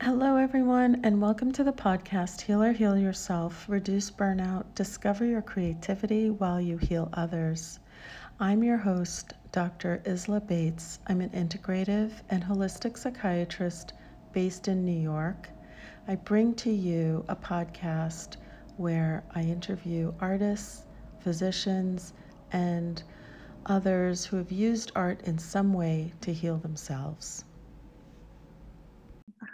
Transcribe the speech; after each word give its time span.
Hello, 0.00 0.36
everyone, 0.36 1.00
and 1.04 1.22
welcome 1.22 1.52
to 1.52 1.62
the 1.62 1.72
podcast 1.72 2.40
Healer 2.40 2.72
Heal 2.72 2.98
Yourself 2.98 3.64
Reduce 3.68 4.10
Burnout, 4.10 4.64
Discover 4.74 5.24
Your 5.24 5.40
Creativity 5.40 6.30
While 6.30 6.60
You 6.60 6.78
Heal 6.78 7.08
Others. 7.12 7.78
I'm 8.40 8.64
your 8.64 8.76
host, 8.76 9.34
Dr. 9.52 10.02
Isla 10.04 10.40
Bates. 10.40 10.98
I'm 11.06 11.20
an 11.20 11.30
integrative 11.30 12.10
and 12.28 12.42
holistic 12.42 12.98
psychiatrist 12.98 13.92
based 14.32 14.66
in 14.66 14.84
New 14.84 15.00
York. 15.00 15.48
I 16.08 16.16
bring 16.16 16.54
to 16.56 16.72
you 16.72 17.24
a 17.28 17.36
podcast 17.36 18.36
where 18.76 19.22
I 19.32 19.42
interview 19.42 20.12
artists, 20.18 20.86
physicians, 21.20 22.12
and 22.50 23.00
others 23.66 24.24
who 24.24 24.38
have 24.38 24.50
used 24.50 24.90
art 24.96 25.22
in 25.22 25.38
some 25.38 25.72
way 25.72 26.12
to 26.22 26.32
heal 26.32 26.56
themselves. 26.56 27.44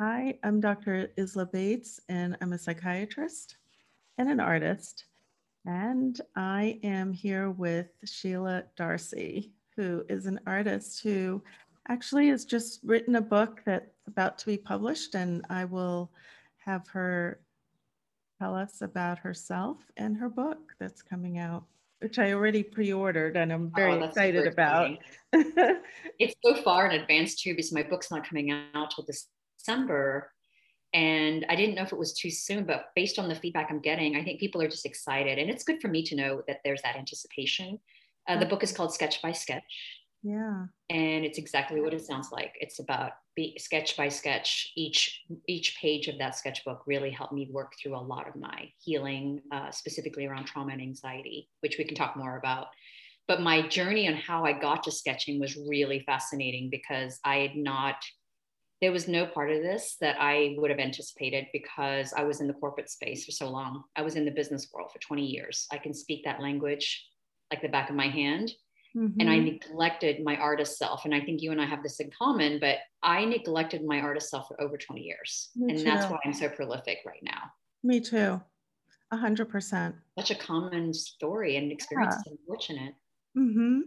Hi, 0.02 0.38
I'm 0.42 0.60
Dr. 0.60 1.12
Isla 1.18 1.44
Bates, 1.44 2.00
and 2.08 2.34
I'm 2.40 2.54
a 2.54 2.58
psychiatrist 2.58 3.58
and 4.16 4.30
an 4.30 4.40
artist. 4.40 5.04
And 5.66 6.18
I 6.34 6.80
am 6.82 7.12
here 7.12 7.50
with 7.50 7.88
Sheila 8.06 8.64
Darcy, 8.78 9.52
who 9.76 10.02
is 10.08 10.24
an 10.24 10.40
artist 10.46 11.02
who 11.02 11.42
actually 11.90 12.28
has 12.28 12.46
just 12.46 12.80
written 12.82 13.16
a 13.16 13.20
book 13.20 13.60
that's 13.66 13.90
about 14.06 14.38
to 14.38 14.46
be 14.46 14.56
published, 14.56 15.16
and 15.16 15.44
I 15.50 15.66
will 15.66 16.10
have 16.64 16.88
her 16.88 17.42
tell 18.38 18.54
us 18.54 18.80
about 18.80 19.18
herself 19.18 19.82
and 19.98 20.16
her 20.16 20.30
book 20.30 20.72
that's 20.80 21.02
coming 21.02 21.36
out, 21.36 21.64
which 21.98 22.18
I 22.18 22.32
already 22.32 22.62
pre-ordered 22.62 23.36
and 23.36 23.52
I'm 23.52 23.70
very 23.76 24.00
oh, 24.00 24.04
excited 24.04 24.46
about. 24.46 24.96
it's 25.34 26.34
so 26.42 26.54
far 26.62 26.88
in 26.88 26.98
advance 26.98 27.34
too, 27.34 27.52
because 27.52 27.70
my 27.70 27.82
book's 27.82 28.10
not 28.10 28.26
coming 28.26 28.50
out 28.50 28.92
till 28.92 29.04
December. 29.60 30.32
And 30.92 31.46
I 31.48 31.54
didn't 31.54 31.76
know 31.76 31.82
if 31.82 31.92
it 31.92 31.98
was 31.98 32.14
too 32.14 32.30
soon, 32.30 32.64
but 32.64 32.86
based 32.96 33.18
on 33.18 33.28
the 33.28 33.34
feedback 33.34 33.68
I'm 33.70 33.80
getting, 33.80 34.16
I 34.16 34.24
think 34.24 34.40
people 34.40 34.60
are 34.60 34.68
just 34.68 34.86
excited. 34.86 35.38
And 35.38 35.48
it's 35.48 35.62
good 35.62 35.80
for 35.80 35.88
me 35.88 36.02
to 36.04 36.16
know 36.16 36.42
that 36.48 36.60
there's 36.64 36.82
that 36.82 36.96
anticipation. 36.96 37.78
Uh, 38.28 38.38
the 38.38 38.46
book 38.46 38.62
is 38.62 38.72
called 38.72 38.92
Sketch 38.92 39.22
by 39.22 39.32
Sketch. 39.32 39.62
Yeah. 40.22 40.66
And 40.90 41.24
it's 41.24 41.38
exactly 41.38 41.80
what 41.80 41.94
it 41.94 42.04
sounds 42.04 42.30
like. 42.30 42.54
It's 42.60 42.78
about 42.78 43.12
be, 43.34 43.56
sketch 43.58 43.96
by 43.96 44.08
sketch. 44.08 44.72
Each 44.76 45.22
each 45.46 45.78
page 45.80 46.08
of 46.08 46.18
that 46.18 46.36
sketchbook 46.36 46.82
really 46.86 47.10
helped 47.10 47.32
me 47.32 47.48
work 47.50 47.72
through 47.80 47.96
a 47.96 47.98
lot 48.00 48.28
of 48.28 48.36
my 48.36 48.70
healing, 48.78 49.40
uh, 49.50 49.70
specifically 49.70 50.26
around 50.26 50.44
trauma 50.44 50.72
and 50.72 50.82
anxiety, 50.82 51.48
which 51.60 51.78
we 51.78 51.84
can 51.84 51.94
talk 51.94 52.16
more 52.16 52.36
about. 52.36 52.66
But 53.28 53.40
my 53.40 53.66
journey 53.66 54.08
on 54.08 54.14
how 54.14 54.44
I 54.44 54.52
got 54.52 54.82
to 54.82 54.90
sketching 54.90 55.40
was 55.40 55.56
really 55.56 56.00
fascinating 56.00 56.68
because 56.68 57.18
I 57.24 57.36
had 57.36 57.56
not. 57.56 57.96
There 58.80 58.92
was 58.92 59.08
no 59.08 59.26
part 59.26 59.50
of 59.50 59.62
this 59.62 59.96
that 60.00 60.16
I 60.18 60.54
would 60.58 60.70
have 60.70 60.78
anticipated 60.78 61.46
because 61.52 62.14
I 62.16 62.24
was 62.24 62.40
in 62.40 62.46
the 62.46 62.54
corporate 62.54 62.88
space 62.88 63.24
for 63.24 63.32
so 63.32 63.48
long. 63.50 63.84
I 63.94 64.02
was 64.02 64.16
in 64.16 64.24
the 64.24 64.30
business 64.30 64.68
world 64.72 64.90
for 64.92 64.98
20 65.00 65.24
years. 65.24 65.66
I 65.70 65.78
can 65.78 65.92
speak 65.92 66.24
that 66.24 66.40
language 66.40 67.06
like 67.52 67.62
the 67.62 67.68
back 67.68 67.90
of 67.90 67.96
my 67.96 68.08
hand 68.08 68.52
Mm-hmm. 68.96 69.20
And 69.20 69.30
I 69.30 69.36
mm-hmm. 69.36 69.44
neglected 69.44 70.24
my 70.24 70.36
artist 70.36 70.78
self. 70.78 71.04
And 71.04 71.14
I 71.14 71.20
think 71.20 71.42
you 71.42 71.52
and 71.52 71.60
I 71.60 71.66
have 71.66 71.82
this 71.82 72.00
in 72.00 72.10
common, 72.10 72.58
but 72.58 72.78
I 73.02 73.24
neglected 73.24 73.84
my 73.84 74.00
artist 74.00 74.30
self 74.30 74.48
for 74.48 74.60
over 74.60 74.76
20 74.76 75.00
years. 75.00 75.50
Me 75.54 75.70
and 75.70 75.78
too. 75.78 75.84
that's 75.84 76.10
why 76.10 76.18
I'm 76.24 76.32
so 76.32 76.48
prolific 76.48 76.98
right 77.06 77.22
now. 77.22 77.52
Me 77.82 78.00
too. 78.00 78.40
A 79.12 79.16
hundred 79.16 79.48
percent. 79.48 79.94
Such 80.18 80.30
a 80.30 80.34
common 80.36 80.92
story 80.92 81.56
and 81.56 81.72
experience. 81.72 82.16
Yeah. 82.26 82.32
Unfortunate. 82.32 82.94
Mm-hmm. 83.36 83.80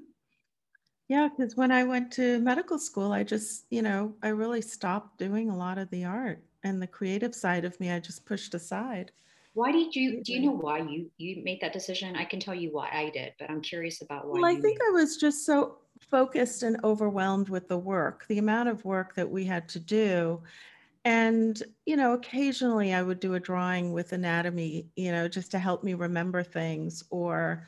Yeah, 1.14 1.28
because 1.28 1.56
when 1.56 1.72
I 1.72 1.83
went 1.83 2.11
to 2.14 2.39
medical 2.39 2.80
school, 2.80 3.14
I 3.14 3.23
just, 3.23 3.67
you 3.69 3.83
know, 3.83 4.16
I 4.23 4.30
really 4.30 4.64
stopped 4.64 5.20
doing 5.20 5.47
a 5.47 5.55
lot 5.55 5.78
of 5.78 5.92
the 5.92 6.05
art 6.05 6.44
and 6.64 6.81
the 6.81 6.88
creative 6.88 7.36
side 7.36 7.66
of 7.66 7.80
me, 7.80 7.92
I 7.92 8.00
just 8.00 8.25
pushed 8.25 8.55
aside. 8.55 9.11
Why 9.53 9.72
did 9.72 9.95
you? 9.95 10.23
Do 10.23 10.33
you 10.33 10.42
know 10.42 10.53
why 10.53 10.80
you 10.80 11.11
you 11.20 11.44
made 11.44 11.61
that 11.61 11.72
decision? 11.72 12.16
I 12.16 12.25
can 12.25 12.39
tell 12.39 12.55
you 12.55 12.72
why 12.72 12.89
I 12.92 13.11
did, 13.11 13.36
but 13.38 13.52
I'm 13.52 13.61
curious 13.61 14.02
about 14.02 14.26
why. 14.27 14.39
Well, 14.39 14.45
I 14.45 14.55
think 14.60 14.80
I 14.82 14.89
was 14.89 15.17
just 15.17 15.45
so 15.45 15.77
focused 16.10 16.64
and 16.64 16.83
overwhelmed 16.83 17.49
with 17.49 17.67
the 17.67 17.77
work, 17.77 18.26
the 18.27 18.39
amount 18.39 18.70
of 18.70 18.83
work 18.83 19.14
that 19.14 19.30
we 19.30 19.45
had 19.45 19.70
to 19.70 19.80
do. 19.80 20.42
And, 21.05 21.61
you 21.86 21.95
know, 21.95 22.14
occasionally 22.14 22.92
I 22.92 23.04
would 23.04 23.20
do 23.20 23.36
a 23.36 23.39
drawing 23.39 23.93
with 23.93 24.14
anatomy, 24.14 24.89
you 24.95 25.11
know, 25.11 25.27
just 25.27 25.52
to 25.52 25.59
help 25.59 25.83
me 25.83 25.93
remember 25.93 26.42
things 26.42 27.04
or 27.11 27.67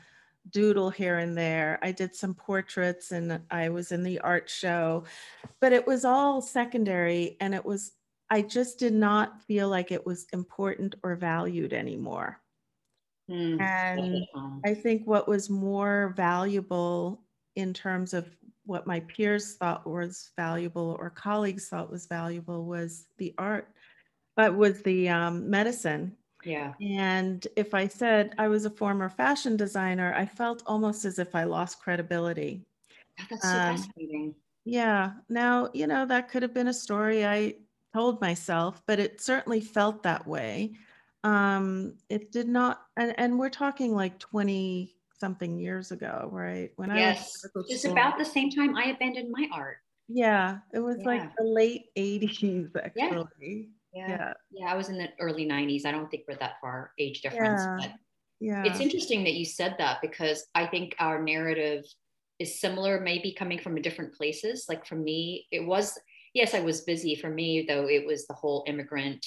doodle 0.50 0.90
here 0.90 1.18
and 1.18 1.36
there. 1.36 1.78
I 1.82 1.92
did 1.92 2.14
some 2.14 2.34
portraits 2.34 3.12
and 3.12 3.40
I 3.50 3.68
was 3.68 3.92
in 3.92 4.02
the 4.02 4.20
art 4.20 4.48
show, 4.48 5.04
but 5.60 5.72
it 5.72 5.86
was 5.86 6.04
all 6.04 6.40
secondary 6.40 7.36
and 7.40 7.54
it 7.54 7.64
was 7.64 7.92
I 8.28 8.42
just 8.42 8.78
did 8.78 8.92
not 8.92 9.42
feel 9.42 9.68
like 9.68 9.92
it 9.92 10.04
was 10.04 10.26
important 10.32 10.96
or 11.04 11.14
valued 11.14 11.72
anymore. 11.72 12.40
Mm, 13.30 13.60
and 13.60 14.26
I 14.64 14.74
think 14.74 15.06
what 15.06 15.28
was 15.28 15.48
more 15.48 16.12
valuable 16.16 17.22
in 17.54 17.72
terms 17.72 18.14
of 18.14 18.28
what 18.64 18.86
my 18.86 19.00
peers 19.00 19.54
thought 19.54 19.86
was 19.86 20.30
valuable 20.36 20.96
or 20.98 21.08
colleagues 21.10 21.68
thought 21.68 21.90
was 21.90 22.06
valuable 22.06 22.64
was 22.64 23.06
the 23.18 23.32
art, 23.38 23.68
but 24.36 24.56
was 24.56 24.82
the 24.82 25.08
um, 25.08 25.48
medicine. 25.48 26.16
Yeah. 26.46 26.74
And 26.80 27.46
if 27.56 27.74
I 27.74 27.88
said 27.88 28.34
I 28.38 28.48
was 28.48 28.64
a 28.64 28.70
former 28.70 29.08
fashion 29.08 29.56
designer, 29.56 30.14
I 30.14 30.26
felt 30.26 30.62
almost 30.66 31.04
as 31.04 31.18
if 31.18 31.34
I 31.34 31.44
lost 31.44 31.80
credibility. 31.80 32.64
Oh, 33.20 33.24
that's 33.28 33.42
so 33.42 33.58
um, 33.58 33.76
fascinating. 33.76 34.34
Yeah. 34.64 35.12
Now, 35.28 35.70
you 35.74 35.86
know, 35.86 36.06
that 36.06 36.28
could 36.30 36.42
have 36.42 36.54
been 36.54 36.68
a 36.68 36.74
story 36.74 37.26
I 37.26 37.54
told 37.92 38.20
myself, 38.20 38.80
but 38.86 39.00
it 39.00 39.20
certainly 39.20 39.60
felt 39.60 40.04
that 40.04 40.26
way. 40.26 40.74
Um, 41.24 41.94
it 42.08 42.30
did 42.30 42.48
not, 42.48 42.82
and, 42.96 43.12
and 43.18 43.38
we're 43.38 43.50
talking 43.50 43.94
like 43.94 44.18
20 44.20 44.94
something 45.18 45.58
years 45.58 45.90
ago, 45.90 46.28
right? 46.30 46.70
When 46.76 46.90
yes, 46.90 47.44
I 47.44 47.48
was 47.54 47.66
it's 47.68 47.84
about 47.86 48.18
the 48.18 48.24
same 48.24 48.50
time 48.50 48.76
I 48.76 48.86
abandoned 48.86 49.30
my 49.30 49.48
art. 49.52 49.78
Yeah, 50.08 50.58
it 50.72 50.78
was 50.78 50.98
yeah. 50.98 51.06
like 51.06 51.36
the 51.36 51.44
late 51.44 51.86
80s, 51.96 52.70
actually. 52.76 53.26
Yeah. 53.40 53.62
Yeah. 53.96 54.32
Yeah. 54.50 54.72
I 54.72 54.74
was 54.74 54.88
in 54.88 54.98
the 54.98 55.08
early 55.20 55.46
90s. 55.46 55.86
I 55.86 55.92
don't 55.92 56.10
think 56.10 56.24
we're 56.28 56.36
that 56.36 56.60
far 56.60 56.92
age 56.98 57.22
difference, 57.22 57.62
yeah. 57.62 57.76
but 57.80 57.90
yeah. 58.40 58.64
It's 58.64 58.80
interesting 58.80 59.24
that 59.24 59.34
you 59.34 59.44
said 59.44 59.76
that 59.78 59.98
because 60.02 60.46
I 60.54 60.66
think 60.66 60.94
our 60.98 61.22
narrative 61.22 61.84
is 62.38 62.60
similar, 62.60 63.00
maybe 63.00 63.32
coming 63.32 63.58
from 63.58 63.80
different 63.80 64.14
places. 64.14 64.66
Like 64.68 64.86
for 64.86 64.96
me, 64.96 65.46
it 65.50 65.66
was 65.66 65.98
yes, 66.34 66.52
I 66.52 66.60
was 66.60 66.82
busy. 66.82 67.14
For 67.14 67.30
me, 67.30 67.64
though, 67.66 67.88
it 67.88 68.06
was 68.06 68.26
the 68.26 68.34
whole 68.34 68.62
immigrant 68.66 69.24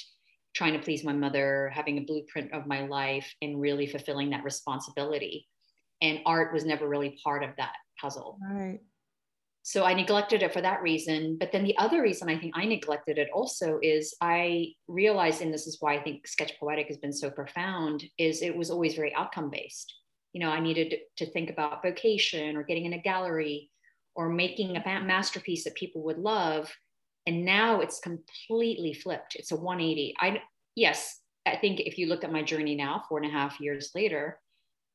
trying 0.53 0.73
to 0.73 0.79
please 0.79 1.03
my 1.03 1.13
mother, 1.13 1.71
having 1.73 1.97
a 1.97 2.01
blueprint 2.01 2.53
of 2.53 2.67
my 2.67 2.85
life, 2.85 3.33
and 3.41 3.59
really 3.59 3.87
fulfilling 3.87 4.29
that 4.29 4.43
responsibility. 4.43 5.47
And 6.01 6.19
art 6.25 6.53
was 6.53 6.65
never 6.65 6.87
really 6.87 7.19
part 7.23 7.43
of 7.43 7.49
that 7.57 7.73
puzzle. 7.99 8.37
Right. 8.41 8.79
So 9.61 9.83
I 9.83 9.93
neglected 9.93 10.41
it 10.41 10.53
for 10.53 10.61
that 10.61 10.81
reason. 10.81 11.37
But 11.37 11.51
then 11.51 11.63
the 11.63 11.77
other 11.77 12.01
reason 12.01 12.29
I 12.29 12.37
think 12.37 12.53
I 12.55 12.65
neglected 12.65 13.17
it 13.17 13.29
also 13.33 13.79
is 13.81 14.15
I 14.21 14.73
realized, 14.87 15.41
and 15.41 15.53
this 15.53 15.67
is 15.67 15.77
why 15.79 15.95
I 15.95 16.01
think 16.01 16.27
sketch 16.27 16.53
poetic 16.59 16.87
has 16.87 16.97
been 16.97 17.13
so 17.13 17.29
profound, 17.29 18.03
is 18.17 18.41
it 18.41 18.55
was 18.55 18.71
always 18.71 18.95
very 18.95 19.13
outcome 19.13 19.49
based. 19.49 19.93
You 20.33 20.41
know, 20.41 20.49
I 20.49 20.59
needed 20.59 20.95
to 21.17 21.25
think 21.25 21.49
about 21.49 21.83
vocation 21.83 22.55
or 22.55 22.63
getting 22.63 22.85
in 22.85 22.93
a 22.93 23.01
gallery 23.01 23.69
or 24.15 24.29
making 24.29 24.75
a 24.75 25.01
masterpiece 25.01 25.63
that 25.63 25.75
people 25.75 26.03
would 26.03 26.17
love 26.17 26.71
and 27.29 27.45
now 27.45 27.79
it's 27.79 27.99
completely 27.99 28.93
flipped 28.93 29.35
it's 29.35 29.51
a 29.51 29.55
180 29.55 30.15
i 30.19 30.41
yes 30.75 31.19
i 31.45 31.55
think 31.55 31.79
if 31.79 31.97
you 31.97 32.07
looked 32.07 32.23
at 32.23 32.31
my 32.31 32.41
journey 32.41 32.75
now 32.75 33.03
four 33.07 33.19
and 33.19 33.27
a 33.27 33.31
half 33.31 33.59
years 33.59 33.91
later 33.93 34.39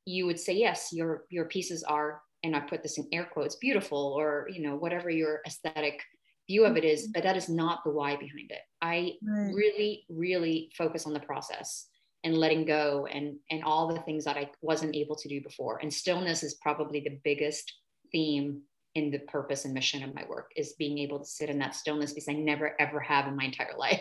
you 0.05 0.27
would 0.27 0.39
say 0.39 0.53
yes 0.53 0.89
your 0.93 1.25
your 1.31 1.45
pieces 1.47 1.83
are 1.85 2.21
and 2.45 2.55
i 2.55 2.61
put 2.61 2.83
this 2.83 2.99
in 2.99 3.09
air 3.13 3.29
quotes 3.33 3.57
beautiful 3.57 4.15
or 4.17 4.49
you 4.53 4.63
know 4.63 4.77
whatever 4.77 5.11
your 5.11 5.41
aesthetic 5.47 6.01
view 6.49 6.65
of 6.65 6.77
it 6.77 6.85
is 6.85 7.05
mm-hmm. 7.05 7.13
but 7.15 7.23
that 7.23 7.37
is 7.37 7.49
not 7.49 7.83
the 7.85 7.91
why 7.91 8.17
behind 8.17 8.51
it. 8.51 8.61
I 8.81 9.15
right. 9.23 9.53
really 9.55 10.05
really 10.09 10.71
focus 10.77 11.07
on 11.07 11.15
the 11.15 11.21
process 11.21 11.89
and 12.23 12.37
letting 12.37 12.65
go 12.65 13.07
and 13.11 13.37
and 13.51 13.63
all 13.65 13.89
the 13.89 14.01
things 14.01 14.25
that 14.25 14.37
i 14.37 14.51
wasn't 14.63 14.95
able 14.95 15.17
to 15.17 15.29
do 15.29 15.43
before. 15.43 15.79
And 15.83 15.93
stillness 15.93 16.43
is 16.43 16.55
probably 16.55 17.01
the 17.01 17.19
biggest 17.25 17.73
theme 18.13 18.63
in 18.95 19.11
the 19.11 19.19
purpose 19.21 19.65
and 19.65 19.75
mission 19.75 20.03
of 20.05 20.15
my 20.15 20.25
work 20.29 20.53
is 20.57 20.75
being 20.79 20.99
able 20.99 21.19
to 21.19 21.25
sit 21.25 21.51
in 21.51 21.59
that 21.59 21.75
stillness 21.75 22.13
because 22.13 22.29
I 22.29 22.35
never 22.35 22.81
ever 22.81 23.01
have 23.01 23.27
in 23.27 23.37
my 23.37 23.45
entire 23.45 23.75
life. 23.79 24.01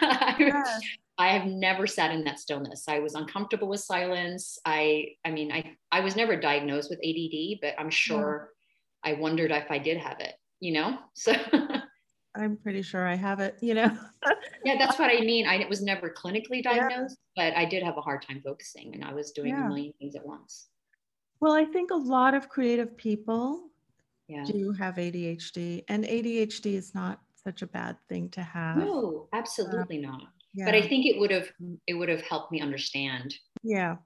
yeah. 0.00 0.62
I 1.20 1.28
have 1.30 1.46
never 1.46 1.88
sat 1.88 2.12
in 2.12 2.22
that 2.24 2.38
stillness. 2.38 2.84
I 2.86 3.00
was 3.00 3.14
uncomfortable 3.14 3.68
with 3.68 3.80
silence. 3.80 4.58
I 4.64 5.08
I 5.24 5.32
mean 5.32 5.50
I 5.50 5.76
I 5.90 6.00
was 6.00 6.14
never 6.14 6.36
diagnosed 6.36 6.90
with 6.90 7.00
ADD, 7.04 7.58
but 7.60 7.74
I'm 7.78 7.90
sure 7.90 8.50
yeah. 9.04 9.12
I 9.12 9.20
wondered 9.20 9.50
if 9.50 9.70
I 9.70 9.78
did 9.78 9.98
have 9.98 10.20
it, 10.20 10.34
you 10.60 10.72
know? 10.72 10.98
So 11.14 12.42
I'm 12.44 12.56
pretty 12.58 12.82
sure 12.82 13.04
I 13.04 13.16
have 13.16 13.40
it, 13.40 13.58
you 13.60 13.74
know. 13.74 13.98
yeah, 14.64 14.76
that's 14.78 14.96
what 14.96 15.10
I 15.10 15.20
mean. 15.22 15.48
I 15.48 15.66
was 15.68 15.82
never 15.82 16.08
clinically 16.08 16.62
diagnosed, 16.62 17.16
yeah. 17.34 17.50
but 17.50 17.58
I 17.58 17.64
did 17.64 17.82
have 17.82 17.96
a 17.96 18.00
hard 18.00 18.22
time 18.22 18.40
focusing 18.44 18.94
and 18.94 19.02
I 19.02 19.12
was 19.12 19.32
doing 19.32 19.54
a 19.54 19.66
million 19.66 19.92
things 19.98 20.14
at 20.14 20.24
once. 20.24 20.68
Well, 21.40 21.52
I 21.52 21.64
think 21.64 21.90
a 21.90 21.96
lot 21.96 22.34
of 22.34 22.48
creative 22.48 22.96
people 22.96 23.67
yeah. 24.28 24.44
do 24.44 24.72
have 24.72 24.96
ADHD, 24.96 25.84
and 25.88 26.04
ADHD 26.04 26.74
is 26.74 26.94
not 26.94 27.20
such 27.34 27.62
a 27.62 27.66
bad 27.66 27.96
thing 28.08 28.28
to 28.30 28.42
have. 28.42 28.76
No, 28.76 29.28
absolutely 29.32 30.04
uh, 30.04 30.10
not. 30.10 30.22
Yeah. 30.54 30.66
But 30.66 30.74
I 30.74 30.82
think 30.82 31.06
it 31.06 31.18
would 31.18 31.30
have 31.30 31.48
it 31.86 31.94
would 31.94 32.08
have 32.08 32.22
helped 32.22 32.52
me 32.52 32.60
understand. 32.60 33.34
yeah, 33.62 33.96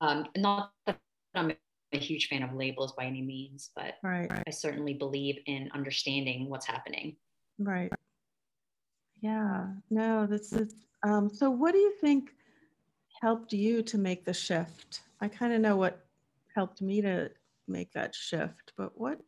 Um, 0.00 0.26
not 0.36 0.72
that 0.86 0.98
I'm 1.34 1.52
a 1.92 1.98
huge 1.98 2.28
fan 2.28 2.42
of 2.42 2.54
labels 2.54 2.92
by 2.92 3.04
any 3.04 3.22
means, 3.22 3.70
but 3.74 3.94
right, 4.02 4.30
I 4.46 4.50
certainly 4.50 4.94
believe 4.94 5.38
in 5.46 5.70
understanding 5.74 6.48
what's 6.48 6.66
happening. 6.66 7.16
right. 7.58 7.92
Yeah, 9.22 9.66
no, 9.90 10.26
this 10.26 10.54
is, 10.54 10.74
um, 11.02 11.28
so 11.28 11.50
what 11.50 11.72
do 11.72 11.78
you 11.78 11.92
think 12.00 12.30
helped 13.20 13.52
you 13.52 13.82
to 13.82 13.98
make 13.98 14.24
the 14.24 14.32
shift? 14.32 15.02
I 15.20 15.28
kind 15.28 15.52
of 15.52 15.60
know 15.60 15.76
what 15.76 16.06
helped 16.54 16.80
me 16.80 17.02
to 17.02 17.30
make 17.70 17.92
that 17.92 18.14
shift, 18.14 18.72
but 18.76 18.92
what, 18.98 19.18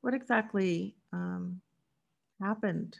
what 0.00 0.14
exactly, 0.14 0.96
um, 1.12 1.60
happened? 2.40 2.96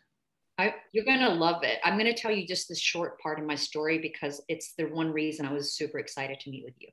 I, 0.58 0.74
you're 0.92 1.04
going 1.04 1.20
to 1.20 1.30
love 1.30 1.64
it. 1.64 1.78
I'm 1.82 1.98
going 1.98 2.12
to 2.12 2.20
tell 2.20 2.30
you 2.30 2.46
just 2.46 2.68
the 2.68 2.76
short 2.76 3.18
part 3.20 3.38
of 3.40 3.46
my 3.46 3.54
story 3.54 3.98
because 3.98 4.42
it's 4.48 4.74
the 4.76 4.84
one 4.84 5.12
reason 5.12 5.46
I 5.46 5.52
was 5.52 5.74
super 5.74 5.98
excited 5.98 6.38
to 6.40 6.50
meet 6.50 6.64
with 6.64 6.74
you 6.78 6.88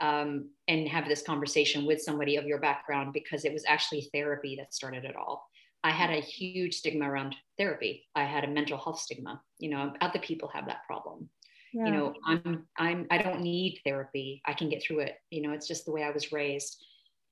um, 0.00 0.50
and 0.68 0.88
have 0.88 1.06
this 1.06 1.22
conversation 1.22 1.84
with 1.86 2.00
somebody 2.00 2.36
of 2.36 2.46
your 2.46 2.58
background 2.58 3.12
because 3.12 3.44
it 3.44 3.52
was 3.52 3.64
actually 3.66 4.08
therapy 4.14 4.56
that 4.56 4.74
started 4.74 5.04
it 5.04 5.16
all. 5.16 5.46
I 5.82 5.90
had 5.90 6.10
a 6.10 6.20
huge 6.20 6.74
stigma 6.74 7.10
around 7.10 7.34
therapy. 7.58 8.06
I 8.14 8.24
had 8.24 8.44
a 8.44 8.48
mental 8.48 8.78
health 8.78 9.00
stigma. 9.00 9.40
You 9.58 9.70
know, 9.70 9.92
other 10.00 10.18
people 10.18 10.50
have 10.52 10.66
that 10.66 10.84
problem. 10.86 11.28
Yeah. 11.72 11.86
You 11.86 11.92
know, 11.92 12.14
I'm 12.26 12.66
I'm 12.76 13.06
I 13.10 13.18
don't 13.18 13.40
need 13.40 13.80
therapy. 13.84 14.42
I 14.44 14.52
can 14.52 14.68
get 14.68 14.82
through 14.82 15.00
it. 15.00 15.14
You 15.30 15.42
know, 15.42 15.52
it's 15.52 15.68
just 15.68 15.86
the 15.86 15.92
way 15.92 16.02
I 16.02 16.10
was 16.10 16.32
raised. 16.32 16.84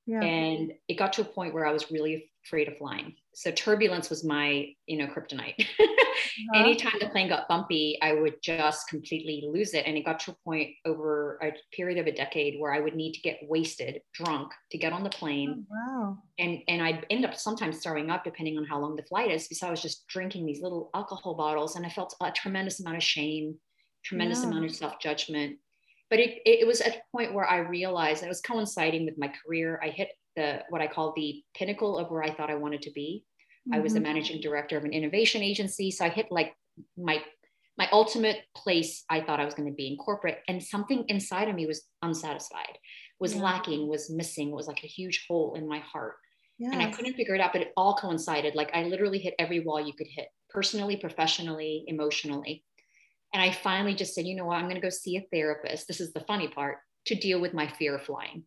Yeah, 0.09 0.21
And 0.25 0.73
it 0.89 0.95
got 0.95 1.13
to 1.15 1.23
a 1.23 1.25
point 1.25 1.55
where 1.55 1.67
I 1.67 1.73
was 1.73 1.91
really 1.91 2.31
afraid 2.45 2.69
of 2.69 2.79
flying. 2.79 3.15
So 3.35 3.51
turbulence 3.53 4.11
was 4.11 4.25
my, 4.25 4.75
you 4.87 4.99
know, 4.99 5.07
kryptonite. 5.07 5.67
Uh-huh. 6.41 6.61
Anytime 6.61 6.93
the 7.01 7.09
plane 7.09 7.29
got 7.29 7.49
bumpy, 7.49 7.99
I 8.03 8.13
would 8.13 8.37
just 8.43 8.89
completely 8.89 9.45
lose 9.53 9.75
it. 9.75 9.87
And 9.87 9.97
it 9.97 10.05
got 10.05 10.21
to 10.21 10.33
a 10.33 10.37
point 10.45 10.71
over 10.85 11.39
a 11.43 11.53
period 11.75 11.99
of 11.99 12.07
a 12.07 12.13
decade 12.13 12.61
where 12.61 12.73
I 12.73 12.81
would 12.81 12.95
need 12.95 13.13
to 13.15 13.21
get 13.21 13.39
wasted, 13.43 14.03
drunk 14.15 14.53
to 14.71 14.79
get 14.79 14.93
on 14.93 15.03
the 15.05 15.11
plane. 15.11 15.57
Oh, 15.59 15.65
wow. 15.69 16.23
And 16.39 16.63
and 16.69 16.83
I'd 16.83 17.07
end 17.11 17.25
up 17.25 17.35
sometimes 17.35 17.83
throwing 17.83 18.11
up 18.11 18.25
depending 18.25 18.57
on 18.59 18.65
how 18.65 18.79
long 18.81 18.95
the 18.97 19.03
flight 19.05 19.31
is, 19.33 19.49
because 19.49 19.63
I 19.63 19.71
was 19.71 19.83
just 19.83 20.07
drinking 20.09 20.47
these 20.47 20.63
little 20.63 20.91
alcohol 20.95 21.35
bottles 21.35 21.77
and 21.77 21.85
I 21.85 21.91
felt 21.91 22.15
a 22.23 22.31
tremendous 22.31 22.81
amount 22.81 22.97
of 22.99 23.03
shame, 23.03 23.59
tremendous 24.05 24.43
Yeah. 24.43 24.49
amount 24.49 24.65
of 24.67 24.75
self-judgment. 24.75 25.59
But 26.11 26.21
it, 26.21 26.41
it 26.47 26.67
was 26.67 26.81
at 26.81 26.97
a 26.97 27.03
point 27.13 27.35
where 27.35 27.45
I 27.49 27.59
realized 27.59 28.23
it 28.23 28.29
was 28.29 28.41
coinciding 28.41 29.05
with 29.05 29.19
my 29.19 29.29
career. 29.45 29.81
I 29.83 29.91
hit 29.91 30.11
the 30.37 30.65
what 30.71 30.81
I 30.81 30.87
call 30.87 31.13
the 31.15 31.43
pinnacle 31.55 31.99
of 31.99 32.11
where 32.11 32.23
I 32.23 32.33
thought 32.35 32.51
I 32.51 32.55
wanted 32.57 32.83
to 32.83 32.93
be. 32.93 33.25
I 33.73 33.81
was 33.81 33.93
the 33.95 34.01
Mhm. 34.01 34.03
managing 34.03 34.41
director 34.41 34.79
of 34.79 34.85
an 34.85 34.93
innovation 34.93 35.43
agency. 35.43 35.91
So 35.91 36.05
I 36.05 36.09
hit 36.09 36.31
like 36.31 36.55
my 36.97 37.25
my 37.77 37.89
ultimate 37.93 38.45
place 38.57 39.05
I 39.09 39.21
thought 39.21 39.41
I 39.41 39.45
was 39.45 39.55
going 39.55 39.69
to 39.69 39.75
be 39.75 39.87
in 39.89 39.97
corporate. 39.99 40.43
And 40.49 40.63
something 40.63 41.05
inside 41.09 41.49
of 41.49 41.55
me 41.55 41.67
was 41.67 41.87
unsatisfied, 42.03 42.79
was 43.21 43.35
Yeah. 43.35 43.43
lacking, 43.43 43.89
was 43.89 44.11
missing, 44.11 44.51
was 44.51 44.67
like 44.67 44.83
a 44.85 44.89
huge 44.89 45.25
hole 45.29 45.55
in 45.55 45.69
my 45.69 45.79
heart. 45.79 46.17
And 46.73 46.83
I 46.83 46.87
couldn't 46.87 47.15
figure 47.15 47.35
it 47.35 47.41
out, 47.41 47.53
but 47.53 47.63
it 47.63 47.73
all 47.77 47.97
coincided. 47.97 48.55
Like 48.55 48.71
I 48.75 48.85
literally 48.85 49.19
hit 49.19 49.35
every 49.39 49.61
wall 49.61 49.81
you 49.81 49.95
could 49.95 50.09
hit, 50.09 50.29
personally, 50.51 50.97
professionally, 50.97 51.85
emotionally. 51.87 52.65
And 53.33 53.43
I 53.43 53.53
finally 53.53 53.95
just 53.95 54.15
said, 54.15 54.27
you 54.27 54.37
know 54.37 54.47
what, 54.47 54.57
I'm 54.57 54.65
going 54.65 54.77
to 54.77 54.81
go 54.81 54.89
see 54.91 55.17
a 55.17 55.27
therapist. 55.33 55.87
This 55.87 56.01
is 56.01 56.13
the 56.13 56.21
funny 56.21 56.49
part 56.49 56.79
to 57.07 57.15
deal 57.15 57.41
with 57.41 57.55
my 57.55 57.67
fear 57.69 57.97
of 57.97 58.03
flying 58.03 58.45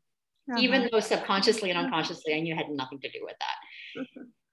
even 0.57 0.81
Uh-huh. 0.81 0.89
though 0.91 0.99
subconsciously 0.99 1.69
and 1.69 1.79
unconsciously 1.79 2.33
I 2.33 2.39
knew 2.41 2.53
it 2.53 2.57
had 2.57 2.69
nothing 2.69 2.99
to 3.01 3.09
do 3.11 3.19
with 3.23 3.35
that. 3.39 4.05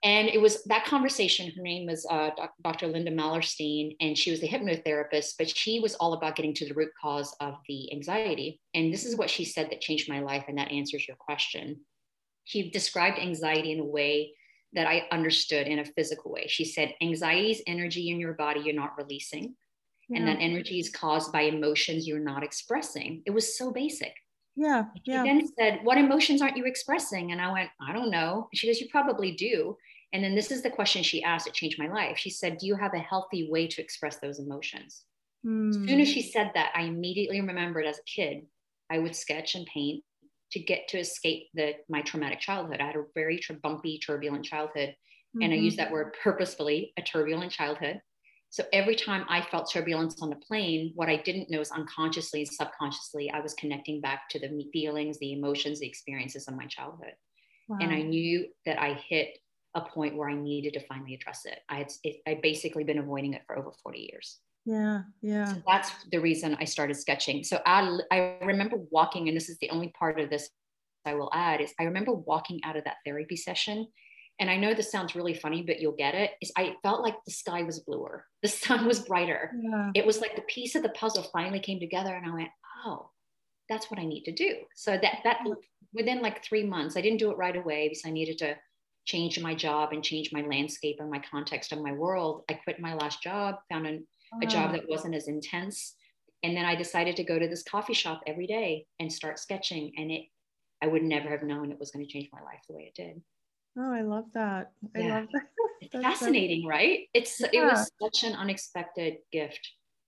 And 0.04 0.28
it 0.28 0.40
was 0.40 0.62
that 0.64 0.84
conversation. 0.84 1.50
Her 1.56 1.62
name 1.62 1.86
was 1.86 2.06
uh, 2.08 2.30
Dr. 2.62 2.86
Linda 2.86 3.10
Mallerstein, 3.10 3.96
and 4.00 4.16
she 4.16 4.30
was 4.30 4.40
a 4.42 4.46
hypnotherapist, 4.46 5.32
but 5.38 5.48
she 5.48 5.80
was 5.80 5.96
all 5.96 6.12
about 6.12 6.36
getting 6.36 6.54
to 6.54 6.68
the 6.68 6.74
root 6.74 6.92
cause 7.02 7.34
of 7.40 7.54
the 7.68 7.92
anxiety. 7.92 8.60
And 8.74 8.92
this 8.92 9.04
is 9.04 9.16
what 9.16 9.28
she 9.28 9.44
said 9.44 9.70
that 9.70 9.80
changed 9.80 10.08
my 10.08 10.20
life, 10.20 10.44
and 10.46 10.56
that 10.58 10.70
answers 10.70 11.08
your 11.08 11.16
question. 11.16 11.80
She 12.44 12.70
described 12.70 13.18
anxiety 13.18 13.72
in 13.72 13.80
a 13.80 13.84
way 13.84 14.34
that 14.74 14.86
I 14.86 15.08
understood 15.10 15.66
in 15.66 15.80
a 15.80 15.84
physical 15.84 16.30
way. 16.30 16.46
She 16.46 16.64
said, 16.64 16.94
Anxiety 17.02 17.50
is 17.50 17.62
energy 17.66 18.10
in 18.10 18.20
your 18.20 18.34
body 18.34 18.60
you're 18.60 18.74
not 18.74 18.96
releasing, 18.96 19.56
and 20.14 20.26
that 20.26 20.38
energy 20.40 20.80
is 20.80 20.90
caused 20.90 21.32
by 21.32 21.42
emotions 21.42 22.06
you're 22.06 22.18
not 22.20 22.42
expressing. 22.42 23.22
It 23.26 23.30
was 23.32 23.56
so 23.56 23.72
basic. 23.72 24.14
yeah, 24.56 24.90
She 25.02 25.20
yeah, 25.20 25.22
then 25.22 25.42
said, 25.58 25.80
What 25.84 25.98
emotions 25.98 26.42
aren't 26.42 26.56
you 26.56 26.64
expressing? 26.66 27.32
And 27.32 27.40
I 27.40 27.52
went, 27.52 27.70
I 27.80 27.92
don't 27.92 28.10
know. 28.10 28.48
She 28.54 28.66
goes, 28.66 28.80
You 28.80 28.88
probably 28.90 29.32
do. 29.32 29.76
And 30.12 30.24
then 30.24 30.34
this 30.34 30.50
is 30.50 30.62
the 30.62 30.70
question 30.70 31.02
she 31.02 31.22
asked 31.22 31.46
that 31.46 31.54
changed 31.54 31.78
my 31.78 31.88
life. 31.88 32.18
She 32.18 32.30
said, 32.30 32.58
Do 32.58 32.66
you 32.66 32.76
have 32.76 32.94
a 32.94 32.98
healthy 32.98 33.48
way 33.50 33.66
to 33.68 33.82
express 33.82 34.18
those 34.20 34.38
emotions? 34.38 35.04
As 35.72 35.78
soon 35.88 36.00
Hmm. 36.00 36.00
as 36.00 36.08
she 36.08 36.22
said 36.22 36.52
that, 36.54 36.72
I 36.74 36.82
immediately 36.82 37.40
remembered 37.40 37.86
as 37.86 37.98
a 37.98 38.04
kid, 38.04 38.46
I 38.90 38.98
would 38.98 39.16
sketch 39.16 39.54
and 39.54 39.66
paint 39.66 40.04
to 40.52 40.60
get 40.60 40.88
to 40.88 40.98
escape 40.98 41.48
the 41.54 41.74
my 41.88 42.02
traumatic 42.02 42.40
childhood. 42.40 42.80
I 42.80 42.86
had 42.86 42.96
a 42.96 43.04
very 43.14 43.40
bumpy, 43.62 43.98
turbulent 43.98 44.44
childhood. 44.44 44.96
And 45.40 45.52
I 45.52 45.56
Mhm. 45.56 45.62
use 45.62 45.76
that 45.76 45.92
word 45.92 46.16
purposefully, 46.22 46.92
a 46.98 47.02
turbulent 47.02 47.52
childhood. 47.52 48.00
So 48.50 48.64
every 48.72 48.96
time 48.96 49.24
I 49.28 49.42
felt 49.42 49.70
turbulence 49.70 50.22
on 50.22 50.30
the 50.30 50.36
plane, 50.36 50.92
what 50.94 51.08
I 51.08 51.16
didn't 51.16 51.50
know 51.50 51.60
is 51.60 51.70
unconsciously 51.70 52.40
and 52.40 52.48
subconsciously, 52.48 53.30
I 53.30 53.40
was 53.40 53.54
connecting 53.54 54.00
back 54.00 54.28
to 54.30 54.38
the 54.38 54.48
feelings, 54.72 55.18
the 55.18 55.34
emotions, 55.34 55.80
the 55.80 55.86
experiences 55.86 56.48
of 56.48 56.56
my 56.56 56.66
childhood. 56.66 57.12
And 57.80 57.92
I 57.92 58.00
knew 58.00 58.46
that 58.64 58.80
I 58.80 58.98
hit 59.08 59.38
a 59.74 59.82
point 59.82 60.16
where 60.16 60.30
I 60.30 60.34
needed 60.34 60.72
to 60.74 60.86
finally 60.86 61.14
address 61.14 61.42
it. 61.44 61.60
I 61.68 61.76
had 61.78 61.92
it, 62.02 62.16
I'd 62.26 62.40
basically 62.40 62.84
been 62.84 62.98
avoiding 62.98 63.34
it 63.34 63.42
for 63.46 63.58
over 63.58 63.70
40 63.82 64.08
years. 64.10 64.38
Yeah, 64.64 65.02
yeah. 65.20 65.52
So 65.52 65.62
that's 65.66 65.90
the 66.10 66.18
reason 66.18 66.56
I 66.58 66.64
started 66.64 66.94
sketching. 66.94 67.44
So 67.44 67.60
I, 67.66 67.98
I 68.10 68.38
remember 68.42 68.76
walking, 68.90 69.28
and 69.28 69.36
this 69.36 69.48
is 69.48 69.58
the 69.58 69.70
only 69.70 69.92
part 69.98 70.18
of 70.18 70.30
this 70.30 70.48
I 71.04 71.14
will 71.14 71.30
add 71.32 71.60
is 71.60 71.72
I 71.78 71.84
remember 71.84 72.12
walking 72.12 72.60
out 72.64 72.76
of 72.76 72.84
that 72.84 72.96
therapy 73.04 73.36
session. 73.36 73.86
And 74.40 74.48
I 74.50 74.56
know 74.56 74.72
this 74.72 74.92
sounds 74.92 75.16
really 75.16 75.34
funny, 75.34 75.62
but 75.62 75.80
you'll 75.80 75.96
get 75.96 76.14
it. 76.14 76.32
Is 76.40 76.52
I 76.56 76.76
felt 76.82 77.02
like 77.02 77.16
the 77.24 77.32
sky 77.32 77.62
was 77.62 77.80
bluer, 77.80 78.24
the 78.42 78.48
sun 78.48 78.86
was 78.86 79.00
brighter. 79.00 79.52
Yeah. 79.60 79.90
It 79.94 80.06
was 80.06 80.20
like 80.20 80.36
the 80.36 80.42
piece 80.42 80.74
of 80.74 80.82
the 80.82 80.90
puzzle 80.90 81.24
finally 81.24 81.60
came 81.60 81.80
together, 81.80 82.14
and 82.14 82.30
I 82.30 82.34
went, 82.34 82.50
"Oh, 82.84 83.10
that's 83.68 83.90
what 83.90 84.00
I 84.00 84.04
need 84.04 84.24
to 84.24 84.32
do." 84.32 84.56
So 84.74 84.92
that 84.92 85.20
that 85.24 85.40
within 85.92 86.22
like 86.22 86.44
three 86.44 86.64
months, 86.64 86.96
I 86.96 87.00
didn't 87.00 87.18
do 87.18 87.30
it 87.30 87.38
right 87.38 87.56
away 87.56 87.88
because 87.88 88.04
I 88.06 88.10
needed 88.10 88.38
to 88.38 88.56
change 89.06 89.40
my 89.40 89.54
job 89.54 89.92
and 89.92 90.04
change 90.04 90.32
my 90.32 90.42
landscape 90.42 90.96
and 91.00 91.10
my 91.10 91.22
context 91.30 91.72
of 91.72 91.80
my 91.80 91.92
world. 91.92 92.44
I 92.50 92.54
quit 92.54 92.78
my 92.78 92.94
last 92.94 93.22
job, 93.22 93.56
found 93.70 93.86
an 93.86 94.06
a 94.42 94.46
job 94.46 94.72
that 94.72 94.88
wasn't 94.88 95.14
as 95.14 95.28
intense. 95.28 95.94
And 96.42 96.56
then 96.56 96.64
I 96.64 96.74
decided 96.74 97.16
to 97.16 97.24
go 97.24 97.38
to 97.38 97.48
this 97.48 97.62
coffee 97.62 97.94
shop 97.94 98.22
every 98.26 98.46
day 98.46 98.86
and 99.00 99.12
start 99.12 99.38
sketching. 99.38 99.92
And 99.96 100.10
it, 100.10 100.22
I 100.82 100.86
would 100.86 101.02
never 101.02 101.28
have 101.30 101.42
known 101.42 101.72
it 101.72 101.80
was 101.80 101.90
going 101.90 102.04
to 102.04 102.12
change 102.12 102.28
my 102.32 102.40
life 102.42 102.60
the 102.68 102.76
way 102.76 102.92
it 102.94 102.94
did. 102.94 103.20
Oh, 103.78 103.92
I 103.92 104.00
love 104.02 104.24
that. 104.34 104.72
I 104.94 104.98
Yeah. 104.98 105.14
love 105.20 105.28
that. 105.32 105.42
It's 105.80 105.92
That's 105.92 106.04
so- 106.04 106.10
fascinating, 106.26 106.66
right? 106.66 107.08
It's 107.14 107.40
it 107.40 107.62
was 107.62 107.90
such 108.02 108.24
an 108.24 108.34
unexpected 108.34 109.18
gift 109.32 109.60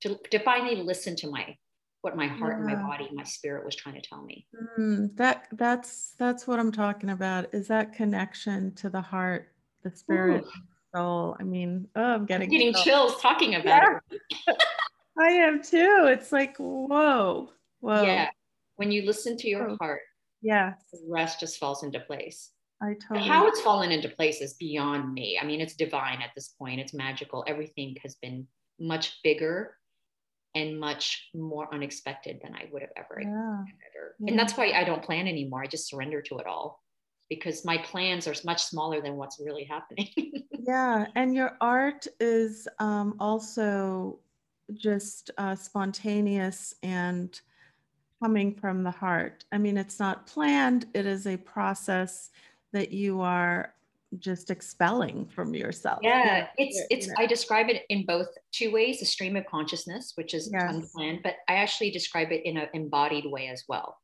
to, 0.03 0.19
to 0.31 0.39
finally 0.41 0.77
listen 0.77 1.15
to 1.17 1.31
my 1.31 1.57
what 2.03 2.17
my 2.17 2.27
heart 2.27 2.57
and 2.57 2.65
my 2.67 2.73
Yeah. 2.73 2.83
body, 2.87 3.11
my 3.13 3.25
spirit 3.25 3.63
was 3.65 3.77
trying 3.77 3.95
to 3.95 4.01
tell 4.01 4.23
me. 4.23 4.47
Mm, 4.79 5.15
that 5.17 5.49
that's 5.53 6.15
that's 6.19 6.47
what 6.47 6.59
I'm 6.59 6.73
talking 6.73 7.11
about. 7.11 7.53
Is 7.55 7.69
that 7.69 7.93
connection 7.93 8.75
to 8.77 8.89
the 8.89 9.01
heart, 9.03 9.53
the 9.83 9.91
spirit, 9.95 10.43
Ooh. 10.45 10.51
soul. 10.97 11.37
I 11.39 11.43
mean, 11.45 11.87
oh, 11.97 12.03
I'm 12.03 12.21
I'm 12.21 12.27
getting, 12.27 12.49
getting 12.49 12.73
chills. 12.73 12.85
chills 12.85 13.21
talking 13.21 13.55
about 13.57 13.67
Yeah. 13.67 13.99
it. 14.49 14.57
I 15.19 15.29
am 15.33 15.63
too. 15.63 16.07
It's 16.09 16.33
like 16.33 16.57
whoa, 16.57 17.53
whoa. 17.81 18.03
Yeah. 18.03 18.31
When 18.77 18.91
you 18.91 19.03
listen 19.03 19.37
to 19.37 19.49
your 19.49 19.71
Oh. 19.73 19.77
heart, 19.79 20.01
yeah, 20.41 20.75
the 20.93 21.01
rest 21.07 21.39
just 21.39 21.59
falls 21.59 21.83
into 21.83 22.01
place. 22.01 22.51
I 22.83 22.95
totally. 22.95 23.29
how 23.29 23.47
it's 23.47 23.61
fallen 23.61 23.93
into 23.93 24.09
place 24.09 24.41
is 24.41 24.55
beyond 24.55 25.13
me. 25.13 25.39
I 25.41 25.45
mean, 25.45 25.61
it's 25.61 25.75
divine 25.75 26.23
at 26.23 26.31
this 26.35 26.49
point. 26.49 26.81
It's 26.81 26.95
magical. 26.95 27.45
Everything 27.47 27.97
has 28.03 28.15
been 28.17 28.47
much 28.79 29.19
bigger 29.23 29.77
and 30.55 30.81
much 30.81 31.29
more 31.35 31.73
unexpected 31.73 32.41
than 32.43 32.55
I 32.55 32.69
would 32.73 32.83
have 32.83 32.91
ever 32.97 33.21
yeah. 33.21 33.63
expected. 33.63 34.01
Yeah. 34.21 34.31
And 34.31 34.39
that's 34.39 34.57
why 34.57 34.73
I 34.73 34.85
don't 34.85 35.03
plan 35.03 35.29
anymore. 35.29 35.63
I 35.63 35.67
just 35.67 35.89
surrender 35.89 36.23
to 36.23 36.39
it 36.39 36.47
all 36.47 36.83
because 37.29 37.65
my 37.65 37.79
plans 37.79 38.27
are 38.27 38.35
much 38.45 38.63
smaller 38.63 39.01
than 39.01 39.17
what's 39.17 39.39
really 39.41 39.65
happening. 39.65 40.09
Yeah, 40.67 41.07
and 41.17 41.35
your 41.35 41.57
art 41.61 42.07
is 42.21 42.69
um, 42.79 43.17
also 43.19 44.19
just 44.75 45.31
uh, 45.39 45.55
spontaneous 45.55 46.75
and 46.83 47.41
coming 48.23 48.55
from 48.55 48.83
the 48.83 48.91
heart. 48.91 49.45
I 49.51 49.59
mean, 49.59 49.77
it's 49.79 49.99
not 49.99 50.27
planned, 50.27 50.87
it 50.93 51.07
is 51.07 51.27
a 51.27 51.39
process 51.39 52.31
that 52.73 52.93
you 52.93 53.21
are 53.21 53.75
just 54.19 54.51
expelling 54.51 55.27
from 55.27 55.55
yourself. 55.55 56.01
yeah, 56.03 56.49
it's 56.57 56.77
you 56.77 56.87
it's 56.91 57.07
know. 57.07 57.15
I 57.19 57.27
describe 57.27 57.69
it 57.69 57.83
in 57.89 58.05
both 58.07 58.27
two 58.53 58.73
ways, 58.73 59.01
a 59.03 59.05
stream 59.05 59.37
of 59.37 59.47
consciousness, 59.47 60.13
which 60.17 60.35
is 60.35 60.51
Yes. 60.53 60.69
unplanned, 60.69 61.21
but 61.23 61.37
I 61.49 61.55
actually 61.57 61.91
describe 61.93 62.33
it 62.33 62.45
in 62.45 62.57
an 62.57 62.69
embodied 62.75 63.27
way 63.27 63.49
as 63.49 63.65
well. 63.69 63.99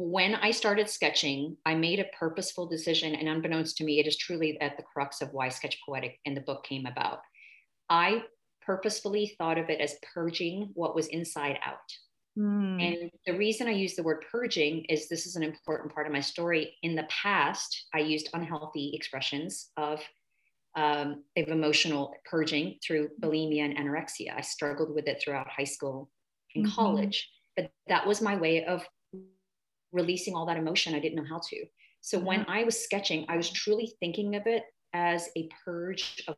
when 0.00 0.36
I 0.36 0.52
started 0.52 0.88
sketching, 0.88 1.56
I 1.66 1.74
made 1.74 1.98
a 1.98 2.04
purposeful 2.16 2.66
decision, 2.68 3.16
and 3.16 3.28
unbeknownst 3.28 3.76
to 3.78 3.84
me, 3.84 3.98
it 3.98 4.06
is 4.06 4.16
truly 4.16 4.56
at 4.60 4.76
the 4.76 4.84
crux 4.84 5.20
of 5.20 5.32
why 5.32 5.48
Sketch 5.48 5.76
Poetic 5.84 6.20
and 6.24 6.36
the 6.36 6.40
book 6.40 6.62
came 6.64 6.86
about. 6.86 7.18
I 7.90 8.22
purposefully 8.62 9.34
thought 9.38 9.58
of 9.58 9.70
it 9.70 9.80
as 9.80 9.96
purging 10.14 10.70
what 10.74 10.94
was 10.94 11.08
inside 11.08 11.58
out. 11.64 11.78
Mm. 12.36 13.02
And 13.02 13.10
the 13.26 13.36
reason 13.36 13.68
I 13.68 13.72
use 13.72 13.94
the 13.94 14.02
word 14.02 14.24
purging 14.30 14.84
is 14.86 15.08
this 15.08 15.26
is 15.26 15.36
an 15.36 15.42
important 15.42 15.92
part 15.92 16.06
of 16.06 16.12
my 16.12 16.20
story. 16.20 16.76
In 16.82 16.94
the 16.94 17.06
past, 17.08 17.86
I 17.94 18.00
used 18.00 18.30
unhealthy 18.32 18.92
expressions 18.94 19.70
of 19.76 20.00
um, 20.76 21.24
of 21.36 21.48
emotional 21.48 22.14
purging 22.24 22.78
through 22.86 23.08
bulimia 23.20 23.64
and 23.64 23.76
anorexia. 23.76 24.36
I 24.36 24.42
struggled 24.42 24.94
with 24.94 25.08
it 25.08 25.20
throughout 25.20 25.48
high 25.48 25.64
school 25.64 26.10
and 26.54 26.64
mm-hmm. 26.64 26.74
college, 26.74 27.28
but 27.56 27.70
that 27.88 28.06
was 28.06 28.22
my 28.22 28.36
way 28.36 28.64
of 28.64 28.86
releasing 29.92 30.34
all 30.34 30.46
that 30.46 30.56
emotion. 30.56 30.94
I 30.94 31.00
didn't 31.00 31.16
know 31.16 31.28
how 31.28 31.40
to. 31.50 31.64
So 32.00 32.18
mm-hmm. 32.18 32.26
when 32.26 32.46
I 32.48 32.62
was 32.64 32.80
sketching, 32.80 33.26
I 33.28 33.36
was 33.36 33.50
truly 33.50 33.92
thinking 33.98 34.36
of 34.36 34.46
it 34.46 34.62
as 34.92 35.28
a 35.36 35.48
purge 35.64 36.22
of 36.28 36.36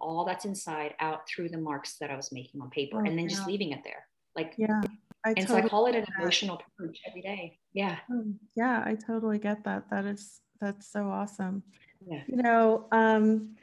all 0.00 0.24
that's 0.24 0.44
inside 0.44 0.94
out 1.00 1.28
through 1.28 1.48
the 1.48 1.58
marks 1.58 1.96
that 2.00 2.10
I 2.10 2.16
was 2.16 2.32
making 2.32 2.60
on 2.60 2.70
paper 2.70 2.98
oh, 2.98 3.04
and 3.04 3.18
then 3.18 3.28
yeah. 3.28 3.36
just 3.36 3.46
leaving 3.46 3.72
it 3.72 3.80
there. 3.84 4.06
Like, 4.36 4.54
yeah. 4.56 4.80
I 5.24 5.30
and 5.30 5.38
totally 5.38 5.60
so 5.62 5.66
I 5.66 5.68
call 5.68 5.86
it 5.86 5.94
an 5.94 6.04
emotional 6.18 6.60
purge 6.76 7.00
every 7.06 7.22
day. 7.22 7.58
Yeah. 7.72 7.98
Hmm. 8.08 8.32
Yeah, 8.56 8.82
I 8.84 8.94
totally 8.94 9.38
get 9.38 9.64
that. 9.64 9.90
That 9.90 10.04
is, 10.04 10.40
that's 10.60 10.90
so 10.90 11.08
awesome. 11.10 11.62
Yeah. 12.06 12.22
You 12.26 12.36
know, 12.36 12.86
um, 12.92 13.56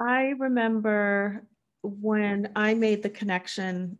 I 0.00 0.34
remember 0.38 1.46
when 1.82 2.50
I 2.56 2.74
made 2.74 3.02
the 3.02 3.10
connection 3.10 3.98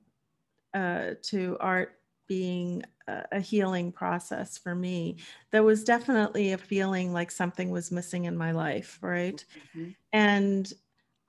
uh, 0.75 1.13
to 1.23 1.57
art 1.61 1.99
being 2.29 2.83
a, 3.07 3.25
a 3.33 3.41
healing 3.41 3.93
process 3.93 4.59
for 4.59 4.75
me, 4.75 5.17
there 5.51 5.63
was 5.63 5.85
definitely 5.85 6.53
a 6.53 6.59
feeling 6.59 7.13
like 7.13 7.31
something 7.31 7.71
was 7.71 7.93
missing 7.93 8.25
in 8.25 8.37
my 8.37 8.53
life, 8.53 8.99
right? 9.03 9.45
Mm-hmm. 9.77 9.91
And 10.13 10.73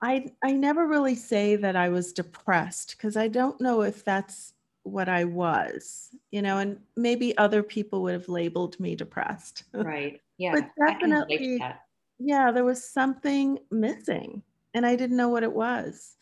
I 0.04 0.26
I 0.44 0.52
never 0.52 0.86
really 0.86 1.14
say 1.14 1.56
that 1.56 1.76
I 1.76 1.88
was 1.88 2.12
depressed 2.12 2.94
because 2.96 3.16
I 3.16 3.28
don't 3.28 3.58
know 3.60 3.82
if 3.82 4.04
that's 4.04 4.52
what 4.82 5.08
I 5.08 5.24
was, 5.24 6.10
you 6.30 6.42
know, 6.42 6.58
and 6.58 6.78
maybe 6.94 7.36
other 7.38 7.62
people 7.62 8.02
would 8.02 8.12
have 8.12 8.28
labeled 8.28 8.78
me 8.78 8.94
depressed. 8.94 9.64
Right. 9.72 10.20
Yeah. 10.36 10.50
but 10.50 10.88
definitely, 10.88 11.62
yeah, 12.18 12.50
there 12.50 12.64
was 12.64 12.82
something 12.82 13.56
missing 13.70 14.42
and 14.74 14.84
I 14.84 14.96
didn't 14.96 15.16
know 15.16 15.28
what 15.28 15.44
it 15.44 15.52
was. 15.52 16.16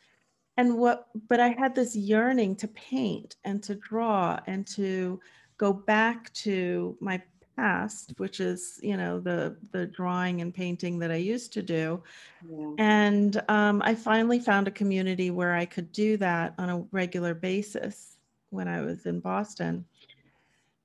And 0.58 0.76
what, 0.76 1.08
but 1.30 1.40
I 1.40 1.48
had 1.48 1.74
this 1.74 1.96
yearning 1.96 2.56
to 2.56 2.68
paint 2.68 3.36
and 3.44 3.62
to 3.62 3.74
draw 3.74 4.38
and 4.46 4.66
to 4.66 5.18
go 5.56 5.72
back 5.72 6.30
to 6.34 6.94
my 7.00 7.22
past, 7.56 8.12
which 8.16 8.40
is, 8.40 8.78
you 8.82 8.96
know, 8.96 9.20
the 9.20 9.56
the 9.72 9.86
drawing 9.86 10.40
and 10.40 10.52
painting 10.54 10.98
that 11.00 11.10
I 11.10 11.16
used 11.16 11.52
to 11.54 11.62
do. 11.62 12.02
Yeah. 12.48 12.70
And 12.78 13.42
um, 13.48 13.82
I 13.84 13.94
finally 13.94 14.38
found 14.38 14.68
a 14.68 14.72
community 14.72 15.30
where 15.30 15.54
I 15.54 15.64
could 15.64 15.92
do 15.92 16.16
that 16.18 16.54
on 16.58 16.70
a 16.70 16.84
regular 16.92 17.34
basis 17.34 18.16
when 18.50 18.68
I 18.68 18.80
was 18.80 19.06
in 19.06 19.20
Boston. 19.20 19.84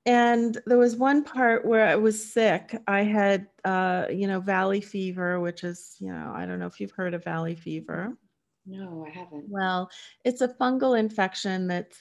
And 0.06 0.56
there 0.64 0.78
was 0.78 0.96
one 0.96 1.22
part 1.22 1.66
where 1.66 1.86
I 1.86 1.96
was 1.96 2.32
sick. 2.32 2.74
I 2.86 3.02
had, 3.02 3.46
uh, 3.64 4.06
you 4.10 4.26
know, 4.26 4.40
valley 4.40 4.80
fever, 4.80 5.38
which 5.38 5.64
is, 5.64 5.96
you 5.98 6.10
know, 6.10 6.32
I 6.34 6.46
don't 6.46 6.58
know 6.58 6.66
if 6.66 6.80
you've 6.80 6.92
heard 6.92 7.12
of 7.12 7.24
valley 7.24 7.54
fever. 7.54 8.16
No, 8.64 9.06
I 9.06 9.10
haven't. 9.10 9.44
Well, 9.48 9.90
it's 10.24 10.40
a 10.40 10.48
fungal 10.48 10.98
infection 10.98 11.66
that's 11.66 11.98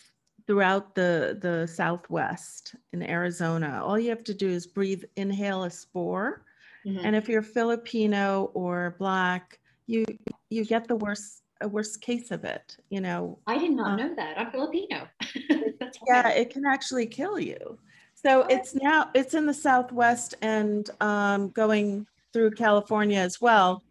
throughout 0.47 0.95
the 0.95 1.37
the 1.41 1.67
Southwest 1.67 2.75
in 2.93 3.03
Arizona. 3.03 3.81
All 3.83 3.99
you 3.99 4.09
have 4.09 4.23
to 4.23 4.33
do 4.33 4.47
is 4.47 4.65
breathe, 4.65 5.03
inhale 5.17 5.65
a 5.65 5.69
spore, 5.69 6.43
mm-hmm. 6.85 7.05
and 7.05 7.15
if 7.15 7.29
you're 7.29 7.41
Filipino 7.41 8.49
or 8.53 8.95
Black, 8.97 9.59
you 9.85 10.05
you 10.49 10.65
get 10.65 10.87
the 10.87 10.95
worst 10.95 11.43
a 11.61 11.67
worst 11.67 12.01
case 12.01 12.31
of 12.31 12.45
it. 12.45 12.77
You 12.89 13.01
know. 13.01 13.39
I 13.45 13.57
did 13.57 13.71
not 13.71 13.91
um, 13.91 13.97
know 13.97 14.15
that. 14.15 14.39
I'm 14.39 14.51
Filipino. 14.51 15.07
yeah, 16.07 16.29
it 16.29 16.49
can 16.49 16.65
actually 16.65 17.05
kill 17.05 17.37
you. 17.37 17.77
So 18.15 18.43
it's 18.49 18.73
now 18.73 19.11
it's 19.13 19.33
in 19.35 19.45
the 19.45 19.53
Southwest 19.53 20.35
and 20.41 20.89
um, 21.01 21.49
going 21.49 22.07
through 22.33 22.51
California 22.51 23.19
as 23.19 23.39
well. 23.39 23.83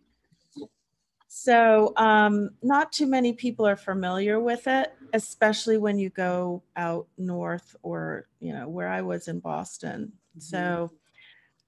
So 1.28 1.92
um, 1.96 2.50
not 2.62 2.92
too 2.92 3.06
many 3.06 3.34
people 3.34 3.66
are 3.66 3.76
familiar 3.76 4.40
with 4.40 4.66
it, 4.66 4.94
especially 5.12 5.78
when 5.78 5.98
you 5.98 6.10
go 6.10 6.62
out 6.76 7.06
north 7.18 7.76
or 7.82 8.28
you 8.40 8.52
know 8.52 8.68
where 8.68 8.88
I 8.88 9.02
was 9.02 9.28
in 9.28 9.40
Boston. 9.40 10.12
Mm-hmm. 10.36 10.40
So 10.40 10.90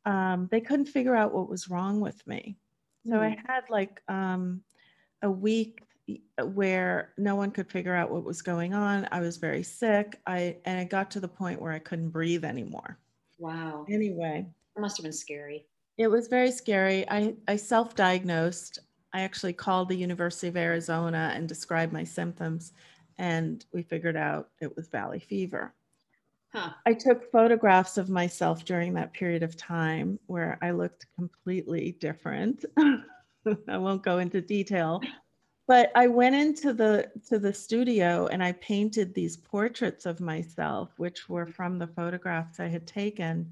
um, 0.04 0.48
they 0.50 0.60
couldn't 0.60 0.86
figure 0.86 1.14
out 1.14 1.34
what 1.34 1.48
was 1.48 1.68
wrong 1.68 2.00
with 2.00 2.26
me. 2.26 2.56
So 3.06 3.12
mm-hmm. 3.12 3.22
I 3.22 3.30
hmm. 3.30 3.46
had 3.46 3.64
like 3.70 4.02
um, 4.08 4.62
a 5.22 5.30
week 5.30 5.80
where 6.42 7.12
no 7.18 7.36
one 7.36 7.50
could 7.50 7.70
figure 7.70 7.94
out 7.94 8.10
what 8.10 8.24
was 8.24 8.42
going 8.42 8.74
on. 8.74 9.08
I 9.12 9.20
was 9.20 9.36
very 9.36 9.62
sick. 9.62 10.20
I 10.26 10.56
and 10.64 10.80
it 10.80 10.90
got 10.90 11.10
to 11.12 11.20
the 11.20 11.28
point 11.28 11.60
where 11.60 11.72
I 11.72 11.78
couldn't 11.78 12.10
breathe 12.10 12.44
anymore. 12.44 12.98
Wow. 13.38 13.86
Anyway, 13.90 14.46
it 14.76 14.80
must 14.80 14.96
have 14.96 15.04
been 15.04 15.12
scary. 15.12 15.66
It 15.96 16.08
was 16.08 16.28
very 16.28 16.50
scary. 16.50 17.08
I 17.10 17.34
I 17.46 17.56
self-diagnosed. 17.56 18.78
I 19.12 19.22
actually 19.22 19.54
called 19.54 19.88
the 19.88 19.96
University 19.96 20.48
of 20.48 20.56
Arizona 20.56 21.32
and 21.34 21.48
described 21.48 21.92
my 21.92 22.04
symptoms 22.04 22.72
and 23.18 23.64
we 23.72 23.82
figured 23.82 24.16
out 24.16 24.50
it 24.60 24.74
was 24.76 24.88
valley 24.88 25.18
fever. 25.18 25.74
Huh. 26.52 26.70
I 26.86 26.94
took 26.94 27.30
photographs 27.30 27.98
of 27.98 28.08
myself 28.08 28.64
during 28.64 28.94
that 28.94 29.12
period 29.12 29.42
of 29.42 29.56
time 29.56 30.18
where 30.26 30.58
I 30.62 30.70
looked 30.70 31.06
completely 31.14 31.96
different. 32.00 32.64
I 33.68 33.76
won't 33.76 34.02
go 34.02 34.18
into 34.18 34.40
detail, 34.40 35.00
but 35.66 35.92
I 35.94 36.06
went 36.06 36.34
into 36.34 36.72
the 36.72 37.10
to 37.28 37.38
the 37.38 37.52
studio 37.52 38.28
and 38.28 38.42
I 38.42 38.52
painted 38.52 39.12
these 39.12 39.36
portraits 39.36 40.06
of 40.06 40.20
myself, 40.20 40.90
which 40.96 41.28
were 41.28 41.46
from 41.46 41.78
the 41.78 41.86
photographs 41.86 42.60
I 42.60 42.68
had 42.68 42.86
taken. 42.86 43.50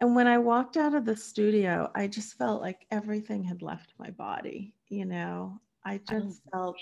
And 0.00 0.14
when 0.14 0.26
I 0.26 0.38
walked 0.38 0.76
out 0.76 0.94
of 0.94 1.04
the 1.04 1.16
studio, 1.16 1.90
I 1.94 2.06
just 2.06 2.36
felt 2.36 2.60
like 2.62 2.86
everything 2.90 3.42
had 3.44 3.62
left 3.62 3.94
my 3.98 4.10
body. 4.10 4.74
You 4.88 5.04
know, 5.04 5.60
I 5.84 6.00
just 6.08 6.42
oh. 6.48 6.50
felt 6.50 6.76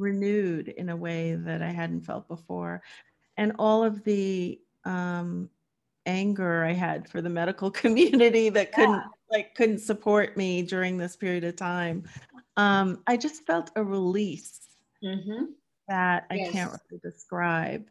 renewed 0.00 0.68
in 0.68 0.88
a 0.88 0.96
way 0.96 1.34
that 1.34 1.62
I 1.62 1.70
hadn't 1.70 2.02
felt 2.02 2.26
before. 2.28 2.82
And 3.36 3.52
all 3.58 3.84
of 3.84 4.02
the 4.04 4.60
um, 4.84 5.48
anger 6.06 6.64
I 6.64 6.72
had 6.72 7.08
for 7.08 7.22
the 7.22 7.28
medical 7.28 7.70
community 7.82 8.48
that 8.50 8.72
couldn't 8.72 8.92
yeah. 8.92 9.04
like 9.30 9.54
couldn't 9.54 9.78
support 9.78 10.36
me 10.36 10.62
during 10.62 10.96
this 10.96 11.16
period 11.16 11.44
of 11.44 11.56
time 11.56 12.04
um, 12.56 13.02
I 13.06 13.16
just 13.16 13.46
felt 13.46 13.70
a 13.76 13.82
release 13.82 14.60
mm-hmm. 15.02 15.46
that 15.88 16.26
I 16.30 16.34
yes. 16.34 16.52
can't 16.52 16.70
really 16.90 17.00
describe. 17.02 17.86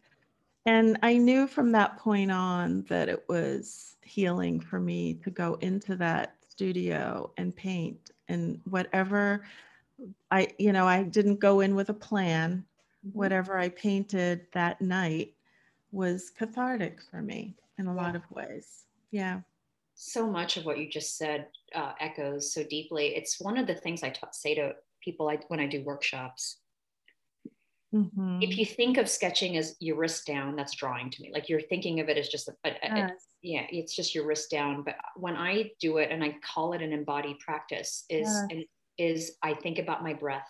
And 0.66 1.00
I 1.02 1.18
knew 1.18 1.48
from 1.48 1.72
that 1.72 1.98
point 1.98 2.32
on 2.32 2.84
that 2.90 3.10
it 3.10 3.24
was 3.28 3.96
healing 4.04 4.60
for 4.60 4.80
me 4.80 5.16
to 5.24 5.32
go 5.32 5.56
into 5.62 5.96
that 5.96 6.36
studio 6.48 7.32
and 7.38 7.56
paint 7.56 8.12
and 8.28 8.60
whatever 8.70 9.44
I, 10.32 10.50
you 10.58 10.74
know, 10.74 10.88
I 10.88 11.04
didn't 11.04 11.40
go 11.40 11.60
in 11.60 11.76
with 11.76 11.90
a 11.90 11.94
plan. 11.94 12.66
Mm-hmm. 13.06 13.18
Whatever 13.18 13.58
I 13.58 13.70
painted 13.70 14.48
that 14.54 14.82
night 14.82 15.34
was 15.92 16.30
cathartic 16.30 17.00
for 17.10 17.22
me 17.22 17.56
in 17.78 17.88
a 17.88 17.96
yeah. 17.96 18.02
lot 18.02 18.16
of 18.16 18.22
ways. 18.32 18.86
Yeah 19.12 19.42
so 20.02 20.26
much 20.26 20.56
of 20.56 20.64
what 20.66 20.78
you 20.78 20.88
just 20.88 21.18
said 21.18 21.48
uh, 21.76 21.92
echoes 22.00 22.54
so 22.54 22.64
deeply. 22.64 23.08
It's 23.18 23.38
one 23.42 23.58
of 23.58 23.68
the 23.68 23.76
things 23.76 24.02
I 24.02 24.14
say 24.32 24.56
to 24.56 24.72
people 25.04 25.28
I, 25.28 25.40
when 25.50 25.60
I 25.60 25.68
do 25.68 25.84
workshops. 25.84 26.60
Mm-hmm. 27.94 28.40
If 28.42 28.58
you 28.58 28.66
think 28.66 28.98
of 28.98 29.10
sketching 29.10 29.58
as 29.58 29.76
your 29.82 29.98
wrist 29.98 30.26
down, 30.26 30.56
that's 30.56 30.74
drawing 30.74 31.10
to 31.10 31.22
me. 31.22 31.32
Like 31.34 31.50
you're 31.50 31.60
thinking 31.60 32.00
of 32.00 32.08
it 32.08 32.18
as 32.18 32.30
just 32.30 32.48
a, 32.48 32.54
a, 32.64 32.72
yes. 32.82 33.10
a, 33.12 33.14
yeah, 33.42 33.66
it's 33.70 33.94
just 33.94 34.16
your 34.16 34.26
wrist 34.26 34.50
down. 34.50 34.84
But 34.84 34.96
when 35.18 35.36
I 35.36 35.72
do 35.82 35.98
it 35.98 36.12
and 36.12 36.24
I 36.24 36.38
call 36.46 36.72
it 36.72 36.82
an 36.82 36.94
embodied 36.94 37.40
practice, 37.40 38.06
is 38.10 38.26
yes. 38.26 38.48
and 38.52 38.66
is 39.00 39.32
I 39.42 39.54
think 39.54 39.80
about 39.80 40.04
my 40.04 40.14
breath. 40.14 40.48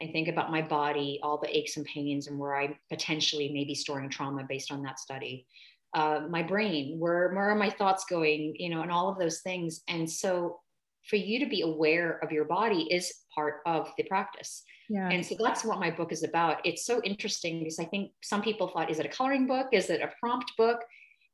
I 0.00 0.06
think 0.06 0.28
about 0.28 0.50
my 0.50 0.62
body, 0.62 1.20
all 1.22 1.38
the 1.38 1.54
aches 1.54 1.76
and 1.76 1.84
pains, 1.84 2.26
and 2.26 2.38
where 2.38 2.56
I 2.56 2.78
potentially 2.90 3.52
may 3.52 3.64
be 3.64 3.74
storing 3.74 4.08
trauma 4.08 4.44
based 4.48 4.72
on 4.72 4.82
that 4.82 4.98
study. 4.98 5.46
Uh, 5.94 6.22
my 6.30 6.42
brain 6.42 6.98
where, 6.98 7.34
where 7.34 7.50
are 7.50 7.54
my 7.54 7.68
thoughts 7.68 8.06
going 8.08 8.54
you 8.58 8.70
know 8.70 8.80
and 8.80 8.90
all 8.90 9.10
of 9.10 9.18
those 9.18 9.42
things. 9.42 9.82
And 9.88 10.10
so 10.10 10.60
for 11.08 11.16
you 11.16 11.38
to 11.40 11.46
be 11.46 11.60
aware 11.60 12.18
of 12.22 12.32
your 12.32 12.46
body 12.46 12.84
is 12.90 13.12
part 13.34 13.56
of 13.66 13.90
the 13.98 14.04
practice. 14.04 14.62
Yeah. 14.88 15.08
and 15.08 15.24
so 15.24 15.36
that's 15.38 15.64
what 15.64 15.80
my 15.80 15.90
book 15.90 16.12
is 16.12 16.22
about. 16.22 16.64
It's 16.64 16.86
so 16.86 17.00
interesting 17.02 17.60
because 17.60 17.78
i 17.78 17.84
think 17.84 18.12
some 18.22 18.42
people 18.42 18.68
thought 18.68 18.90
is 18.90 18.98
it 18.98 19.06
a 19.06 19.10
coloring 19.10 19.46
book? 19.46 19.68
Is 19.72 19.90
it 19.90 20.00
a 20.00 20.10
prompt 20.20 20.52
book? 20.56 20.80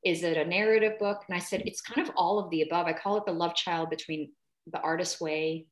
Is 0.05 0.23
it 0.23 0.37
a 0.37 0.45
narrative 0.45 0.99
book? 0.99 1.23
And 1.29 1.37
i 1.37 1.41
said 1.41 1.63
it's 1.65 1.81
kind 1.81 2.07
of 2.07 2.13
all 2.17 2.39
of 2.39 2.51
the 2.51 2.63
above. 2.63 2.87
I 2.87 2.93
call 2.93 3.17
it 3.17 3.27
the 3.27 3.33
love 3.33 3.55
child 3.55 3.91
between 3.91 4.33
the 4.73 4.81
artist's 4.81 5.21
way 5.21 5.67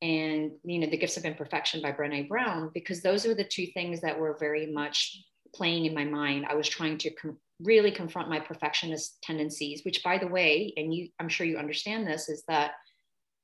and 0.00 0.52
you 0.64 0.78
know 0.78 0.88
the 0.88 0.96
gifts 0.96 1.16
of 1.16 1.24
imperfection 1.24 1.82
by 1.82 1.90
brene 1.90 2.28
brown 2.28 2.70
because 2.72 3.02
those 3.02 3.26
are 3.26 3.34
the 3.34 3.44
two 3.44 3.66
things 3.74 4.00
that 4.00 4.18
were 4.18 4.36
very 4.38 4.66
much 4.66 5.20
playing 5.54 5.86
in 5.86 5.94
my 5.94 6.04
mind 6.04 6.46
i 6.48 6.54
was 6.54 6.68
trying 6.68 6.96
to 6.96 7.10
com- 7.14 7.36
really 7.60 7.90
confront 7.90 8.28
my 8.28 8.38
perfectionist 8.38 9.20
tendencies, 9.22 9.84
which 9.84 10.02
by 10.04 10.18
the 10.18 10.26
way, 10.26 10.72
and 10.76 10.94
you 10.94 11.08
I'm 11.18 11.28
sure 11.28 11.46
you 11.46 11.58
understand 11.58 12.06
this, 12.06 12.28
is 12.28 12.44
that 12.48 12.72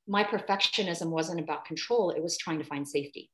my 0.07 0.23
perfectionism 0.23 1.09
wasn't 1.09 1.41
about 1.41 1.65
control, 1.65 2.11
it 2.11 2.23
was 2.23 2.39
trying 2.39 2.59
to 2.59 2.65
find 2.65 2.87
safety. 2.87 3.31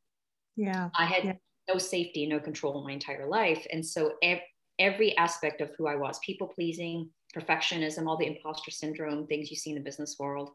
Yeah. 0.56 0.90
I 0.96 1.04
had 1.04 1.24
yeah. 1.24 1.32
no 1.68 1.78
safety, 1.78 2.26
no 2.26 2.38
control 2.38 2.78
in 2.78 2.84
my 2.84 2.92
entire 2.92 3.26
life. 3.26 3.66
And 3.72 3.84
so 3.84 4.12
ev- 4.22 4.40
every 4.78 5.16
aspect 5.16 5.60
of 5.60 5.70
who 5.76 5.86
I 5.86 5.96
was, 5.96 6.18
people 6.20 6.48
pleasing, 6.48 7.10
perfectionism, 7.36 8.06
all 8.06 8.16
the 8.16 8.26
imposter 8.26 8.70
syndrome, 8.70 9.26
things 9.26 9.50
you 9.50 9.56
see 9.56 9.70
in 9.70 9.76
the 9.76 9.82
business 9.82 10.16
world, 10.18 10.50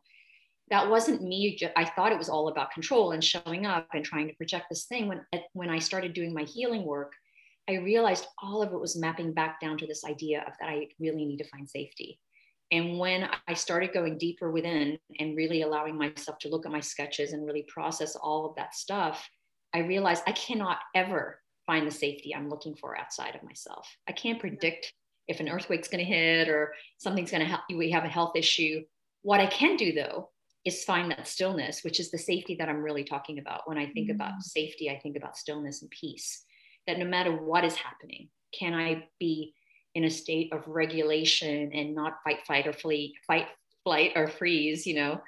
that 0.70 0.90
wasn't 0.90 1.22
me. 1.22 1.60
I 1.76 1.86
thought 1.86 2.12
it 2.12 2.18
was 2.18 2.30
all 2.30 2.48
about 2.48 2.72
control 2.72 3.12
and 3.12 3.24
showing 3.24 3.66
up 3.66 3.88
and 3.94 4.04
trying 4.04 4.28
to 4.28 4.36
project 4.36 4.66
this 4.70 4.86
thing. 4.86 5.08
When, 5.08 5.22
when 5.54 5.70
I 5.70 5.80
started 5.80 6.14
doing 6.14 6.34
my 6.34 6.44
healing 6.44 6.84
work, 6.84 7.14
I 7.70 7.76
realized 7.76 8.26
all 8.42 8.62
of 8.62 8.74
it 8.74 8.80
was 8.80 8.98
mapping 8.98 9.34
back 9.34 9.60
down 9.60 9.78
to 9.80 9.88
this 9.88 10.04
idea 10.04 10.44
of 10.46 10.54
that 10.60 10.70
I 10.70 10.88
really 11.00 11.26
need 11.26 11.38
to 11.38 11.50
find 11.50 11.70
safety. 11.70 12.20
And 12.72 12.98
when 12.98 13.30
I 13.48 13.54
started 13.54 13.94
going 13.94 14.18
deeper 14.18 14.52
within 14.52 14.98
and 15.20 15.38
really 15.38 15.62
allowing 15.62 15.98
myself 15.98 16.40
to 16.40 16.50
look 16.50 16.66
at 16.66 16.72
my 16.72 16.80
sketches 16.80 17.34
and 17.34 17.46
really 17.46 17.66
process 17.68 18.16
all 18.16 18.48
of 18.48 18.56
that 18.56 18.76
stuff, 18.76 19.28
I 19.74 19.80
realized 19.80 20.24
I 20.26 20.32
cannot 20.32 20.80
ever 20.96 21.42
find 21.68 21.86
the 21.86 21.92
safety 21.92 22.34
I'm 22.34 22.50
looking 22.50 22.76
for 22.76 22.98
outside 22.98 23.36
of 23.36 23.44
myself. 23.44 23.88
I 24.08 24.14
can't 24.14 24.40
predict 24.40 24.94
if 25.28 25.40
an 25.40 25.50
earthquake's 25.50 25.88
going 25.88 26.04
to 26.04 26.12
hit 26.12 26.50
or 26.50 26.74
something's 26.98 27.32
going 27.32 27.42
to 27.42 27.50
help 27.50 27.62
we 27.72 27.92
have 27.92 28.04
a 28.04 28.10
health 28.10 28.36
issue. 28.36 28.84
What 29.22 29.40
I 29.40 29.48
can 29.48 29.76
do 29.76 29.92
though 29.94 30.30
is 30.66 30.84
find 30.84 31.12
that 31.12 31.28
stillness, 31.28 31.84
which 31.84 32.00
is 32.00 32.10
the 32.10 32.18
safety 32.18 32.56
that 32.56 32.68
I'm 32.68 32.82
really 32.82 33.04
talking 33.04 33.38
about. 33.38 33.68
When 33.68 33.78
I 33.78 33.86
think 33.92 34.10
mm-hmm. 34.10 34.16
about 34.16 34.42
safety, 34.42 34.90
I 34.90 35.00
think 35.00 35.16
about 35.16 35.38
stillness 35.38 35.82
and 35.82 35.92
peace. 35.92 36.44
That 36.88 37.00
no 37.00 37.06
matter 37.06 37.32
what 37.32 37.64
is 37.64 37.76
happening, 37.76 38.30
can 38.54 38.74
I 38.74 39.08
be 39.20 39.54
in 39.94 40.04
a 40.04 40.10
state 40.10 40.52
of 40.52 40.68
regulation 40.68 41.72
and 41.74 41.96
not 41.96 42.18
fight, 42.24 42.46
fight 42.46 42.68
or 42.68 42.74
flee, 42.74 43.16
fight, 43.26 43.48
flight, 43.84 44.12
or 44.16 44.28
freeze, 44.28 44.86
you 44.86 44.96
know? 44.96 45.22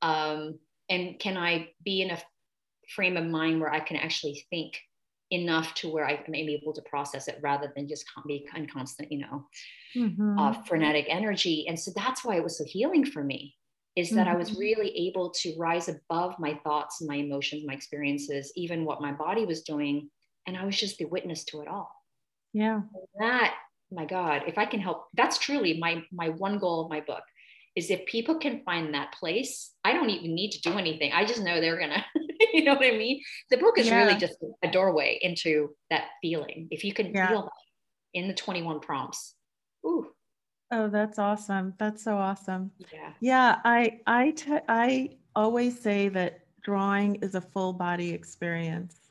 Um, 0.00 0.58
and 0.88 1.18
can 1.18 1.36
I 1.36 1.70
be 1.84 2.02
in 2.02 2.10
a 2.10 2.18
frame 2.88 3.16
of 3.16 3.24
mind 3.24 3.60
where 3.60 3.72
I 3.72 3.80
can 3.80 3.96
actually 3.96 4.46
think 4.50 4.78
enough 5.30 5.74
to 5.74 5.90
where 5.90 6.06
I 6.06 6.22
am 6.26 6.34
able 6.34 6.72
to 6.72 6.82
process 6.82 7.28
it 7.28 7.38
rather 7.42 7.72
than 7.74 7.88
just 7.88 8.04
be 8.26 8.46
in 8.54 8.66
constant, 8.68 9.10
you 9.10 9.20
know, 9.20 9.46
mm-hmm. 9.96 10.38
uh, 10.38 10.52
frenetic 10.64 11.06
energy. 11.08 11.66
And 11.68 11.78
so 11.78 11.90
that's 11.94 12.24
why 12.24 12.36
it 12.36 12.44
was 12.44 12.58
so 12.58 12.64
healing 12.64 13.04
for 13.04 13.24
me 13.24 13.56
is 13.96 14.10
that 14.10 14.26
mm-hmm. 14.26 14.34
I 14.34 14.38
was 14.38 14.50
mm-hmm. 14.50 14.60
really 14.60 15.08
able 15.08 15.30
to 15.30 15.54
rise 15.56 15.88
above 15.88 16.34
my 16.38 16.58
thoughts 16.64 17.00
and 17.00 17.08
my 17.08 17.16
emotions, 17.16 17.64
my 17.66 17.74
experiences, 17.74 18.52
even 18.56 18.84
what 18.84 19.00
my 19.00 19.12
body 19.12 19.44
was 19.44 19.62
doing. 19.62 20.10
And 20.46 20.56
I 20.56 20.64
was 20.64 20.76
just 20.76 20.98
the 20.98 21.04
witness 21.04 21.44
to 21.46 21.60
it 21.62 21.68
all. 21.68 21.90
Yeah. 22.52 22.76
And 22.76 22.84
that 23.20 23.54
my 23.90 24.04
God, 24.04 24.42
if 24.46 24.58
I 24.58 24.66
can 24.66 24.80
help, 24.80 25.06
that's 25.14 25.38
truly 25.38 25.78
my 25.78 26.02
my 26.12 26.30
one 26.30 26.58
goal 26.58 26.84
of 26.84 26.90
my 26.90 27.00
book 27.00 27.22
is 27.76 27.90
if 27.90 28.06
people 28.06 28.38
can 28.38 28.62
find 28.64 28.94
that 28.94 29.12
place, 29.12 29.72
I 29.84 29.92
don't 29.92 30.10
even 30.10 30.34
need 30.34 30.52
to 30.52 30.60
do 30.60 30.78
anything. 30.78 31.12
I 31.12 31.24
just 31.24 31.42
know 31.42 31.60
they're 31.60 31.78
gonna, 31.78 32.04
you 32.52 32.64
know 32.64 32.74
what 32.74 32.86
I 32.86 32.96
mean? 32.96 33.20
The 33.50 33.56
book 33.56 33.78
is 33.78 33.88
yeah. 33.88 34.04
really 34.04 34.18
just 34.18 34.36
a 34.62 34.70
doorway 34.70 35.18
into 35.20 35.70
that 35.90 36.04
feeling. 36.22 36.68
If 36.70 36.84
you 36.84 36.92
can 36.94 37.12
yeah. 37.12 37.28
feel 37.28 37.42
that 37.42 37.50
in 38.14 38.28
the 38.28 38.34
21 38.34 38.80
prompts. 38.80 39.34
Ooh. 39.84 40.06
Oh, 40.70 40.88
that's 40.88 41.18
awesome. 41.18 41.74
That's 41.78 42.02
so 42.02 42.16
awesome. 42.16 42.70
Yeah. 42.92 43.12
Yeah. 43.20 43.60
I 43.64 44.00
I 44.06 44.30
t- 44.30 44.58
I 44.68 45.10
always 45.36 45.78
say 45.78 46.08
that 46.10 46.40
drawing 46.62 47.16
is 47.16 47.34
a 47.34 47.40
full 47.40 47.72
body 47.72 48.10
experience 48.10 49.04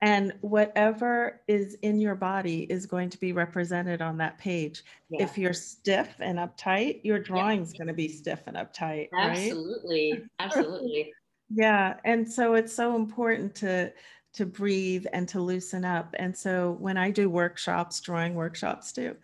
and 0.00 0.32
whatever 0.42 1.40
is 1.48 1.74
in 1.82 2.00
your 2.00 2.14
body 2.14 2.62
is 2.70 2.86
going 2.86 3.10
to 3.10 3.18
be 3.18 3.32
represented 3.32 4.00
on 4.00 4.16
that 4.16 4.38
page 4.38 4.84
yeah. 5.10 5.22
if 5.22 5.36
you're 5.36 5.52
stiff 5.52 6.14
and 6.20 6.38
uptight 6.38 7.00
your 7.02 7.18
drawing's 7.18 7.72
yeah. 7.72 7.78
going 7.78 7.88
to 7.88 7.94
be 7.94 8.08
stiff 8.08 8.40
and 8.46 8.56
uptight 8.56 9.08
absolutely 9.18 10.12
right? 10.12 10.22
absolutely 10.38 11.12
yeah 11.50 11.94
and 12.04 12.30
so 12.30 12.54
it's 12.54 12.72
so 12.72 12.94
important 12.94 13.54
to 13.54 13.92
to 14.34 14.46
breathe 14.46 15.06
and 15.12 15.26
to 15.28 15.40
loosen 15.40 15.84
up 15.84 16.14
and 16.18 16.36
so 16.36 16.76
when 16.78 16.96
i 16.96 17.10
do 17.10 17.28
workshops 17.28 18.00
drawing 18.00 18.34
workshops 18.34 18.92
too 18.92 19.16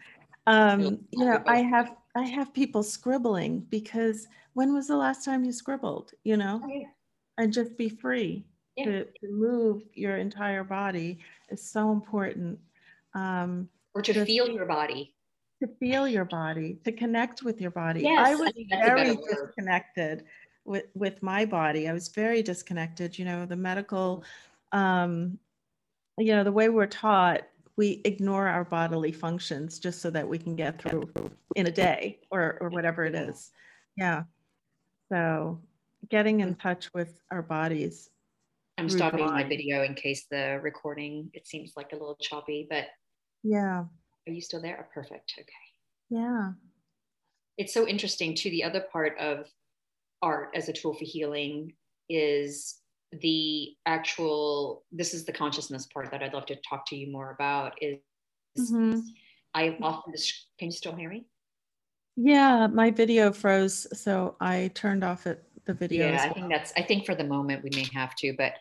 um 0.47 0.99
you 1.11 1.25
know 1.25 1.43
i 1.47 1.59
have 1.59 1.97
i 2.15 2.23
have 2.23 2.53
people 2.53 2.83
scribbling 2.83 3.61
because 3.71 4.29
when 4.53 4.75
was 4.75 4.87
the 4.87 4.97
last 4.97 5.25
time 5.25 5.45
you 5.45 5.53
scribbled 5.53 6.13
you 6.25 6.37
know 6.37 6.61
oh, 6.63 6.69
yeah. 6.69 6.87
and 7.39 7.53
just 7.53 7.77
be 7.79 7.89
free 7.89 8.45
yeah. 8.77 8.85
to, 8.85 9.05
to 9.05 9.31
move 9.31 9.83
your 9.95 10.17
entire 10.17 10.65
body 10.65 11.19
is 11.51 11.63
so 11.63 11.93
important. 11.93 12.59
Um, 13.15 13.69
or 13.95 14.03
to 14.03 14.13
just, 14.13 14.27
feel 14.27 14.49
your 14.49 14.67
body. 14.67 15.15
To 15.63 15.69
feel 15.79 16.09
your 16.09 16.25
body, 16.25 16.79
to 16.85 16.93
connect 16.93 17.43
with 17.43 17.61
your 17.61 17.71
body. 17.71 18.03
Yes, 18.03 18.27
I 18.27 18.35
was 18.35 18.53
I 18.73 18.85
very 18.85 19.17
disconnected 19.17 20.25
with, 20.65 20.87
with 20.95 21.23
my 21.23 21.45
body. 21.45 21.89
I 21.89 21.93
was 21.93 22.09
very 22.09 22.43
disconnected. 22.43 23.19
You 23.19 23.25
know, 23.25 23.47
the 23.47 23.57
medical, 23.57 24.25
um, 24.73 25.39
you 26.19 26.35
know, 26.35 26.45
the 26.45 26.53
way 26.53 26.69
we're 26.69 26.87
taught, 26.87 27.43
we 27.77 28.01
ignore 28.05 28.47
our 28.47 28.65
bodily 28.65 29.13
functions 29.13 29.79
just 29.79 30.01
so 30.01 30.11
that 30.11 30.29
we 30.29 30.39
can 30.39 30.55
get 30.55 30.81
through 30.81 31.11
in 31.57 31.67
a 31.67 31.73
day 31.73 32.21
or, 32.31 32.59
or 32.61 32.69
whatever 32.69 33.05
it 33.05 33.15
is. 33.15 33.51
Yeah. 33.97 34.25
So 35.11 35.61
getting 36.09 36.41
in 36.41 36.55
touch 36.55 36.93
with 36.95 37.21
our 37.31 37.43
bodies 37.43 38.11
I'm 38.77 38.89
stopping 38.89 39.27
my 39.27 39.45
video 39.45 39.85
in 39.85 39.95
case 39.95 40.27
the 40.31 40.59
recording 40.63 41.31
it 41.33 41.47
seems 41.47 41.75
like 41.77 41.93
a 41.93 41.97
little 41.97 42.19
choppy, 42.21 42.67
but 42.69 42.87
yeah. 43.43 43.85
Are 44.27 44.33
you 44.33 44.41
still 44.41 44.61
there? 44.61 44.79
Oh, 44.81 44.91
perfect. 44.93 45.35
Okay. 45.39 45.53
Yeah. 46.11 46.53
It's 47.57 47.73
so 47.73 47.87
interesting 47.87 48.35
too. 48.35 48.51
The 48.51 48.65
other 48.65 48.81
part 48.81 49.17
of 49.19 49.47
art 50.23 50.51
as 50.55 50.69
a 50.69 50.73
tool 50.73 50.95
for 50.95 51.05
healing 51.05 51.75
is 52.09 52.81
the 53.21 53.75
actual 53.87 54.85
this 54.93 55.15
is 55.15 55.25
the 55.25 55.33
consciousness 55.33 55.87
part 55.87 56.11
that 56.11 56.23
I'd 56.23 56.35
love 56.35 56.47
to 56.47 56.57
talk 56.69 56.87
to 56.87 56.97
you 56.97 57.11
more 57.11 57.31
about 57.31 57.75
is 57.81 57.99
mm-hmm. 58.59 59.01
I 59.55 59.77
often 59.81 60.13
can 60.59 60.67
you 60.67 60.73
still 60.73 60.95
hear 60.95 61.09
me? 61.09 61.27
Yeah, 62.17 62.69
my 62.69 62.91
video 62.91 63.33
froze, 63.33 63.87
so 63.99 64.37
I 64.41 64.71
turned 64.75 65.03
off 65.03 65.27
it 65.27 65.45
the 65.65 65.75
video. 65.75 66.09
Yeah, 66.09 66.25
I 66.25 66.33
think 66.33 66.51
that's 66.51 66.73
I 66.77 66.83
think 66.83 67.07
for 67.07 67.15
the 67.15 67.25
moment 67.25 67.63
we 67.63 67.71
may 67.75 67.87
have 67.95 68.15
to, 68.17 68.35
but 68.37 68.55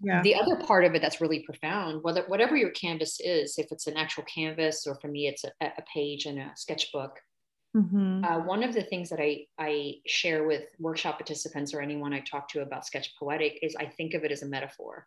yeah. 0.00 0.22
the 0.22 0.34
other 0.34 0.56
part 0.56 0.84
of 0.84 0.94
it 0.94 1.02
that's 1.02 1.20
really 1.20 1.40
profound, 1.40 2.02
whether 2.02 2.22
whatever 2.28 2.56
your 2.56 2.70
canvas 2.70 3.20
is, 3.20 3.58
if 3.58 3.72
it's 3.72 3.86
an 3.86 3.96
actual 3.96 4.24
canvas 4.24 4.86
or 4.86 4.96
for 4.96 5.08
me 5.08 5.26
it's 5.26 5.44
a, 5.44 5.50
a 5.60 5.82
page 5.92 6.26
in 6.26 6.38
a 6.38 6.52
sketchbook. 6.56 7.18
Mm-hmm. 7.76 8.24
Uh, 8.24 8.38
one 8.40 8.62
of 8.62 8.74
the 8.74 8.82
things 8.82 9.10
that 9.10 9.20
I, 9.20 9.46
I 9.58 9.94
share 10.06 10.44
with 10.44 10.64
workshop 10.78 11.18
participants 11.18 11.72
or 11.72 11.80
anyone 11.80 12.12
I 12.12 12.20
talk 12.20 12.48
to 12.50 12.62
about 12.62 12.84
sketch 12.84 13.14
poetic 13.16 13.60
is 13.62 13.76
I 13.76 13.86
think 13.86 14.14
of 14.14 14.24
it 14.24 14.32
as 14.32 14.42
a 14.42 14.46
metaphor. 14.46 15.06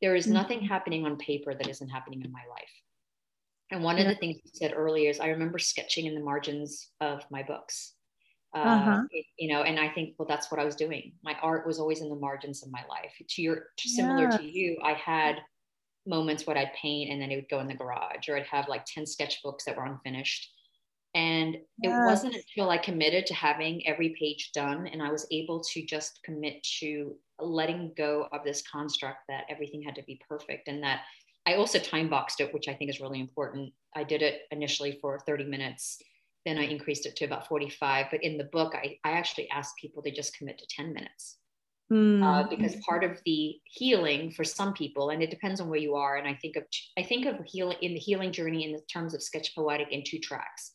There 0.00 0.14
is 0.14 0.24
mm-hmm. 0.24 0.34
nothing 0.34 0.60
happening 0.60 1.04
on 1.04 1.16
paper 1.16 1.54
that 1.54 1.68
isn't 1.68 1.88
happening 1.88 2.22
in 2.22 2.30
my 2.30 2.42
life. 2.50 2.70
And 3.70 3.82
one 3.82 3.96
yeah. 3.96 4.04
of 4.04 4.08
the 4.08 4.14
things 4.14 4.36
you 4.44 4.50
said 4.54 4.72
earlier 4.76 5.10
is 5.10 5.20
I 5.20 5.28
remember 5.28 5.58
sketching 5.58 6.06
in 6.06 6.14
the 6.14 6.20
margins 6.20 6.88
of 7.00 7.24
my 7.30 7.42
books 7.42 7.94
uh, 8.54 8.58
uh-huh. 8.58 9.02
you 9.38 9.52
know 9.52 9.62
and 9.62 9.78
i 9.78 9.88
think 9.88 10.14
well 10.18 10.26
that's 10.26 10.50
what 10.50 10.60
i 10.60 10.64
was 10.64 10.74
doing 10.74 11.12
my 11.22 11.36
art 11.42 11.66
was 11.66 11.78
always 11.78 12.00
in 12.00 12.08
the 12.08 12.16
margins 12.16 12.62
of 12.62 12.70
my 12.70 12.82
life 12.88 13.12
to 13.28 13.42
your 13.42 13.66
to 13.76 13.88
similar 13.88 14.22
yeah. 14.22 14.36
to 14.36 14.44
you 14.44 14.78
i 14.82 14.92
had 14.92 15.36
moments 16.06 16.46
where 16.46 16.56
i'd 16.56 16.72
paint 16.72 17.10
and 17.10 17.20
then 17.20 17.30
it 17.30 17.36
would 17.36 17.48
go 17.50 17.60
in 17.60 17.68
the 17.68 17.74
garage 17.74 18.28
or 18.28 18.36
i'd 18.36 18.46
have 18.46 18.68
like 18.68 18.84
10 18.86 19.04
sketchbooks 19.04 19.64
that 19.66 19.76
were 19.76 19.84
unfinished 19.84 20.50
and 21.14 21.56
it 21.82 21.88
wasn't 22.06 22.34
until 22.34 22.70
i 22.70 22.76
committed 22.76 23.26
to 23.26 23.34
having 23.34 23.86
every 23.86 24.14
page 24.18 24.50
done 24.52 24.86
and 24.86 25.02
i 25.02 25.10
was 25.10 25.26
able 25.30 25.60
to 25.60 25.84
just 25.84 26.20
commit 26.24 26.62
to 26.62 27.14
letting 27.40 27.92
go 27.96 28.28
of 28.32 28.44
this 28.44 28.62
construct 28.70 29.18
that 29.28 29.44
everything 29.48 29.82
had 29.82 29.94
to 29.94 30.02
be 30.02 30.20
perfect 30.28 30.68
and 30.68 30.82
that 30.82 31.00
i 31.46 31.54
also 31.54 31.78
time 31.78 32.08
boxed 32.08 32.40
it 32.40 32.52
which 32.52 32.68
i 32.68 32.74
think 32.74 32.90
is 32.90 33.00
really 33.00 33.20
important 33.20 33.72
i 33.96 34.04
did 34.04 34.22
it 34.22 34.42
initially 34.50 34.98
for 35.00 35.18
30 35.26 35.44
minutes 35.44 35.98
then 36.48 36.58
I 36.58 36.62
increased 36.62 37.04
it 37.04 37.14
to 37.16 37.24
about 37.24 37.46
45. 37.46 38.06
But 38.10 38.24
in 38.24 38.38
the 38.38 38.44
book, 38.44 38.74
I, 38.74 38.98
I 39.04 39.12
actually 39.12 39.50
asked 39.50 39.76
people 39.76 40.02
to 40.02 40.10
just 40.10 40.36
commit 40.36 40.58
to 40.58 40.66
10 40.66 40.92
minutes. 40.92 41.36
Mm. 41.92 42.22
Uh, 42.22 42.46
because 42.48 42.76
part 42.86 43.02
of 43.02 43.18
the 43.24 43.56
healing 43.64 44.30
for 44.30 44.44
some 44.44 44.74
people, 44.74 45.08
and 45.10 45.22
it 45.22 45.30
depends 45.30 45.58
on 45.58 45.70
where 45.70 45.78
you 45.78 45.94
are, 45.94 46.16
and 46.16 46.28
I 46.28 46.34
think 46.34 46.56
of 46.56 46.64
I 46.98 47.02
think 47.02 47.24
of 47.24 47.36
healing 47.46 47.78
in 47.80 47.94
the 47.94 47.98
healing 47.98 48.30
journey 48.30 48.64
in 48.64 48.72
the 48.72 48.82
terms 48.92 49.14
of 49.14 49.22
sketch 49.22 49.54
poetic 49.54 49.88
in 49.90 50.02
two 50.04 50.18
tracks. 50.18 50.74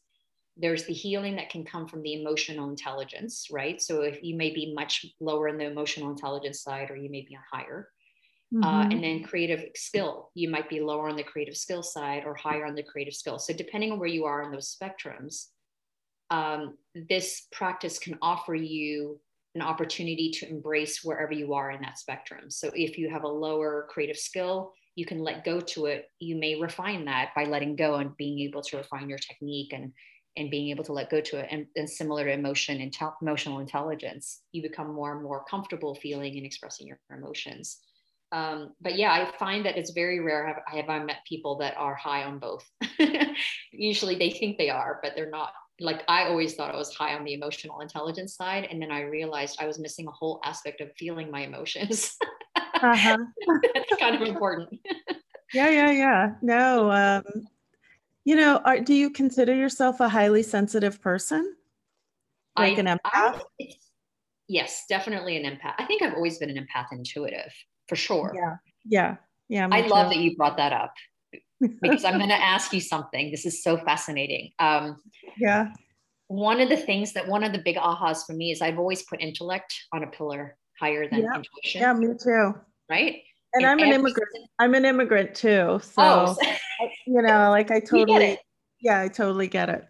There's 0.55 0.85
the 0.85 0.93
healing 0.93 1.35
that 1.37 1.49
can 1.49 1.65
come 1.65 1.87
from 1.87 2.03
the 2.03 2.21
emotional 2.21 2.69
intelligence, 2.69 3.47
right? 3.51 3.81
So 3.81 4.01
if 4.01 4.23
you 4.23 4.35
may 4.35 4.51
be 4.51 4.73
much 4.73 5.05
lower 5.19 5.47
in 5.47 5.57
the 5.57 5.65
emotional 5.65 6.11
intelligence 6.11 6.61
side, 6.61 6.91
or 6.91 6.95
you 6.95 7.09
may 7.09 7.21
be 7.21 7.37
higher, 7.51 7.89
Mm-hmm. 8.53 8.63
Uh, 8.63 8.83
and 8.83 9.03
then 9.03 9.23
creative 9.23 9.65
skill 9.73 10.29
you 10.35 10.47
might 10.47 10.69
be 10.69 10.79
lower 10.79 11.09
on 11.09 11.15
the 11.15 11.23
creative 11.23 11.57
skill 11.57 11.81
side 11.81 12.21
or 12.23 12.35
higher 12.35 12.67
on 12.67 12.75
the 12.75 12.83
creative 12.83 13.15
skill 13.15 13.39
so 13.39 13.51
depending 13.51 13.91
on 13.91 13.97
where 13.97 14.07
you 14.07 14.25
are 14.25 14.43
in 14.43 14.51
those 14.51 14.77
spectrums 14.77 15.47
um, 16.29 16.77
this 16.93 17.47
practice 17.51 17.99
can 17.99 18.17
offer 18.21 18.55
you 18.55 19.19
an 19.55 19.61
opportunity 19.61 20.31
to 20.31 20.49
embrace 20.49 21.03
wherever 21.03 21.31
you 21.31 21.53
are 21.53 21.71
in 21.71 21.81
that 21.81 21.99
spectrum. 21.99 22.49
So 22.49 22.71
if 22.73 22.97
you 22.97 23.09
have 23.09 23.23
a 23.23 23.27
lower 23.27 23.87
creative 23.89 24.17
skill, 24.17 24.73
you 24.95 25.05
can 25.05 25.19
let 25.19 25.43
go 25.43 25.59
to 25.59 25.87
it 25.87 26.09
you 26.19 26.35
may 26.35 26.59
refine 26.59 27.05
that 27.05 27.31
by 27.35 27.45
letting 27.45 27.75
go 27.75 27.95
and 27.95 28.15
being 28.15 28.39
able 28.41 28.61
to 28.61 28.77
refine 28.77 29.09
your 29.09 29.17
technique 29.17 29.73
and 29.73 29.91
and 30.37 30.49
being 30.49 30.69
able 30.69 30.83
to 30.83 30.93
let 30.93 31.09
go 31.09 31.21
to 31.21 31.37
it 31.37 31.47
and, 31.51 31.65
and 31.75 31.89
similar 31.89 32.25
to 32.25 32.31
emotion 32.31 32.81
and 32.81 32.95
emotional 33.21 33.59
intelligence 33.59 34.41
you 34.51 34.61
become 34.61 34.93
more 34.93 35.13
and 35.13 35.23
more 35.23 35.43
comfortable 35.49 35.95
feeling 35.95 36.35
and 36.37 36.45
expressing 36.45 36.87
your 36.87 36.99
emotions. 37.15 37.79
Um, 38.31 38.73
but 38.81 38.97
yeah 38.97 39.11
i 39.11 39.31
find 39.37 39.63
that 39.65 39.77
it's 39.77 39.91
very 39.91 40.19
rare 40.19 40.47
have, 40.47 40.57
have 40.65 40.89
i 40.89 41.03
met 41.03 41.17
people 41.29 41.57
that 41.59 41.75
are 41.77 41.95
high 41.95 42.23
on 42.23 42.39
both. 42.39 42.67
Usually 43.71 44.15
they 44.15 44.31
think 44.31 44.57
they 44.57 44.69
are 44.69 44.99
but 45.03 45.13
they're 45.15 45.29
not. 45.29 45.53
Like 45.79 46.03
i 46.07 46.25
always 46.25 46.55
thought 46.55 46.73
i 46.73 46.77
was 46.77 46.93
high 46.95 47.15
on 47.15 47.23
the 47.23 47.33
emotional 47.33 47.81
intelligence 47.81 48.35
side 48.35 48.67
and 48.69 48.81
then 48.81 48.91
i 48.91 49.01
realized 49.01 49.57
i 49.59 49.67
was 49.67 49.79
missing 49.79 50.07
a 50.07 50.11
whole 50.11 50.39
aspect 50.43 50.81
of 50.81 50.91
feeling 50.97 51.29
my 51.31 51.41
emotions. 51.41 52.15
Uh-huh. 52.55 53.17
that's 53.73 53.95
kind 53.99 54.15
of 54.15 54.27
important. 54.27 54.79
Yeah 55.53 55.69
yeah 55.69 55.91
yeah. 55.91 56.29
No 56.41 56.91
um, 56.91 57.23
you 58.25 58.35
know 58.35 58.61
are, 58.65 58.79
do 58.79 58.93
you 58.93 59.09
consider 59.09 59.53
yourself 59.53 59.99
a 59.99 60.09
highly 60.09 60.43
sensitive 60.43 61.01
person? 61.01 61.55
Like 62.57 62.77
I, 62.77 62.81
an 62.81 62.85
empath 62.85 63.41
I, 63.61 63.69
yes 64.47 64.85
definitely 64.89 65.37
an 65.37 65.43
empath. 65.43 65.73
I 65.77 65.85
think 65.85 66.01
i've 66.01 66.13
always 66.13 66.37
been 66.37 66.49
an 66.49 66.57
empath 66.57 66.87
intuitive 66.91 67.51
for 67.87 67.95
sure. 67.95 68.33
Yeah. 68.35 68.55
Yeah. 68.85 69.15
Yeah 69.49 69.67
i 69.71 69.81
love 69.87 70.09
that 70.09 70.19
you 70.19 70.35
brought 70.35 70.57
that 70.57 70.73
up 70.73 70.93
because 71.81 72.05
i'm 72.05 72.17
going 72.17 72.29
to 72.29 72.35
ask 72.35 72.73
you 72.73 72.81
something. 72.81 73.31
This 73.31 73.45
is 73.45 73.63
so 73.63 73.77
fascinating. 73.77 74.51
Um, 74.59 74.97
yeah. 75.37 75.73
one 76.27 76.61
of 76.61 76.69
the 76.69 76.77
things 76.77 77.13
that 77.13 77.27
one 77.27 77.43
of 77.43 77.51
the 77.51 77.59
big 77.59 77.75
ahas 77.75 78.25
for 78.25 78.33
me 78.33 78.51
is 78.51 78.61
i've 78.61 78.79
always 78.79 79.03
put 79.03 79.21
intellect 79.21 79.73
on 79.91 80.03
a 80.03 80.07
pillar 80.07 80.57
higher 80.79 81.09
than 81.09 81.21
yeah. 81.21 81.35
intuition. 81.35 81.81
Yeah 81.81 81.93
me 81.93 82.07
too. 82.21 82.53
Right? 82.89 83.21
And, 83.53 83.65
I'm 83.65 83.79
an 83.79 83.93
immigrant. 83.93 84.29
I'm 84.59 84.73
an 84.73 84.85
immigrant 84.85 85.35
too. 85.35 85.79
So, 85.83 85.93
oh. 85.99 86.35
You 87.13 87.21
know, 87.21 87.51
like 87.51 87.69
I 87.69 87.79
totally, 87.79 88.39
yeah, 88.81 88.99
I 88.99 89.07
totally 89.07 89.47
get 89.47 89.69
it. 89.69 89.85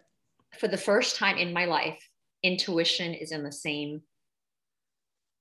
For 0.58 0.68
the 0.68 0.76
first 0.76 1.16
time 1.16 1.38
in 1.38 1.54
my 1.54 1.64
life, 1.64 1.98
intuition 2.42 3.14
is 3.14 3.32
in 3.32 3.42
the 3.42 3.50
same 3.50 4.02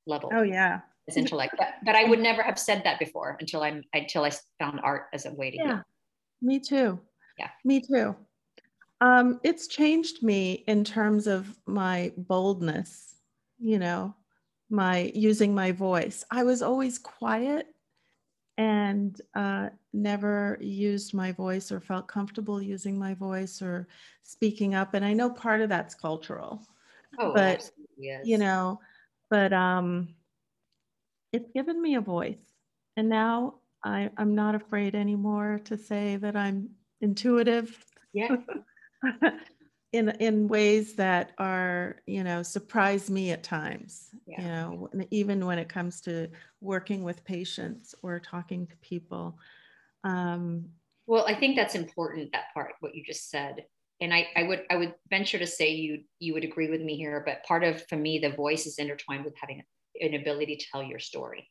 level. 0.08 0.32
Oh 0.34 0.44
yeah. 0.44 0.80
As 1.10 1.18
intellect, 1.18 1.56
but, 1.58 1.68
but 1.86 1.96
I 1.96 2.06
would 2.06 2.22
never 2.22 2.42
have 2.42 2.58
said 2.58 2.82
that 2.86 2.98
before 3.00 3.36
until 3.42 3.62
I'm 3.64 3.84
until 3.94 4.24
I 4.24 4.32
found 4.58 4.80
art 4.82 5.08
as 5.14 5.26
a 5.26 5.34
way 5.34 5.52
to 5.52 5.58
yeah. 5.58 5.66
heal. 5.66 5.82
Me 6.42 6.60
too. 6.62 7.00
Yeah. 7.38 7.50
Me 7.66 7.82
too. 7.82 8.16
Um, 9.02 9.42
it's 9.44 9.68
changed 9.68 10.24
me 10.24 10.64
in 10.66 10.86
terms 10.86 11.28
of 11.28 11.58
my 11.68 12.14
boldness, 12.16 13.16
you 13.60 13.78
know, 13.78 14.16
my 14.70 15.12
using 15.14 15.54
my 15.54 15.74
voice. 15.74 16.24
I 16.32 16.46
was 16.46 16.62
always 16.62 16.98
quiet 16.98 17.68
and 18.58 19.20
uh, 19.36 19.70
never 19.94 20.58
used 20.62 21.14
my 21.14 21.32
voice 21.32 21.72
or 21.72 21.80
felt 21.80 22.08
comfortable 22.08 22.62
using 22.62 22.98
my 22.98 23.14
voice 23.14 23.62
or 23.62 23.88
speaking 24.24 24.76
up. 24.76 24.94
And 24.94 25.04
I 25.04 25.14
know 25.14 25.30
part 25.30 25.62
of 25.62 25.70
that's 25.70 25.96
cultural, 25.96 26.62
oh, 27.20 27.34
but 27.34 27.70
you 27.98 28.38
know, 28.38 28.80
but 29.30 29.54
um, 29.54 30.10
it's 31.32 31.50
given 31.52 31.82
me 31.82 31.96
a 31.96 32.02
voice, 32.02 32.44
and 32.96 33.10
now 33.10 33.56
I, 33.84 34.12
I'm 34.18 34.36
not 34.36 34.56
afraid 34.56 34.96
anymore 34.96 35.60
to 35.66 35.78
say 35.78 36.18
that 36.18 36.36
I'm 36.36 36.70
intuitive. 37.02 37.84
Yeah. 38.14 38.36
in 39.94 40.10
in 40.20 40.48
ways 40.48 40.96
that 40.96 41.32
are 41.38 41.98
you 42.06 42.24
know 42.24 42.44
surprise 42.44 43.10
me 43.10 43.32
at 43.32 43.44
times 43.44 44.10
yeah. 44.26 44.42
you 44.42 44.48
know 44.48 44.90
even 45.12 45.46
when 45.46 45.60
it 45.60 45.70
comes 45.70 46.02
to 46.02 46.28
working 46.60 47.04
with 47.04 47.24
patients 47.24 47.96
or 48.02 48.20
talking 48.20 48.68
to 48.68 48.76
people. 48.78 49.38
Um, 50.04 50.66
well 51.08 51.26
i 51.28 51.36
think 51.36 51.56
that's 51.56 51.76
important 51.76 52.32
that 52.34 52.54
part 52.54 52.74
what 52.82 52.94
you 52.96 53.04
just 53.04 53.30
said. 53.30 53.66
And 54.02 54.14
I, 54.14 54.28
I 54.36 54.44
would 54.44 54.64
i 54.70 54.76
would 54.76 54.96
venture 55.10 55.40
to 55.40 55.48
say 55.48 55.72
you 55.72 56.04
you 56.20 56.34
would 56.34 56.44
agree 56.44 56.70
with 56.70 56.82
me 56.82 56.98
here 56.98 57.24
but 57.26 57.44
part 57.46 57.64
of 57.64 57.88
for 57.88 57.96
me 57.96 58.20
the 58.20 58.32
voice 58.32 58.66
is 58.66 58.80
intertwined 58.80 59.24
with 59.24 59.36
having 59.40 59.64
an 60.02 60.16
ability 60.16 60.58
to 60.58 60.66
tell 60.72 60.84
your 60.84 61.00
story. 61.00 61.50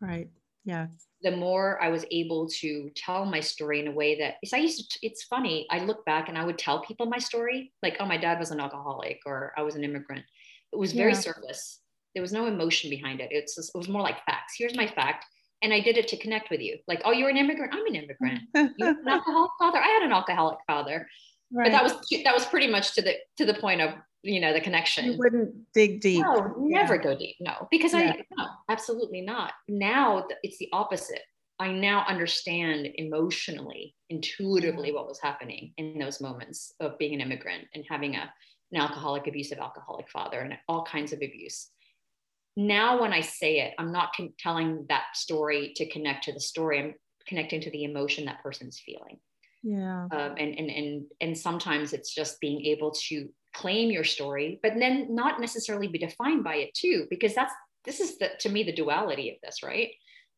Right 0.00 0.28
yeah 0.64 0.86
the 1.22 1.30
more 1.30 1.82
I 1.82 1.88
was 1.88 2.04
able 2.10 2.48
to 2.60 2.90
tell 2.96 3.24
my 3.24 3.40
story 3.40 3.80
in 3.80 3.88
a 3.88 3.92
way 3.92 4.18
that 4.18 4.34
I 4.52 4.58
used 4.58 4.90
to, 4.92 4.98
it's 5.02 5.22
funny. 5.24 5.66
I 5.70 5.78
look 5.78 6.04
back 6.04 6.28
and 6.28 6.36
I 6.36 6.44
would 6.44 6.58
tell 6.58 6.82
people 6.82 7.06
my 7.06 7.18
story, 7.18 7.72
like, 7.82 7.96
oh, 8.00 8.06
my 8.06 8.16
dad 8.16 8.38
was 8.38 8.50
an 8.50 8.60
alcoholic 8.60 9.20
or 9.24 9.52
I 9.56 9.62
was 9.62 9.76
an 9.76 9.84
immigrant. 9.84 10.24
It 10.72 10.78
was 10.78 10.92
very 10.92 11.12
yeah. 11.12 11.18
surface. 11.18 11.80
There 12.14 12.22
was 12.22 12.32
no 12.32 12.46
emotion 12.46 12.90
behind 12.90 13.20
it. 13.20 13.28
It's 13.30 13.54
just, 13.54 13.70
it 13.74 13.78
was 13.78 13.88
more 13.88 14.02
like 14.02 14.24
facts. 14.26 14.54
Here's 14.58 14.76
my 14.76 14.86
fact. 14.86 15.24
And 15.62 15.72
I 15.72 15.80
did 15.80 15.96
it 15.96 16.08
to 16.08 16.16
connect 16.16 16.50
with 16.50 16.60
you. 16.60 16.78
Like, 16.88 17.02
oh, 17.04 17.12
you're 17.12 17.30
an 17.30 17.36
immigrant. 17.36 17.72
I'm 17.72 17.86
an 17.86 17.94
immigrant. 17.94 18.40
you 18.54 18.70
an 18.80 18.96
alcoholic 19.08 19.52
father. 19.58 19.78
I 19.78 19.88
had 19.88 20.02
an 20.02 20.12
alcoholic 20.12 20.58
father. 20.66 21.06
Right. 21.52 21.70
But 21.70 21.72
that 21.72 21.82
was 21.84 21.92
that 22.24 22.34
was 22.34 22.46
pretty 22.46 22.66
much 22.66 22.94
to 22.94 23.02
the 23.02 23.14
to 23.36 23.44
the 23.44 23.54
point 23.54 23.80
of 23.80 23.90
you 24.22 24.40
know 24.40 24.52
the 24.52 24.60
connection. 24.60 25.04
You 25.04 25.18
wouldn't 25.18 25.54
dig 25.74 26.00
deep. 26.00 26.22
No 26.22 26.54
never 26.58 26.96
yeah. 26.96 27.02
go 27.02 27.16
deep. 27.16 27.36
No 27.40 27.68
because 27.70 27.92
yeah. 27.92 28.14
i 28.16 28.24
no 28.36 28.46
absolutely 28.68 29.20
not. 29.20 29.52
Now 29.68 30.26
it's 30.42 30.58
the 30.58 30.68
opposite. 30.72 31.22
I 31.58 31.72
now 31.72 32.04
understand 32.08 32.88
emotionally 32.94 33.94
intuitively 34.10 34.92
what 34.92 35.06
was 35.06 35.20
happening 35.20 35.72
in 35.76 35.98
those 35.98 36.20
moments 36.20 36.72
of 36.80 36.98
being 36.98 37.14
an 37.14 37.20
immigrant 37.20 37.64
and 37.74 37.84
having 37.88 38.16
a 38.16 38.32
an 38.72 38.80
alcoholic 38.80 39.26
abusive 39.26 39.58
alcoholic 39.58 40.08
father 40.08 40.40
and 40.40 40.56
all 40.68 40.84
kinds 40.84 41.12
of 41.12 41.18
abuse. 41.18 41.68
Now 42.56 43.00
when 43.00 43.12
i 43.12 43.20
say 43.20 43.60
it 43.60 43.74
i'm 43.78 43.92
not 43.92 44.10
con- 44.16 44.34
telling 44.38 44.86
that 44.88 45.04
story 45.14 45.72
to 45.76 45.88
connect 45.88 46.24
to 46.24 46.32
the 46.32 46.40
story. 46.40 46.78
I'm 46.78 46.94
connecting 47.26 47.60
to 47.62 47.70
the 47.70 47.84
emotion 47.84 48.24
that 48.26 48.42
person's 48.42 48.80
feeling. 48.84 49.18
Yeah. 49.62 50.06
Um, 50.10 50.34
and, 50.38 50.58
and 50.58 50.70
and 50.70 51.04
and 51.20 51.38
sometimes 51.38 51.92
it's 51.92 52.12
just 52.12 52.40
being 52.40 52.64
able 52.66 52.90
to 53.08 53.28
claim 53.54 53.90
your 53.90 54.04
story, 54.04 54.58
but 54.62 54.72
then 54.78 55.14
not 55.14 55.40
necessarily 55.40 55.88
be 55.88 55.98
defined 55.98 56.44
by 56.44 56.56
it 56.56 56.74
too, 56.74 57.06
because 57.10 57.34
that's 57.34 57.52
this 57.84 58.00
is 58.00 58.18
the 58.18 58.30
to 58.40 58.48
me 58.48 58.62
the 58.62 58.72
duality 58.72 59.30
of 59.30 59.36
this, 59.42 59.62
right? 59.62 59.90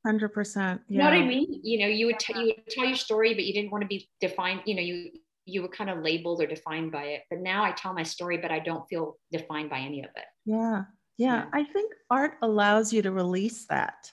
Hundred 0.05 0.31
percent. 0.31 0.83
You 0.88 0.98
know 0.98 1.05
what 1.05 1.14
I 1.14 1.24
mean? 1.24 1.61
You 1.62 1.79
know, 1.79 1.87
you 1.87 2.07
would 2.07 2.18
t- 2.18 2.38
you 2.38 2.55
would 2.57 2.68
tell 2.68 2.85
your 2.85 2.96
story, 2.96 3.33
but 3.35 3.44
you 3.44 3.55
didn't 3.55 3.70
want 3.70 3.83
to 3.83 3.88
be 3.88 4.09
defined. 4.20 4.62
You 4.66 4.74
know, 4.74 4.83
you 4.83 5.11
you 5.46 5.62
were 5.62 5.68
kind 5.68 5.90
of 5.90 5.98
labeled 5.98 6.42
or 6.42 6.46
defined 6.46 6.92
by 6.92 7.05
it. 7.05 7.22
But 7.31 7.40
now 7.40 7.64
I 7.64 7.72
tell 7.72 7.92
my 7.92 8.03
story, 8.03 8.38
but 8.38 8.50
I 8.50 8.59
don't 8.59 8.87
feel 8.88 9.18
defined 9.31 9.70
by 9.70 9.81
any 9.81 10.00
of 10.00 10.11
it. 10.16 10.24
Yeah. 10.44 10.85
Yeah. 11.16 11.35
yeah. 11.37 11.44
I 11.53 11.64
think 11.64 11.92
art 12.11 12.35
allows 12.42 12.92
you 12.92 13.03
to 13.03 13.12
release 13.12 13.66
that, 13.66 14.11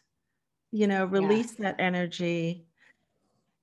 you 0.72 0.88
know, 0.88 1.06
release 1.06 1.56
yeah. 1.58 1.72
that 1.72 1.76
energy 1.80 2.68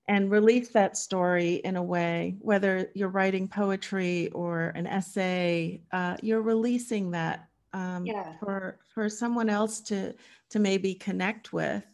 and 0.08 0.30
release 0.30 0.70
that 0.70 0.96
story 0.96 1.56
in 1.56 1.76
a 1.76 1.82
way, 1.82 2.36
whether 2.40 2.90
you're 2.94 3.10
writing 3.10 3.46
poetry 3.46 4.30
or 4.30 4.72
an 4.74 4.86
essay, 4.86 5.82
uh, 5.92 6.16
you're 6.22 6.42
releasing 6.42 7.10
that 7.10 7.48
um, 7.74 8.06
yeah. 8.06 8.32
for 8.40 8.78
for 8.94 9.08
someone 9.10 9.50
else 9.50 9.80
to 9.82 10.14
to 10.50 10.58
maybe 10.58 10.94
connect 10.94 11.52
with. 11.52 11.84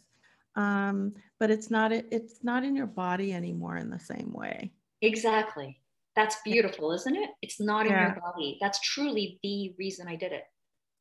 Um, 0.55 1.13
but 1.39 1.51
it's 1.51 1.69
not 1.69 1.91
it's 1.91 2.43
not 2.43 2.63
in 2.63 2.75
your 2.75 2.87
body 2.87 3.33
anymore 3.33 3.75
in 3.75 3.89
the 3.89 3.99
same 3.99 4.31
way. 4.31 4.71
Exactly. 5.01 5.81
That's 6.15 6.37
beautiful, 6.45 6.93
isn't 6.93 7.15
it? 7.15 7.29
It's 7.41 7.59
not 7.59 7.85
in 7.85 7.91
yeah. 7.91 8.13
your 8.13 8.21
body. 8.21 8.57
That's 8.61 8.79
truly 8.79 9.37
the 9.43 9.75
reason 9.77 10.07
I 10.07 10.15
did 10.15 10.31
it. 10.31 10.45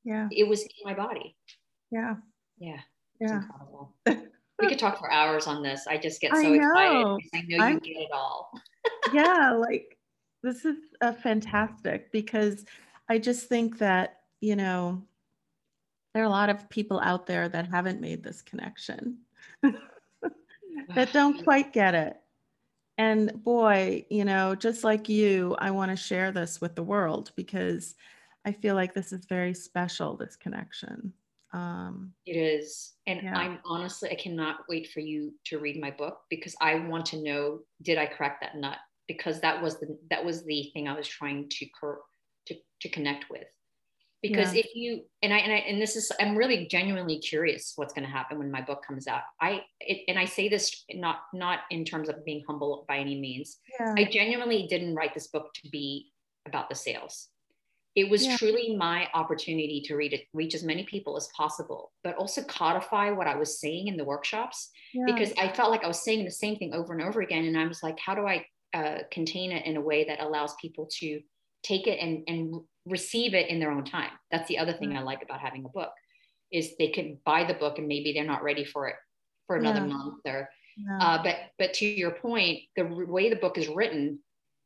Yeah. 0.02 0.26
It 0.32 0.48
was 0.48 0.62
in 0.62 0.68
my 0.84 0.94
body. 0.94 1.36
Yeah. 1.92 2.16
Yeah. 2.58 2.80
Yeah. 3.20 3.42
we 4.60 4.68
could 4.68 4.78
talk 4.78 4.98
for 4.98 5.10
hours 5.10 5.46
on 5.46 5.62
this. 5.62 5.86
I 5.86 5.98
just 5.98 6.20
get 6.20 6.32
so 6.32 6.38
I 6.38 6.54
excited. 6.54 6.66
I 6.74 6.92
know 7.02 7.18
you 7.32 7.58
I'm, 7.60 7.78
get 7.78 7.96
it 7.96 8.10
all. 8.12 8.52
yeah, 9.12 9.52
like 9.52 9.98
this 10.42 10.64
is 10.64 10.76
a 11.00 11.12
fantastic 11.12 12.12
because 12.12 12.64
I 13.08 13.18
just 13.18 13.48
think 13.48 13.78
that, 13.78 14.20
you 14.40 14.56
know, 14.56 15.02
there 16.12 16.22
are 16.22 16.26
a 16.26 16.30
lot 16.30 16.50
of 16.50 16.68
people 16.68 17.00
out 17.00 17.26
there 17.26 17.48
that 17.48 17.68
haven't 17.68 18.00
made 18.00 18.22
this 18.22 18.42
connection, 18.42 19.18
that 20.94 21.12
don't 21.12 21.42
quite 21.42 21.72
get 21.72 21.94
it. 21.94 22.16
And 22.96 23.42
boy, 23.42 24.06
you 24.08 24.24
know, 24.24 24.54
just 24.54 24.84
like 24.84 25.08
you, 25.08 25.56
I 25.58 25.72
want 25.72 25.90
to 25.90 25.96
share 25.96 26.30
this 26.30 26.60
with 26.60 26.76
the 26.76 26.82
world 26.84 27.32
because 27.34 27.96
I 28.44 28.52
feel 28.52 28.76
like 28.76 28.94
this 28.94 29.12
is 29.12 29.24
very 29.24 29.54
special, 29.54 30.16
this 30.16 30.36
connection. 30.36 31.12
Um, 31.54 32.12
it 32.26 32.32
is. 32.32 32.94
And 33.06 33.22
yeah. 33.22 33.38
I'm 33.38 33.60
honestly, 33.64 34.10
I 34.10 34.16
cannot 34.16 34.56
wait 34.68 34.90
for 34.90 34.98
you 34.98 35.32
to 35.46 35.60
read 35.60 35.80
my 35.80 35.92
book 35.92 36.18
because 36.28 36.56
I 36.60 36.74
want 36.74 37.06
to 37.06 37.22
know, 37.22 37.60
did 37.80 37.96
I 37.96 38.06
crack 38.06 38.40
that 38.40 38.56
nut? 38.56 38.78
Because 39.06 39.40
that 39.40 39.62
was 39.62 39.78
the, 39.78 39.96
that 40.10 40.24
was 40.24 40.44
the 40.44 40.70
thing 40.72 40.88
I 40.88 40.96
was 40.96 41.06
trying 41.06 41.48
to, 41.48 41.66
cur- 41.80 42.00
to, 42.46 42.56
to 42.80 42.88
connect 42.88 43.30
with. 43.30 43.46
Because 44.20 44.54
yeah. 44.54 44.62
if 44.64 44.74
you, 44.74 45.02
and 45.22 45.32
I, 45.32 45.38
and 45.38 45.52
I, 45.52 45.56
and 45.56 45.80
this 45.80 45.96
is, 45.96 46.10
I'm 46.18 46.34
really 46.34 46.66
genuinely 46.66 47.18
curious 47.18 47.74
what's 47.76 47.92
going 47.92 48.06
to 48.06 48.10
happen 48.10 48.38
when 48.38 48.50
my 48.50 48.62
book 48.62 48.82
comes 48.84 49.06
out. 49.06 49.20
I, 49.40 49.60
it, 49.80 50.04
and 50.08 50.18
I 50.18 50.24
say 50.24 50.48
this 50.48 50.84
not, 50.90 51.18
not 51.34 51.60
in 51.70 51.84
terms 51.84 52.08
of 52.08 52.24
being 52.24 52.42
humble 52.48 52.84
by 52.88 52.96
any 52.96 53.20
means. 53.20 53.58
Yeah. 53.78 53.94
I 53.96 54.04
genuinely 54.10 54.66
didn't 54.68 54.94
write 54.96 55.14
this 55.14 55.28
book 55.28 55.52
to 55.62 55.68
be 55.68 56.10
about 56.46 56.68
the 56.68 56.74
sales. 56.74 57.28
It 57.94 58.10
was 58.10 58.26
Yeah. 58.26 58.36
truly 58.36 58.76
my 58.76 59.08
opportunity 59.14 59.80
to 59.82 59.94
read 59.94 60.12
it, 60.12 60.26
reach 60.32 60.54
as 60.54 60.64
many 60.64 60.84
people 60.84 61.16
as 61.16 61.28
possible, 61.28 61.92
but 62.02 62.16
also 62.16 62.42
codify 62.42 63.10
what 63.10 63.28
I 63.28 63.36
was 63.36 63.60
saying 63.60 63.86
in 63.86 63.96
the 63.96 64.04
workshops 64.04 64.70
Yeah. 64.92 65.04
because 65.06 65.32
I 65.38 65.48
felt 65.48 65.70
like 65.70 65.84
I 65.84 65.88
was 65.88 66.02
saying 66.02 66.24
the 66.24 66.30
same 66.30 66.56
thing 66.56 66.74
over 66.74 66.92
and 66.92 67.02
over 67.02 67.20
again. 67.20 67.44
And 67.44 67.56
I 67.56 67.66
was 67.66 67.82
like, 67.82 67.98
how 67.98 68.14
do 68.14 68.26
I 68.26 68.46
uh, 68.72 68.98
contain 69.12 69.52
it 69.52 69.64
in 69.66 69.76
a 69.76 69.80
way 69.80 70.04
that 70.04 70.20
allows 70.20 70.54
people 70.56 70.88
to 70.98 71.22
take 71.62 71.86
it 71.86 72.00
and, 72.00 72.24
and 72.26 72.60
receive 72.84 73.32
it 73.34 73.48
in 73.48 73.60
their 73.60 73.70
own 73.70 73.84
time? 73.84 74.10
That's 74.30 74.48
the 74.48 74.58
other 74.58 74.72
thing 74.72 74.90
Right. 74.90 74.98
I 74.98 75.02
like 75.02 75.22
about 75.22 75.40
having 75.40 75.64
a 75.64 75.68
book 75.68 75.92
is 76.50 76.76
they 76.76 76.88
can 76.88 77.18
buy 77.24 77.44
the 77.44 77.54
book 77.54 77.78
and 77.78 77.86
maybe 77.86 78.12
they're 78.12 78.24
not 78.24 78.42
ready 78.42 78.64
for 78.64 78.88
it 78.88 78.96
for 79.46 79.56
another 79.56 79.80
Yeah. 79.80 79.86
month 79.94 80.20
or 80.26 80.48
uh, 81.00 81.22
but 81.22 81.36
but 81.56 81.72
to 81.74 81.86
your 81.86 82.10
point, 82.10 82.58
the 82.74 82.82
way 82.84 83.30
the 83.30 83.36
book 83.36 83.56
is 83.56 83.68
written 83.68 84.18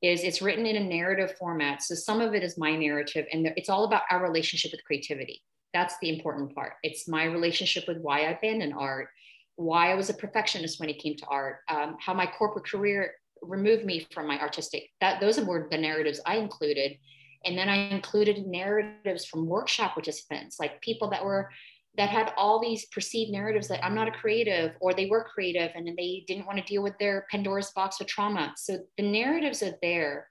is 0.03 0.23
it's 0.23 0.43
written 0.43 0.67
in 0.67 0.77
a 0.77 0.85
narrative 0.85 1.37
format. 1.39 1.83
So 1.83 1.95
some 1.95 2.21
of 2.21 2.35
it 2.35 2.43
is 2.43 2.59
my 2.59 2.77
narrative, 2.77 3.27
and 3.33 3.49
it's 3.57 3.69
all 3.69 3.85
about 3.85 4.03
our 4.11 4.23
relationship 4.23 4.73
with 4.73 4.85
creativity. 4.85 5.43
That's 5.75 5.97
the 6.01 6.15
important 6.15 6.55
part. 6.55 6.75
It's 6.83 7.09
my 7.09 7.25
relationship 7.25 7.85
with 7.89 7.99
why 7.99 8.21
I 8.21 8.31
abandoned 8.31 8.75
art, 8.77 9.09
why 9.57 9.91
I 9.91 9.95
was 9.95 10.09
a 10.09 10.15
perfectionist 10.15 10.79
when 10.79 10.89
it 10.89 11.01
came 11.01 11.17
to 11.17 11.27
art, 11.27 11.59
um, 11.69 11.97
how 12.01 12.15
my 12.15 12.27
corporate 12.27 12.67
career 12.67 13.13
removed 13.43 13.85
me 13.85 14.07
from 14.13 14.27
my 14.27 14.41
artistic. 14.41 14.91
That 15.01 15.21
those 15.21 15.41
were 15.41 15.69
the 15.71 15.79
narratives 15.79 16.21
I 16.25 16.37
included, 16.37 16.97
and 17.45 17.59
then 17.59 17.69
I 17.69 17.89
included 17.91 18.47
narratives 18.47 19.27
from 19.27 19.47
workshop 19.47 19.95
participants, 19.95 20.59
like 20.61 20.81
people 20.81 21.11
that 21.11 21.25
were 21.25 21.51
that 21.99 22.09
had 22.09 22.33
all 22.37 22.61
these 22.61 22.87
perceived 22.87 23.33
narratives 23.33 23.69
that 23.69 23.85
I'm 23.85 23.95
not 23.95 24.09
a 24.09 24.13
creative 24.13 24.73
or 24.81 24.95
they 24.95 25.07
were 25.07 25.25
creative 25.25 25.73
and 25.75 25.87
then 25.87 25.97
they 25.99 26.25
didn't 26.29 26.47
want 26.47 26.59
to 26.59 26.65
deal 26.65 26.83
with 26.83 26.97
their 26.99 27.27
Pandora's 27.31 27.73
box 27.73 28.01
of 28.01 28.07
trauma. 28.07 28.55
So 28.57 28.79
the 28.97 29.03
narratives 29.03 29.63
are 29.65 29.75
there 29.83 30.31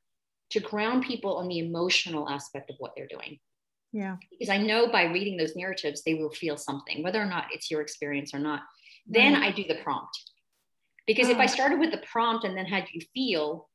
to 0.51 0.61
ground 0.61 1.03
people 1.03 1.35
on 1.37 1.49
the 1.49 1.59
emotional 1.59 2.29
aspect 2.29 2.69
of 2.69 2.77
what 2.79 2.93
they're 2.95 3.07
doing. 3.07 3.37
yeah. 3.91 4.15
Because 4.31 4.49
I 4.49 4.57
know 4.57 4.87
by 4.91 5.03
reading 5.03 5.37
those 5.37 5.55
narratives, 5.55 6.03
they 6.03 6.13
will 6.15 6.29
feel 6.31 6.55
something, 6.57 7.03
whether 7.03 7.21
or 7.21 7.25
not 7.25 7.45
it's 7.53 7.69
your 7.71 7.81
experience 7.81 8.33
or 8.33 8.39
not. 8.39 8.61
Then 9.05 9.33
Right. 9.33 9.43
I 9.43 9.51
do 9.51 9.63
the 9.67 9.81
prompt. 9.83 10.17
Because 11.05 11.29
if 11.29 11.37
I 11.37 11.45
Oh. 11.45 11.47
started 11.47 11.79
with 11.79 11.91
the 11.91 12.03
prompt 12.11 12.45
and 12.45 12.57
then 12.57 12.65
had 12.65 12.85
you 12.93 13.01
feel, 13.13 13.69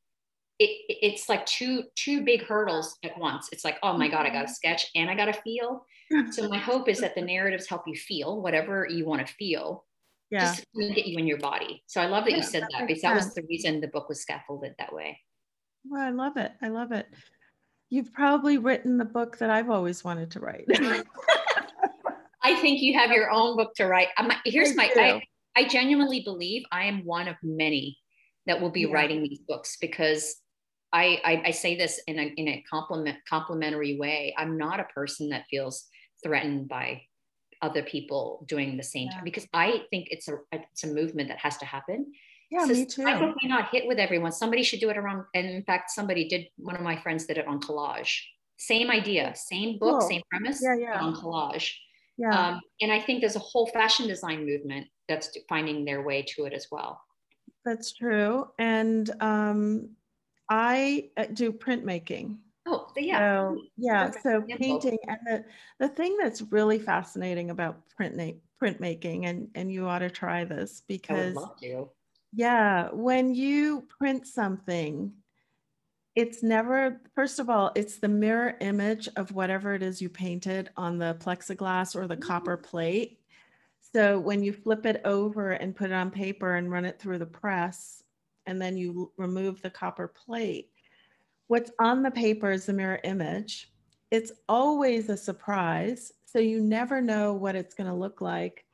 it, 0.62 0.70
it- 0.88 0.98
it's 1.02 1.28
like 1.28 1.44
two 1.46 1.84
two 1.96 2.22
big 2.22 2.42
hurdles 2.42 2.98
at 3.04 3.18
once. 3.18 3.48
It's 3.52 3.64
like, 3.64 3.78
oh 3.82 3.96
my 3.96 4.08
God, 4.08 4.26
I 4.26 4.30
got 4.30 4.42
to 4.42 4.46
mm-hmm. 4.46 4.52
sketch 4.52 4.86
and 4.94 5.10
I 5.10 5.14
got 5.14 5.26
to 5.26 5.32
feel. 5.32 5.84
So 6.30 6.46
my 6.46 6.58
hope 6.58 6.90
is 6.90 7.00
that 7.00 7.14
the 7.14 7.22
narratives 7.22 7.66
help 7.66 7.84
you 7.86 7.96
feel 7.96 8.42
whatever 8.42 8.86
you 8.86 9.06
want 9.06 9.26
to 9.26 9.32
feel, 9.32 9.86
yeah. 10.30 10.40
just 10.40 10.66
get 10.94 11.06
you 11.06 11.16
in 11.18 11.26
your 11.26 11.38
body. 11.38 11.82
So 11.86 12.02
I 12.02 12.06
love 12.06 12.24
that 12.24 12.32
Yeah, 12.32 12.36
you 12.36 12.42
said 12.42 12.62
that 12.64 12.70
that, 12.72 12.86
because 12.86 13.00
that 13.00 13.14
was 13.14 13.32
the 13.32 13.42
reason 13.48 13.80
the 13.80 13.88
book 13.88 14.10
was 14.10 14.20
scaffolded 14.20 14.74
that 14.78 14.92
way. 14.92 15.18
Well, 15.88 16.02
I 16.02 16.10
love 16.10 16.36
it. 16.36 16.52
I 16.60 16.68
love 16.68 16.92
it. 16.92 17.06
You've 17.88 18.12
probably 18.12 18.58
written 18.58 18.98
the 18.98 19.06
book 19.06 19.38
that 19.38 19.48
I've 19.48 19.70
always 19.70 20.04
wanted 20.04 20.30
to 20.32 20.40
write. 20.40 20.66
I 22.42 22.56
think 22.56 22.82
you 22.82 22.98
have 22.98 23.10
your 23.10 23.30
own 23.30 23.56
book 23.56 23.74
to 23.76 23.86
write. 23.86 24.08
I'm, 24.18 24.30
here's 24.44 24.76
my. 24.76 24.90
I, 24.94 25.22
I 25.56 25.66
genuinely 25.66 26.20
believe 26.20 26.64
I 26.70 26.84
am 26.84 27.06
one 27.06 27.28
of 27.28 27.36
many 27.42 27.98
that 28.46 28.60
will 28.60 28.70
be 28.70 28.82
Yeah. 28.82 28.92
writing 28.92 29.22
these 29.22 29.40
books 29.48 29.76
because 29.80 30.41
I, 30.92 31.20
I 31.24 31.42
I 31.46 31.50
say 31.52 31.76
this 31.76 32.00
in 32.06 32.18
a 32.18 32.22
in 32.36 32.48
a 32.48 32.64
compliment 32.68 33.18
complimentary 33.28 33.98
way. 33.98 34.34
I'm 34.36 34.56
not 34.58 34.80
a 34.80 34.84
person 34.84 35.30
that 35.30 35.44
feels 35.50 35.86
threatened 36.22 36.68
by 36.68 37.02
other 37.62 37.82
people 37.82 38.44
doing 38.48 38.76
the 38.76 38.82
same 38.82 39.08
Yeah. 39.10 39.20
because 39.24 39.46
I 39.54 39.84
think 39.90 40.08
it's 40.10 40.28
a 40.28 40.36
it's 40.52 40.84
a 40.84 40.88
movement 40.88 41.28
that 41.28 41.38
has 41.38 41.56
to 41.58 41.64
happen. 41.64 42.12
yeah, 42.50 42.66
So 42.66 42.72
me 42.74 42.82
I 42.82 42.84
too. 42.84 43.26
book 43.26 43.36
may 43.42 43.48
not 43.48 43.70
hit 43.70 43.86
with 43.86 43.98
everyone. 43.98 44.32
Somebody 44.32 44.62
should 44.62 44.80
do 44.80 44.90
it 44.90 44.96
around. 44.98 45.24
And 45.34 45.46
in 45.48 45.62
fact, 45.64 45.90
somebody 45.90 46.28
did. 46.28 46.46
One 46.56 46.76
of 46.76 46.82
my 46.82 46.96
friends 47.00 47.26
did 47.26 47.38
it 47.38 47.46
on 47.46 47.60
collage. 47.60 48.12
Same 48.58 48.90
idea, 48.90 49.32
same 49.34 49.78
book, 49.78 50.00
Cool. 50.00 50.08
same 50.08 50.22
premise, 50.30 50.60
Yeah, 50.62 50.76
yeah. 50.76 51.00
on 51.00 51.14
collage. 51.16 51.72
Yeah. 52.18 52.30
Um, 52.38 52.60
and 52.82 52.92
I 52.92 53.00
think 53.00 53.20
there's 53.20 53.36
a 53.36 53.46
whole 53.50 53.66
fashion 53.68 54.06
design 54.06 54.44
movement 54.44 54.86
that's 55.08 55.28
finding 55.48 55.84
their 55.84 56.02
way 56.02 56.22
to 56.32 56.44
it 56.44 56.52
as 56.52 56.66
well. 56.70 57.00
That's 57.64 57.92
true. 57.94 58.48
And 58.58 59.08
um, 59.20 59.90
I 60.54 61.08
uh, 61.16 61.24
do 61.32 61.50
printmaking. 61.50 62.36
Oh, 62.66 62.88
yeah. 62.94 63.18
So, 63.18 63.62
yeah, 63.78 64.06
Perfect 64.08 64.22
so 64.22 64.42
painting 64.58 64.98
and 65.08 65.18
the, 65.26 65.44
the 65.80 65.88
thing 65.88 66.18
that's 66.20 66.42
really 66.42 66.78
fascinating 66.78 67.48
about 67.48 67.88
print 67.96 68.20
printmaking, 68.62 69.24
and, 69.24 69.48
and 69.54 69.72
you 69.72 69.86
ought 69.88 70.00
to 70.00 70.10
try 70.10 70.44
this 70.44 70.82
because. 70.86 71.36
Yeah, 72.34 72.88
when 72.92 73.34
you 73.34 73.86
print 73.98 74.26
something, 74.26 75.12
it's 76.14 76.42
never, 76.42 77.00
first 77.14 77.38
of 77.38 77.48
all, 77.48 77.72
it's 77.74 77.98
the 77.98 78.08
mirror 78.08 78.56
image 78.60 79.08
of 79.16 79.32
whatever 79.32 79.74
it 79.74 79.82
is 79.82 80.02
you 80.02 80.10
painted 80.10 80.68
on 80.76 80.98
the 80.98 81.16
plexiglass 81.20 81.96
or 81.96 82.06
the 82.06 82.16
copper 82.16 82.58
plate. 82.58 83.20
So 83.94 84.18
when 84.18 84.42
you 84.42 84.52
flip 84.52 84.84
it 84.86 85.00
over 85.04 85.52
and 85.52 85.76
put 85.76 85.90
it 85.90 85.94
on 85.94 86.10
paper 86.10 86.54
and 86.56 86.70
run 86.70 86.84
it 86.84 86.98
through 86.98 87.18
the 87.18 87.26
press, 87.26 88.01
and 88.46 88.60
then 88.60 88.76
you 88.76 89.12
remove 89.16 89.62
the 89.62 89.70
copper 89.70 90.08
plate, 90.08 90.70
what's 91.46 91.70
on 91.78 92.02
the 92.02 92.10
paper 92.10 92.50
is 92.50 92.66
the 92.66 92.72
mirror 92.72 93.00
image. 93.04 93.70
It's 94.10 94.32
always 94.48 95.08
a 95.08 95.16
surprise. 95.16 96.12
So 96.26 96.38
you 96.38 96.60
never 96.60 97.00
know 97.00 97.34
what 97.34 97.56
it's 97.56 97.74
going 97.74 97.88
to 97.88 97.96
look 97.96 98.20
like. 98.20 98.64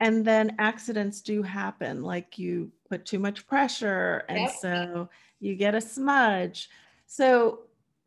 And 0.00 0.24
then 0.24 0.56
accidents 0.58 1.20
do 1.20 1.42
happen, 1.42 2.02
like 2.02 2.38
you 2.38 2.72
put 2.88 3.06
too 3.06 3.20
much 3.20 3.46
pressure, 3.46 4.24
and 4.28 4.40
Yep. 4.40 4.50
so 4.50 5.08
you 5.38 5.54
get 5.54 5.76
a 5.76 5.80
smudge. 5.80 6.68
So 7.06 7.60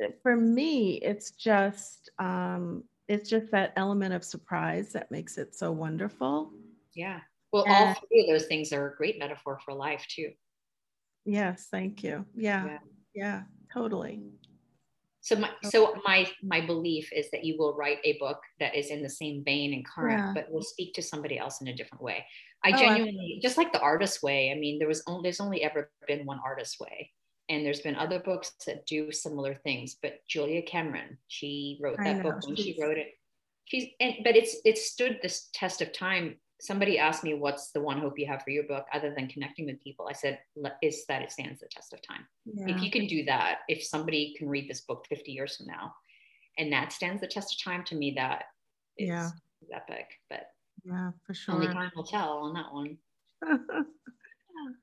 uh, 0.04 0.08
for 0.22 0.36
me, 0.36 0.96
it's 0.96 1.32
just 1.32 2.10
um, 2.20 2.84
it's 3.08 3.30
just 3.30 3.50
that 3.52 3.72
element 3.78 4.14
of 4.14 4.26
surprise 4.26 4.92
that 4.92 5.10
makes 5.10 5.38
it 5.38 5.56
so 5.56 5.72
wonderful. 5.72 6.52
Yeah. 6.96 7.22
Well, 7.54 7.66
all 7.70 7.94
three 7.94 8.22
of 8.22 8.28
those 8.28 8.48
things 8.48 8.74
are 8.74 8.90
a 8.92 8.96
great 8.98 9.18
metaphor 9.18 9.60
for 9.64 9.74
life 9.74 10.06
too. 10.10 10.32
Yes, 11.26 11.68
thank 11.70 12.04
you. 12.04 12.26
Yeah, 12.36 12.66
Yeah. 12.66 12.80
yeah, 13.14 13.44
totally. 13.74 14.22
So 15.22 15.36
my 15.38 15.52
so 15.64 15.96
my 16.06 16.32
my 16.44 16.62
belief 16.62 17.12
is 17.12 17.32
that 17.32 17.44
you 17.44 17.58
will 17.58 17.74
write 17.76 17.98
a 18.04 18.18
book 18.20 18.40
that 18.60 18.76
is 18.76 18.92
in 18.92 19.02
the 19.02 19.10
same 19.10 19.44
vein 19.44 19.74
and 19.74 19.84
current, 19.86 20.20
Yeah. 20.20 20.34
but 20.36 20.52
will 20.52 20.62
speak 20.62 20.94
to 20.96 21.02
somebody 21.02 21.40
else 21.40 21.62
in 21.62 21.68
a 21.68 21.74
different 21.76 22.04
way. 22.04 22.26
I 22.64 22.72
Oh, 22.74 22.78
genuinely 22.78 23.40
just 23.42 23.58
like 23.58 23.74
the 23.74 23.82
artist 23.82 24.22
way. 24.22 24.52
I 24.52 24.56
mean, 24.56 24.78
there 24.78 24.88
was 24.88 25.02
only 25.08 25.24
there's 25.24 25.40
only 25.40 25.64
ever 25.64 25.92
been 26.08 26.26
one 26.26 26.40
artist 26.46 26.80
way. 26.80 27.12
And 27.50 27.64
there's 27.66 27.82
been 27.82 27.96
other 27.96 28.20
books 28.20 28.54
that 28.66 28.88
do 28.88 29.12
similar 29.12 29.54
things, 29.54 29.98
but 30.02 30.26
Julia 30.28 30.64
Cameron, 30.64 31.20
she 31.28 31.78
wrote 31.82 31.98
that 31.98 32.24
book 32.24 32.46
when 32.46 32.56
she 32.56 32.76
wrote 32.80 32.98
it. 32.98 33.14
She's 33.66 33.90
and 34.00 34.16
but 34.24 34.36
it's 34.36 34.58
it's 34.64 34.92
stood 34.92 35.20
this 35.22 35.50
test 35.54 35.82
of 35.82 35.92
time. 35.92 36.40
Somebody 36.66 36.98
asked 36.98 37.24
me, 37.24 37.34
"What's 37.34 37.72
the 37.72 37.82
one 37.82 38.00
hope 38.00 38.18
you 38.18 38.26
have 38.28 38.42
for 38.44 38.50
your 38.50 38.64
book, 38.64 38.86
other 38.94 39.14
than 39.16 39.28
connecting 39.28 39.66
with 39.66 39.82
people?" 39.82 40.08
I 40.10 40.14
said, 40.14 40.40
"Le- 40.56 40.78
"Is 40.82 41.06
that 41.08 41.22
it 41.22 41.32
stands 41.32 41.60
the 41.60 41.68
test 41.68 41.94
of 41.94 42.02
time." 42.02 42.28
Yeah, 42.46 42.76
if 42.76 42.82
you 42.82 42.92
can 42.92 43.08
do 43.08 43.26
that 43.26 43.60
if 43.68 43.84
somebody 43.84 44.36
can 44.38 44.48
read 44.48 44.70
this 44.70 44.82
book 44.82 45.06
50 45.10 45.32
years 45.32 45.58
from 45.58 45.68
now 45.68 45.96
and 46.58 46.72
that 46.72 46.92
stands 46.92 47.22
the 47.22 47.28
test 47.28 47.54
of 47.56 47.64
time 47.64 47.84
to 47.86 47.96
me 47.96 48.12
that 48.12 48.46
is 48.98 49.10
Yeah. 49.10 49.30
epic 49.74 50.08
but 50.30 50.52
yeah, 50.84 51.12
for 51.26 51.34
sure 51.34 51.56
only 51.56 51.68
time 51.68 51.92
will 51.96 52.04
tell 52.04 52.38
on 52.38 52.54
that 52.54 52.72
one 52.72 52.98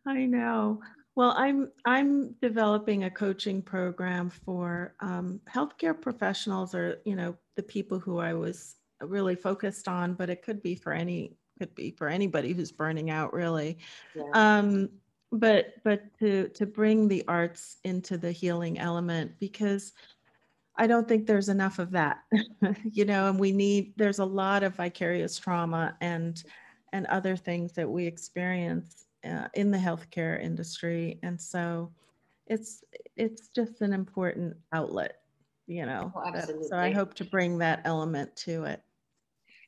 I 0.07 0.27
know. 0.27 0.81
Well, 1.15 1.35
I'm 1.37 1.71
I'm 1.85 2.35
developing 2.43 3.05
a 3.05 3.11
coaching 3.11 3.63
program 3.63 4.31
for 4.31 4.95
um, 5.01 5.41
healthcare 5.49 5.99
professionals, 5.99 6.75
or 6.75 6.99
you 7.05 7.17
know, 7.17 7.37
the 7.57 7.63
people 7.63 7.99
who 7.99 8.19
I 8.19 8.35
was 8.35 8.77
really 9.01 9.35
focused 9.35 9.89
on, 9.89 10.15
but 10.15 10.31
it 10.31 10.43
could 10.43 10.63
be 10.63 10.75
for 10.75 10.93
any 10.93 11.37
could 11.59 11.75
be 11.75 11.91
for 11.91 12.09
anybody 12.09 12.53
who's 12.53 12.73
burning 12.73 13.11
out, 13.11 13.33
really. 13.33 13.79
yeah. 14.15 14.25
Um, 14.35 14.89
but 15.31 15.75
but 15.83 16.03
to 16.19 16.49
to 16.51 16.67
bring 16.67 17.09
the 17.09 17.25
arts 17.27 17.79
into 17.85 18.19
the 18.19 18.33
healing 18.33 18.79
element 18.79 19.33
because 19.41 19.93
I 20.77 20.87
don't 20.87 21.07
think 21.09 21.27
there's 21.27 21.49
enough 21.49 21.79
of 21.79 21.91
that, 21.93 22.19
you 22.93 23.05
know, 23.05 23.29
and 23.29 23.39
we 23.39 23.53
need 23.53 23.95
there's 23.97 24.19
a 24.19 24.25
lot 24.25 24.63
of 24.63 24.75
vicarious 24.77 25.39
trauma 25.39 25.97
and 26.01 26.43
and 26.93 27.07
other 27.07 27.37
things 27.37 27.73
that 27.73 27.89
we 27.89 28.07
experience 28.07 29.07
uh, 29.25 29.49
in 29.55 29.71
the 29.71 29.79
healthcare 29.79 30.43
industry, 30.43 31.19
and 31.23 31.41
so 31.41 31.91
it's 32.47 32.85
it's 33.17 33.49
just 33.49 33.81
an 33.81 33.93
important 33.95 34.55
outlet, 34.73 35.21
you 35.67 35.87
know. 35.87 36.13
Oh, 36.15 36.33
that- 36.33 36.49
So 36.69 36.77
I 36.77 36.91
hope 36.91 37.15
to 37.15 37.25
bring 37.25 37.59
that 37.59 37.81
element 37.85 38.35
to 38.37 38.65
it. 38.65 38.83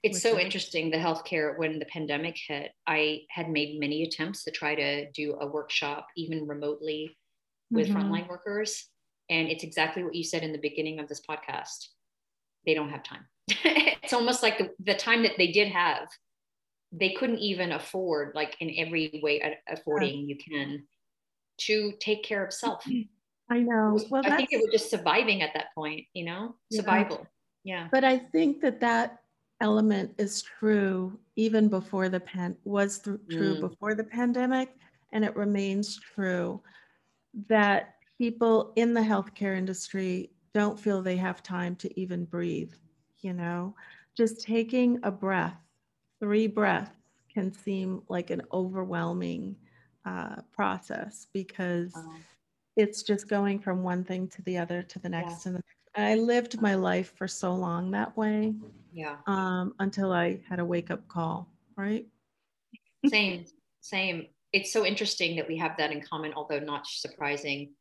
It's 0.04 0.20
so 0.22 0.38
interesting 0.38 0.90
the 0.90 0.96
healthcare 0.96 1.56
when 1.58 1.78
the 1.78 1.86
pandemic 1.86 2.36
hit 2.46 2.72
i 2.86 3.20
had 3.30 3.48
made 3.48 3.80
many 3.80 4.02
attempts 4.04 4.44
to 4.44 4.50
try 4.50 4.74
to 4.74 5.10
do 5.12 5.36
a 5.40 5.46
workshop 5.46 6.06
even 6.16 6.46
remotely 6.46 7.16
with 7.70 7.88
Mhm. 7.88 7.94
frontline 7.94 8.28
workers 8.28 8.88
and 9.30 9.48
it's 9.48 9.64
exactly 9.64 10.04
what 10.04 10.14
you 10.14 10.22
said 10.22 10.42
in 10.42 10.52
the 10.52 10.58
beginning 10.58 10.98
of 11.00 11.08
this 11.08 11.22
podcast 11.28 11.88
they 12.66 12.74
don't 12.74 12.90
have 12.90 13.02
time 13.02 13.26
it's 13.48 14.12
almost 14.12 14.42
like 14.42 14.58
the, 14.58 14.70
the 14.80 14.94
time 14.94 15.22
that 15.22 15.36
they 15.38 15.50
did 15.50 15.68
have 15.68 16.06
they 16.92 17.12
couldn't 17.14 17.38
even 17.38 17.72
afford 17.72 18.34
like 18.34 18.56
in 18.60 18.72
every 18.76 19.20
way 19.22 19.58
affording 19.68 20.28
you 20.28 20.36
can 20.36 20.86
to 21.58 21.92
take 22.00 22.22
care 22.22 22.44
of 22.44 22.52
self 22.52 22.84
I 23.50 23.58
know. 23.60 23.98
Well, 24.10 24.22
i 24.24 24.36
think 24.36 24.48
it 24.52 24.56
was 24.56 24.70
just 24.72 24.90
surviving 24.90 25.42
at 25.42 25.52
that 25.54 25.68
point 25.74 26.06
you 26.14 26.24
know 26.24 26.56
Yeah. 26.70 26.80
survival 26.80 27.26
Yeah. 27.66 27.88
But 27.90 28.04
I 28.04 28.18
think 28.18 28.60
that 28.60 28.80
that 28.80 29.23
element 29.60 30.14
is 30.18 30.42
true 30.42 31.18
even 31.36 31.68
before 31.68 32.08
the 32.08 32.20
pen 32.20 32.56
was 32.64 32.98
th- 33.00 33.18
true 33.28 33.54
Mm. 33.54 33.60
before 33.60 33.94
the 33.94 34.04
pandemic, 34.04 34.76
and 35.12 35.24
it 35.24 35.36
remains 35.36 35.98
true 35.98 36.62
that 37.48 37.94
people 38.18 38.72
in 38.76 38.94
the 38.94 39.00
healthcare 39.00 39.56
industry 39.56 40.30
don't 40.54 40.78
feel 40.78 41.02
they 41.02 41.16
have 41.16 41.42
time 41.42 41.76
to 41.76 42.00
even 42.00 42.24
breathe. 42.24 42.72
You 43.20 43.32
know, 43.34 43.74
just 44.16 44.42
taking 44.42 45.00
a 45.02 45.10
breath, 45.10 45.56
three 46.20 46.46
breaths 46.46 46.90
can 47.32 47.52
seem 47.52 48.02
like 48.08 48.30
an 48.30 48.42
overwhelming 48.52 49.56
uh, 50.04 50.42
process 50.52 51.26
because 51.32 51.94
Um, 51.94 52.26
it's 52.76 53.02
just 53.02 53.28
going 53.28 53.58
from 53.60 53.82
one 53.82 54.04
thing 54.04 54.28
to 54.28 54.42
the 54.42 54.58
other 54.58 54.82
to 54.82 54.98
the 55.00 55.08
next 55.08 55.46
and 55.46 55.54
the 55.56 55.58
next. 55.58 55.88
And 55.94 56.06
I 56.06 56.14
lived 56.16 56.60
my 56.60 56.74
life 56.74 57.12
for 57.16 57.28
so 57.28 57.54
long 57.54 57.90
that 57.92 58.16
way 58.16 58.54
yeah. 58.94 59.16
um, 59.26 59.74
until 59.80 60.12
I 60.12 60.40
had 60.48 60.60
a 60.60 60.64
wake 60.64 60.90
up 60.90 61.06
call, 61.08 61.48
right? 61.76 62.06
Same, 63.06 63.44
same. 63.80 64.26
It's 64.52 64.72
so 64.72 64.86
interesting 64.86 65.36
that 65.36 65.48
we 65.48 65.56
have 65.58 65.76
that 65.78 65.90
in 65.90 66.00
common, 66.00 66.32
although 66.34 66.60
not 66.60 66.86
surprising. 66.86 67.72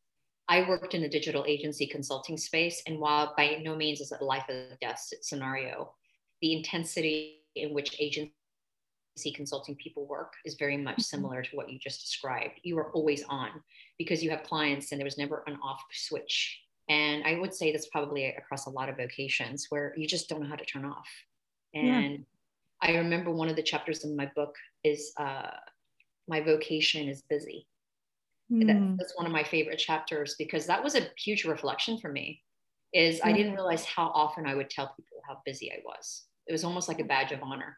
I 0.49 0.67
worked 0.67 0.93
in 0.93 1.01
the 1.01 1.07
digital 1.07 1.45
agency 1.47 1.87
consulting 1.87 2.35
space, 2.35 2.81
and 2.87 2.99
while 2.99 3.33
by 3.37 3.61
no 3.61 3.75
means 3.75 4.01
is 4.01 4.11
it 4.11 4.21
a 4.21 4.25
life 4.25 4.43
or 4.49 4.75
death 4.81 5.07
scenario, 5.21 5.93
the 6.41 6.53
intensity 6.53 7.43
in 7.55 7.73
which 7.73 7.95
agency 7.99 8.33
consulting 9.33 9.75
people 9.75 10.07
work 10.07 10.33
is 10.45 10.55
very 10.55 10.75
much 10.75 10.99
similar 10.99 11.43
to 11.43 11.55
what 11.55 11.69
you 11.69 11.77
just 11.79 12.01
described. 12.01 12.59
You 12.63 12.77
are 12.79 12.91
always 12.91 13.23
on 13.29 13.51
because 13.97 14.23
you 14.23 14.31
have 14.31 14.43
clients, 14.43 14.91
and 14.91 14.99
there 14.99 15.05
was 15.05 15.17
never 15.17 15.43
an 15.45 15.57
off 15.63 15.81
switch. 15.91 16.59
And 16.89 17.23
I 17.23 17.39
would 17.39 17.53
say 17.53 17.71
that's 17.71 17.87
probably 17.87 18.25
across 18.25 18.65
a 18.65 18.69
lot 18.69 18.89
of 18.89 18.97
vocations 18.97 19.67
where 19.69 19.93
you 19.97 20.07
just 20.07 20.27
don't 20.29 20.41
know 20.41 20.49
how 20.49 20.55
to 20.55 20.65
turn 20.65 20.85
off. 20.85 21.07
And 21.73 22.25
Yeah. 22.81 22.95
I 22.95 22.97
remember 22.97 23.31
one 23.31 23.47
of 23.49 23.55
the 23.55 23.63
chapters 23.63 24.03
in 24.03 24.15
my 24.15 24.29
book 24.35 24.55
is 24.83 25.13
uh, 25.17 25.51
my 26.27 26.41
vocation 26.41 27.07
is 27.07 27.21
busy. 27.29 27.67
That- 28.49 28.75
Mm, 28.75 28.97
that's 28.97 29.15
one 29.15 29.25
of 29.25 29.31
my 29.31 29.43
favorite 29.43 29.77
chapters 29.79 30.35
because 30.37 30.67
that 30.67 30.83
was 30.83 30.95
a 30.95 31.09
huge 31.17 31.45
reflection 31.45 31.97
for 31.97 32.11
me. 32.11 32.43
Is 32.93 33.21
I 33.23 33.31
didn't 33.31 33.53
realize 33.53 33.85
how 33.85 34.07
often 34.09 34.45
I 34.45 34.53
would 34.53 34.69
tell 34.69 34.93
people 34.95 35.21
how 35.27 35.41
busy 35.45 35.71
I 35.71 35.79
was. 35.83 36.25
It 36.45 36.51
was 36.51 36.63
almost 36.63 36.87
like 36.87 36.99
a 36.99 37.05
badge 37.05 37.31
of 37.31 37.41
honor. 37.41 37.77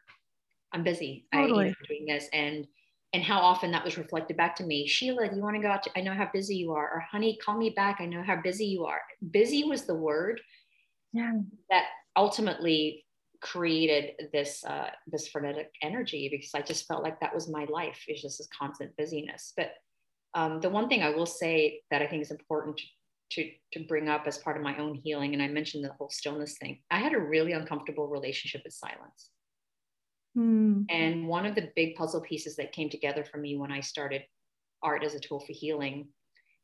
I'm 0.72 0.82
busy. 0.82 1.26
I, 1.32 1.36
you 1.36 1.42
know, 1.42 1.48
Totally. 1.54 1.68
I'm 1.68 1.74
doing 1.88 2.06
this, 2.06 2.28
and 2.32 2.66
and 3.12 3.22
how 3.22 3.38
often 3.38 3.70
that 3.72 3.84
was 3.84 3.98
reflected 3.98 4.36
back 4.36 4.56
to 4.56 4.64
me. 4.64 4.86
Sheila, 4.86 5.28
do 5.28 5.36
you 5.36 5.42
want 5.42 5.56
to 5.56 5.62
go 5.62 5.68
out? 5.68 5.82
To, 5.84 5.90
I 5.96 6.02
know 6.02 6.12
how 6.12 6.28
busy 6.32 6.56
you 6.56 6.72
are. 6.72 6.90
Or 6.92 7.04
honey, 7.10 7.38
call 7.42 7.56
me 7.56 7.70
back. 7.70 7.96
I 8.00 8.06
know 8.06 8.22
how 8.22 8.36
busy 8.42 8.66
you 8.66 8.84
are. 8.84 9.00
Busy 9.30 9.64
was 9.64 9.86
the 9.86 9.94
word 9.94 10.40
yeah. 11.12 11.32
that 11.70 11.84
ultimately 12.16 13.04
created 13.40 14.12
this 14.32 14.64
uh, 14.64 14.90
this 15.06 15.28
frenetic 15.28 15.70
energy 15.82 16.28
because 16.30 16.50
I 16.54 16.62
just 16.62 16.86
felt 16.86 17.02
like 17.02 17.20
that 17.20 17.34
was 17.34 17.48
my 17.48 17.64
life. 17.70 18.02
It's 18.08 18.22
just 18.22 18.38
this 18.38 18.48
constant 18.58 18.96
busyness. 18.96 19.52
But 19.56 19.70
um, 20.34 20.60
the 20.60 20.70
one 20.70 20.88
thing 20.88 21.02
I 21.02 21.10
will 21.10 21.26
say 21.26 21.80
that 21.90 22.02
I 22.02 22.06
think 22.06 22.22
is 22.22 22.30
important 22.30 22.80
to 23.30 23.50
to 23.72 23.84
bring 23.84 24.08
up 24.08 24.24
as 24.26 24.38
part 24.38 24.56
of 24.56 24.62
my 24.62 24.76
own 24.78 24.94
healing, 24.94 25.32
and 25.32 25.42
I 25.42 25.48
mentioned 25.48 25.84
the 25.84 25.92
whole 25.92 26.10
stillness 26.10 26.56
thing. 26.58 26.80
I 26.90 26.98
had 26.98 27.14
a 27.14 27.18
really 27.18 27.52
uncomfortable 27.52 28.08
relationship 28.08 28.62
with 28.64 28.74
silence. 28.74 29.30
Mm, 30.36 30.86
And 30.88 31.28
one 31.28 31.46
of 31.46 31.54
the 31.54 31.72
big 31.74 31.96
puzzle 31.96 32.20
pieces 32.20 32.56
that 32.56 32.72
came 32.72 32.90
together 32.90 33.24
for 33.24 33.38
me 33.38 33.56
when 33.56 33.72
I 33.72 33.80
started 33.80 34.22
art 34.82 35.04
as 35.04 35.14
a 35.14 35.20
tool 35.20 35.40
for 35.40 35.52
healing 35.52 36.10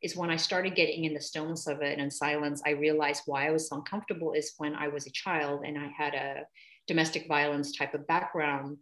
is 0.03 0.17
when 0.17 0.31
I 0.31 0.37
started 0.37 0.75
getting 0.77 1.05
in 1.05 1.15
the 1.15 1.21
stillness 1.21 1.67
of 1.67 1.83
it 1.83 1.93
and 1.93 2.03
in 2.03 2.11
silence, 2.11 2.63
I 2.67 2.71
realized 2.71 3.25
why 3.27 3.49
I 3.49 3.53
was 3.53 3.69
so 3.69 3.77
uncomfortable 3.77 4.33
is 4.33 4.55
when 4.59 4.75
I 4.75 4.89
was 4.89 5.07
a 5.07 5.13
child 5.13 5.65
and 5.65 5.79
I 5.79 5.89
had 5.89 6.15
a 6.15 6.47
domestic 6.89 7.29
violence 7.29 7.77
type 7.77 7.95
of 7.95 8.07
background. 8.07 8.79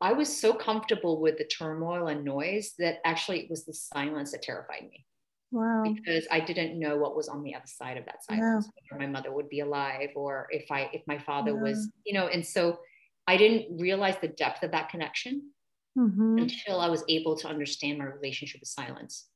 I 0.00 0.12
was 0.12 0.34
so 0.40 0.54
comfortable 0.54 1.20
with 1.20 1.38
the 1.38 1.46
turmoil 1.46 2.08
and 2.08 2.24
noise 2.24 2.74
that 2.78 2.98
actually 3.04 3.40
it 3.40 3.50
was 3.50 3.64
the 3.64 3.72
silence 3.72 4.32
that 4.32 4.42
terrified 4.42 4.88
me 4.90 5.06
wow. 5.50 5.96
because 6.04 6.26
I 6.30 6.40
didn't 6.40 6.78
know 6.78 6.98
what 6.98 7.16
was 7.16 7.28
on 7.28 7.42
the 7.44 7.54
other 7.54 7.66
side 7.66 7.98
of 7.98 8.06
that 8.06 8.24
Yeah. 8.28 8.60
silence. 8.60 8.70
Whether 8.90 9.00
my 9.00 9.10
mother 9.10 9.32
would 9.32 9.48
be 9.48 9.60
alive, 9.60 10.10
or 10.16 10.48
if 10.50 10.70
I 10.70 10.90
if 10.92 11.02
my 11.06 11.18
father 11.18 11.56
Yeah. 11.56 11.58
was, 11.58 11.92
you 12.04 12.14
know, 12.14 12.28
and 12.28 12.46
so 12.46 12.80
I 13.26 13.36
didn't 13.36 13.78
realize 13.78 14.16
the 14.20 14.28
depth 14.28 14.62
of 14.62 14.70
that 14.72 14.88
connection 14.88 15.50
Mhm, 15.96 16.38
until 16.38 16.80
I 16.80 16.88
was 16.88 17.04
able 17.08 17.36
to 17.38 17.48
understand 17.48 17.98
my 17.98 18.04
relationship 18.04 18.60
with 18.60 18.68
silence. 18.68 19.28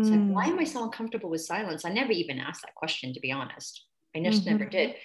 It's 0.00 0.12
like, 0.12 0.20
mm, 0.20 0.28
why 0.28 0.46
am 0.46 0.58
I 0.58 0.64
so 0.64 0.84
uncomfortable 0.84 1.30
with 1.30 1.42
silence? 1.42 1.84
I 1.84 1.90
never 1.90 2.12
even 2.12 2.38
asked 2.38 2.62
that 2.62 2.74
question, 2.74 3.12
to 3.14 3.20
be 3.20 3.32
honest. 3.32 3.86
I 4.16 4.22
just 4.22 4.46
never 4.46 4.64
Mhm. 4.64 4.70
did. 4.70 4.96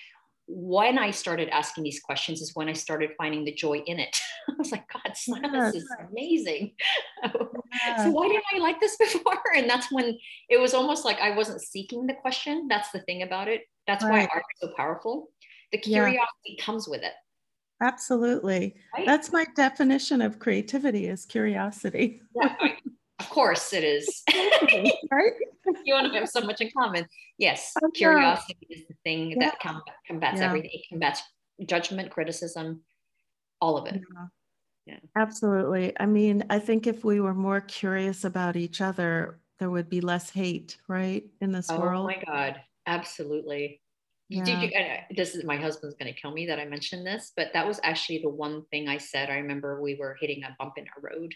When 0.47 0.97
I 0.97 1.11
started 1.11 1.49
asking 1.49 1.83
these 1.83 1.99
questions 2.01 2.41
is 2.41 2.55
when 2.55 2.69
I 2.69 2.73
started 2.73 3.11
finding 3.17 3.45
the 3.45 3.53
joy 3.53 3.79
in 3.79 3.99
it. 3.99 4.17
I 4.49 4.53
was 4.57 4.71
like, 4.71 4.87
God, 4.91 5.15
silence 5.15 5.75
is 5.75 5.89
amazing. 6.09 6.75
yeah. 7.23 7.95
so 7.97 8.11
why 8.11 8.27
didn't 8.27 8.43
I 8.53 8.57
like 8.59 8.79
this 8.79 8.97
before? 8.99 9.41
And 9.55 9.69
that's 9.69 9.91
when 9.91 10.17
it 10.49 10.59
was 10.59 10.73
almost 10.73 11.05
like 11.05 11.19
I 11.19 11.35
wasn't 11.35 11.61
seeking 11.61 12.07
the 12.07 12.15
question. 12.15 12.67
That's 12.67 12.91
the 12.91 13.01
thing 13.01 13.21
about 13.23 13.47
it. 13.47 13.63
That's 13.87 14.03
why 14.05 14.21
art 14.33 14.43
is 14.55 14.69
so 14.69 14.73
powerful. 14.75 15.29
The 15.71 15.79
Yeah. 15.85 15.93
curiosity 16.05 16.57
comes 16.59 16.87
with 16.87 17.03
it. 17.03 17.13
Absolutely. 17.81 18.75
Right? 18.95 19.05
That's 19.05 19.31
my 19.31 19.45
definition 19.55 20.21
of 20.21 20.39
creativity 20.39 21.07
is 21.07 21.25
curiosity. 21.25 22.21
Yeah, 22.35 22.55
I- 22.61 22.77
of 23.19 23.29
course 23.29 23.73
it 23.73 23.83
is. 23.83 24.23
right? 25.11 25.33
you 25.85 25.93
and 25.95 26.07
I 26.07 26.19
have 26.19 26.29
so 26.29 26.39
much 26.41 26.61
in 26.61 26.69
common. 26.71 27.05
Yes, 27.37 27.73
know. 27.81 27.89
curiosity 27.91 28.57
is 28.69 28.87
the 28.87 28.95
thing 29.03 29.31
Yeah. 29.31 29.49
that 29.49 29.59
com- 29.59 29.81
combats 30.07 30.39
Yeah. 30.39 30.45
everything. 30.47 30.71
It 30.73 30.85
combats 30.89 31.21
judgment, 31.65 32.11
criticism, 32.11 32.81
all 33.59 33.77
of 33.77 33.87
it. 33.87 33.95
Yeah. 33.95 34.25
Yeah. 34.85 34.99
Absolutely. 35.17 35.93
I 35.99 36.05
mean, 36.05 36.45
I 36.49 36.59
think 36.59 36.87
if 36.87 37.03
we 37.03 37.19
were 37.19 37.33
more 37.35 37.59
curious 37.61 38.23
about 38.23 38.55
each 38.55 38.79
other, 38.79 39.39
there 39.59 39.69
would 39.69 39.89
be 39.89 39.99
less 40.01 40.29
hate, 40.29 40.77
right, 40.87 41.25
in 41.41 41.51
this 41.51 41.69
Oh 41.69 41.79
world. 41.79 42.03
Oh 42.03 42.07
my 42.07 42.23
God, 42.25 42.61
absolutely. 42.87 43.81
You- 44.29 44.43
Did 44.43 44.61
you, 44.61 44.67
and, 44.69 44.99
uh, 44.99 45.03
this 45.15 45.33
is 45.35 45.43
my 45.43 45.57
husband's 45.57 45.95
going 45.95 46.13
to 46.13 46.19
kill 46.19 46.31
me 46.31 46.45
that 46.45 46.59
I 46.59 46.65
mentioned 46.65 47.05
this, 47.05 47.33
but 47.35 47.51
that 47.53 47.67
was 47.67 47.79
actually 47.83 48.19
the 48.19 48.29
one 48.29 48.63
thing 48.65 48.87
I 48.87 48.97
said. 48.99 49.29
I 49.29 49.37
remember 49.37 49.81
we 49.81 49.95
were 49.95 50.15
hitting 50.21 50.43
a 50.43 50.55
bump 50.59 50.77
in 50.77 50.85
our 50.95 51.01
road, 51.01 51.33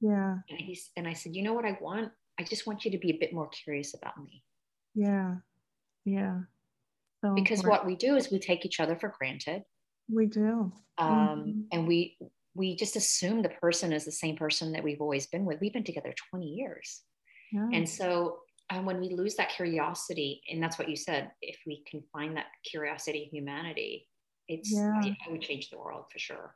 Yeah. 0.00 0.38
and 0.48 0.58
he's 0.60 0.90
and 0.96 1.08
I 1.08 1.14
said, 1.14 1.34
"You 1.34 1.42
know 1.42 1.52
what 1.52 1.64
I 1.64 1.72
want? 1.80 2.12
I 2.38 2.44
just 2.44 2.64
want 2.66 2.84
you 2.84 2.92
to 2.92 2.98
be 2.98 3.10
a 3.10 3.18
bit 3.18 3.32
more 3.32 3.48
curious 3.48 3.92
about 3.94 4.22
me." 4.22 4.44
Yeah. 4.94 5.38
Yeah. 6.04 6.42
So 7.24 7.34
Because 7.34 7.58
important. 7.60 7.82
what 7.82 7.86
we 7.88 7.96
do 7.96 8.14
is 8.14 8.30
we 8.30 8.38
take 8.38 8.64
each 8.64 8.78
other 8.80 8.96
for 8.96 9.08
granted. 9.18 9.64
we 10.10 10.24
do. 10.26 10.72
um, 10.96 11.44
Mhm. 11.44 11.66
and 11.72 11.86
we 11.88 12.18
we 12.54 12.74
just 12.76 12.96
assume 12.96 13.42
the 13.42 13.50
person 13.50 13.92
is 13.92 14.04
the 14.06 14.10
same 14.12 14.36
person 14.36 14.72
that 14.72 14.82
we've 14.82 15.00
always 15.02 15.26
been 15.26 15.44
with 15.44 15.60
we've 15.60 15.72
been 15.74 15.84
together 15.84 16.12
20 16.30 16.46
years 16.46 17.04
Yeah. 17.52 17.68
and 17.72 17.86
so 17.88 18.40
and 18.70 18.86
when 18.86 19.00
we 19.00 19.10
lose 19.10 19.34
that 19.36 19.50
curiosity 19.50 20.42
and 20.50 20.62
that's 20.62 20.78
what 20.78 20.88
you 20.88 20.96
said 20.96 21.30
if 21.42 21.58
we 21.66 21.82
can 21.90 22.02
find 22.12 22.36
that 22.36 22.46
curiosity 22.64 23.24
and 23.24 23.32
humanity 23.32 24.06
it's 24.48 24.72
Yeah. 24.72 25.02
I, 25.02 25.16
I 25.26 25.30
would 25.32 25.42
change 25.42 25.70
the 25.70 25.78
world 25.78 26.04
for 26.12 26.18
sure 26.18 26.54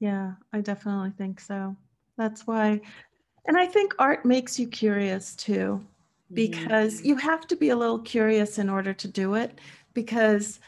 Yeah, 0.00 0.34
I 0.52 0.60
definitely 0.60 1.12
think 1.16 1.40
so. 1.40 1.76
That's 2.16 2.46
why, 2.46 2.80
and 3.46 3.56
I 3.56 3.66
think 3.66 3.94
art 3.98 4.24
makes 4.24 4.58
you 4.58 4.68
curious 4.68 5.34
too, 5.34 5.84
Mm-hmm. 6.30 6.34
because 6.34 7.04
you 7.04 7.16
have 7.16 7.46
to 7.48 7.56
be 7.56 7.70
a 7.70 7.76
little 7.76 7.98
curious 8.00 8.58
in 8.58 8.68
order 8.68 8.92
to 8.92 9.08
do 9.08 9.34
it. 9.34 9.58
Because, 9.94 10.60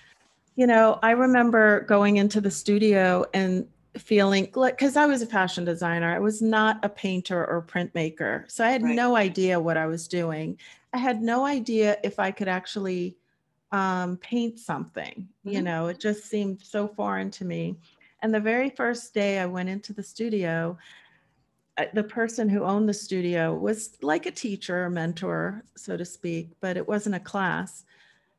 you 0.56 0.66
know, 0.66 0.98
I 1.02 1.12
remember 1.12 1.82
going 1.82 2.16
into 2.16 2.40
the 2.40 2.50
studio 2.50 3.24
and 3.34 3.68
feeling 3.98 4.50
like, 4.54 4.78
because 4.78 4.96
I 4.96 5.06
was 5.06 5.22
a 5.22 5.26
fashion 5.26 5.64
designer, 5.64 6.14
I 6.14 6.18
was 6.18 6.40
not 6.40 6.84
a 6.84 6.88
painter 6.88 7.44
or 7.46 7.62
printmaker. 7.62 8.50
So 8.50 8.64
I 8.64 8.70
had 8.70 8.82
Right. 8.82 8.96
no 8.96 9.16
idea 9.16 9.58
what 9.60 9.76
I 9.76 9.86
was 9.86 10.08
doing. 10.08 10.58
I 10.92 10.98
had 10.98 11.22
no 11.22 11.44
idea 11.44 11.96
if 12.04 12.18
I 12.18 12.30
could 12.30 12.48
actually 12.48 13.16
um, 13.72 14.16
paint 14.18 14.58
something. 14.58 15.28
You 15.44 15.60
Mhm. 15.60 15.64
know, 15.64 15.86
it 15.88 16.00
just 16.00 16.24
seemed 16.24 16.60
so 16.62 16.88
foreign 16.88 17.30
to 17.32 17.44
me. 17.44 17.76
And 18.22 18.34
the 18.34 18.40
very 18.40 18.70
first 18.70 19.14
day 19.14 19.38
I 19.38 19.46
went 19.46 19.68
into 19.68 19.92
the 19.92 20.02
studio, 20.02 20.76
the 21.94 22.04
person 22.04 22.48
who 22.48 22.64
owned 22.64 22.88
the 22.88 22.94
studio 22.94 23.54
was 23.54 23.96
like 24.02 24.26
a 24.26 24.30
teacher, 24.30 24.84
a 24.84 24.90
mentor, 24.90 25.64
so 25.76 25.96
to 25.96 26.04
speak, 26.04 26.50
but 26.60 26.76
it 26.76 26.86
wasn't 26.86 27.14
a 27.14 27.20
class. 27.20 27.84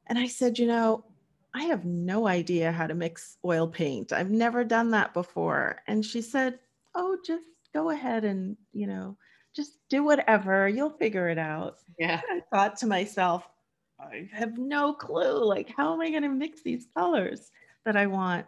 And 0.07 0.19
I 0.19 0.27
said, 0.27 0.59
you 0.59 0.67
know, 0.67 1.05
I 1.53 1.63
have 1.65 1.85
no 1.85 2.27
idea 2.27 2.71
how 2.71 2.87
to 2.87 2.93
mix 2.95 3.37
oil 3.45 3.67
paint. 3.67 4.13
I've 4.13 4.31
never 4.31 4.63
done 4.63 4.91
that 4.91 5.13
before. 5.13 5.81
And 5.87 6.06
she 6.06 6.21
said, 6.21 6.60
oh, 6.95 7.17
just 7.25 7.47
go 7.73 7.89
ahead 7.89 8.23
and, 8.23 8.58
you 8.71 8.87
know, 8.87 9.17
just 9.54 9.79
do 9.89 10.04
whatever. 10.04 10.67
You'll 10.69 10.89
figure 10.97 11.27
it 11.27 11.37
out. 11.37 11.79
yeah 11.97 12.21
I 12.29 12.41
thought 12.52 12.77
to 12.77 12.87
myself, 12.87 13.47
I 13.99 14.29
have 14.33 14.58
no 14.58 14.93
clue. 14.93 15.43
Like, 15.43 15.69
how 15.69 15.93
am 15.93 16.02
I 16.02 16.10
going 16.10 16.23
to 16.23 16.29
mix 16.29 16.62
these 16.63 16.87
colors 16.95 17.52
that 17.85 17.97
I 17.97 18.08
want? 18.08 18.47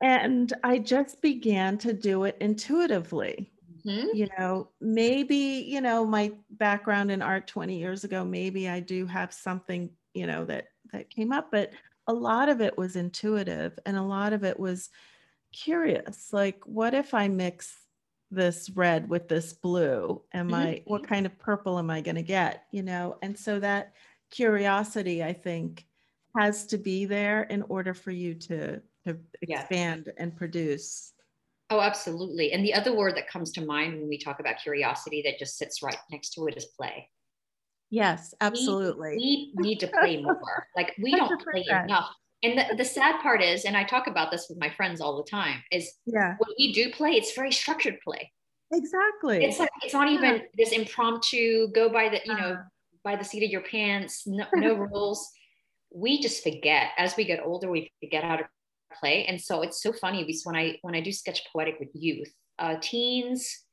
And 0.00 0.52
I 0.64 0.78
just 0.78 1.22
began 1.22 1.78
to 1.78 1.92
do 1.92 2.24
it 2.24 2.36
intuitively. 2.40 3.52
Mhm. 3.84 4.12
You 4.12 4.28
know, 4.38 4.70
maybe, 4.80 5.36
you 5.68 5.80
know, 5.80 6.06
my 6.06 6.32
background 6.50 7.10
in 7.10 7.22
art 7.22 7.46
20 7.48 7.78
years 7.78 8.04
ago, 8.04 8.24
maybe 8.24 8.68
I 8.68 8.80
do 8.80 9.06
have 9.06 9.32
something, 9.32 9.96
you 10.14 10.26
know, 10.26 10.44
that 10.46 10.68
that 10.92 11.10
came 11.10 11.32
up, 11.32 11.50
but 11.50 11.72
a 12.06 12.12
lot 12.12 12.48
of 12.48 12.60
it 12.60 12.76
was 12.76 12.96
intuitive 12.96 13.78
and 13.86 13.96
a 13.96 14.02
lot 14.02 14.32
of 14.32 14.44
it 14.44 14.58
was 14.58 14.90
curious. 15.52 16.32
Like, 16.32 16.62
what 16.66 16.94
if 16.94 17.14
I 17.14 17.28
mix 17.28 17.76
this 18.30 18.70
red 18.70 19.08
with 19.08 19.28
this 19.28 19.52
blue? 19.52 20.22
Am 20.32 20.48
Mhm. 20.48 20.54
I, 20.54 20.82
what 20.86 21.06
kind 21.06 21.26
of 21.26 21.38
purple 21.38 21.78
am 21.78 21.90
I 21.90 22.00
going 22.00 22.16
to 22.16 22.22
get? 22.22 22.64
You 22.72 22.82
know, 22.82 23.18
and 23.22 23.38
so 23.38 23.60
that 23.60 23.94
curiosity, 24.30 25.22
I 25.22 25.32
think, 25.32 25.86
has 26.36 26.66
to 26.68 26.78
be 26.78 27.04
there 27.04 27.42
in 27.42 27.62
order 27.62 27.92
for 27.94 28.10
you 28.10 28.34
to, 28.34 28.80
to 29.06 29.18
Yeah. 29.46 29.60
expand 29.60 30.12
and 30.16 30.34
produce. 30.34 31.12
Oh, 31.70 31.80
absolutely. 31.80 32.52
And 32.52 32.64
the 32.64 32.74
other 32.74 32.94
word 32.94 33.16
that 33.16 33.28
comes 33.28 33.52
to 33.52 33.64
mind 33.64 33.98
when 33.98 34.08
we 34.08 34.18
talk 34.18 34.40
about 34.40 34.58
curiosity 34.62 35.22
that 35.22 35.38
just 35.38 35.56
sits 35.56 35.82
right 35.82 35.96
next 36.10 36.30
to 36.34 36.46
it 36.46 36.56
is 36.56 36.66
play. 36.66 37.08
Yes, 37.92 38.34
absolutely. 38.40 39.16
We 39.18 39.52
need 39.54 39.78
to 39.80 39.86
play 39.86 40.22
more. 40.22 40.66
Like 40.74 40.94
we 41.00 41.14
don't 41.14 41.38
play 41.42 41.64
enough. 41.68 42.08
And 42.42 42.58
the, 42.58 42.74
the 42.76 42.84
sad 42.86 43.20
part 43.20 43.42
is, 43.42 43.66
and 43.66 43.76
I 43.76 43.84
talk 43.84 44.06
about 44.06 44.30
this 44.30 44.46
with 44.48 44.58
my 44.58 44.70
friends 44.70 45.00
all 45.02 45.18
the 45.18 45.30
time, 45.30 45.62
is 45.70 45.92
yeah, 46.06 46.36
when 46.38 46.48
we 46.58 46.72
do 46.72 46.90
play, 46.90 47.10
it's 47.10 47.34
very 47.34 47.52
structured 47.52 47.98
play. 48.02 48.32
exactly. 48.72 49.44
It's 49.44 49.58
like 49.58 49.68
it's 49.82 49.92
not 49.92 50.08
even 50.08 50.42
this 50.56 50.72
impromptu 50.72 51.68
go 51.72 51.90
by 51.90 52.08
the, 52.08 52.20
you 52.24 52.34
know, 52.34 52.54
Uh, 52.54 52.62
by 53.04 53.14
the 53.16 53.24
seat 53.24 53.44
of 53.44 53.50
your 53.50 53.60
pants, 53.60 54.26
no, 54.26 54.46
no 54.54 54.74
rules. 54.74 55.30
We 55.94 56.18
just 56.20 56.42
forget 56.42 56.92
as 56.96 57.14
we 57.16 57.24
get 57.24 57.40
older, 57.44 57.70
we 57.70 57.92
forget 58.00 58.24
how 58.24 58.36
to 58.36 58.48
play. 59.00 59.26
And 59.26 59.38
so 59.38 59.60
it's 59.60 59.82
so 59.82 59.92
funny 59.92 60.24
because 60.24 60.44
when 60.44 60.56
I 60.56 60.78
when 60.80 60.94
I 60.94 61.02
do 61.02 61.12
sketch 61.12 61.42
poetic 61.52 61.76
with 61.78 61.90
youth, 61.92 62.32
uh, 62.58 62.76
teens 62.80 63.66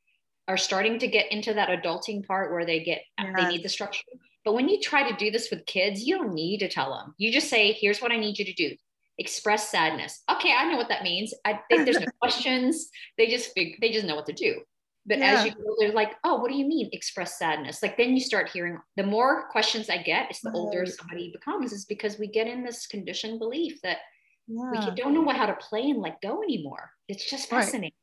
are 0.49 0.57
starting 0.57 0.97
to 0.99 1.07
get 1.07 1.31
into 1.31 1.53
that 1.53 1.69
adulting 1.69 2.25
part 2.25 2.51
where 2.51 2.65
they 2.65 2.83
get 2.83 3.03
they 3.35 3.47
need 3.47 3.63
the 3.63 3.69
structure. 3.69 4.01
But 4.43 4.53
when 4.55 4.67
you 4.67 4.81
try 4.81 5.09
to 5.09 5.15
do 5.15 5.29
this 5.31 5.49
with 5.51 5.65
kids, 5.67 6.03
you 6.03 6.17
don't 6.17 6.33
need 6.33 6.57
to 6.59 6.67
tell 6.67 6.91
them. 6.97 7.13
You 7.17 7.31
just 7.31 7.49
say, 7.49 7.71
"Here's 7.73 8.01
what 8.01 8.11
I 8.11 8.17
need 8.17 8.39
you 8.39 8.45
to 8.45 8.53
do." 8.53 8.75
Express 9.19 9.69
sadness. 9.69 10.23
Okay, 10.31 10.51
I 10.53 10.65
know 10.71 10.77
what 10.77 10.89
that 10.89 11.03
means. 11.03 11.33
I 11.45 11.59
think 11.69 11.85
there's 11.85 11.99
no 11.99 12.07
questions. 12.21 12.89
They 13.17 13.27
just 13.27 13.53
fig- 13.53 13.79
they 13.79 13.91
just 13.91 14.07
know 14.07 14.15
what 14.15 14.25
to 14.25 14.33
do. 14.33 14.61
But 15.05 15.19
Yeah. 15.19 15.33
as 15.39 15.45
you 15.45 15.51
go, 15.51 15.75
they're 15.79 15.91
like, 15.91 16.15
"Oh, 16.23 16.37
what 16.39 16.49
do 16.49 16.57
you 16.57 16.65
mean 16.65 16.89
express 16.93 17.37
sadness?" 17.37 17.83
Like 17.83 17.95
then 17.95 18.15
you 18.15 18.21
start 18.21 18.49
hearing. 18.49 18.79
The 18.95 19.03
more 19.03 19.49
questions 19.49 19.87
I 19.89 19.97
get, 19.97 20.31
it's 20.31 20.41
the 20.41 20.51
older 20.51 20.83
somebody 20.87 21.31
becomes. 21.31 21.71
Is 21.73 21.85
because 21.85 22.17
we 22.17 22.27
get 22.27 22.47
in 22.47 22.63
this 22.63 22.87
conditioned 22.87 23.37
belief 23.39 23.79
that 23.83 23.99
we 24.47 24.57
yeah. 24.73 24.85
can- 24.85 24.95
don't 24.95 25.13
know 25.13 25.27
how 25.31 25.45
to 25.45 25.53
play 25.55 25.83
and 25.91 26.01
let 26.01 26.21
go 26.21 26.41
anymore. 26.41 26.91
It's 27.07 27.29
just 27.29 27.51
Right. 27.51 27.63
fascinating. 27.63 27.93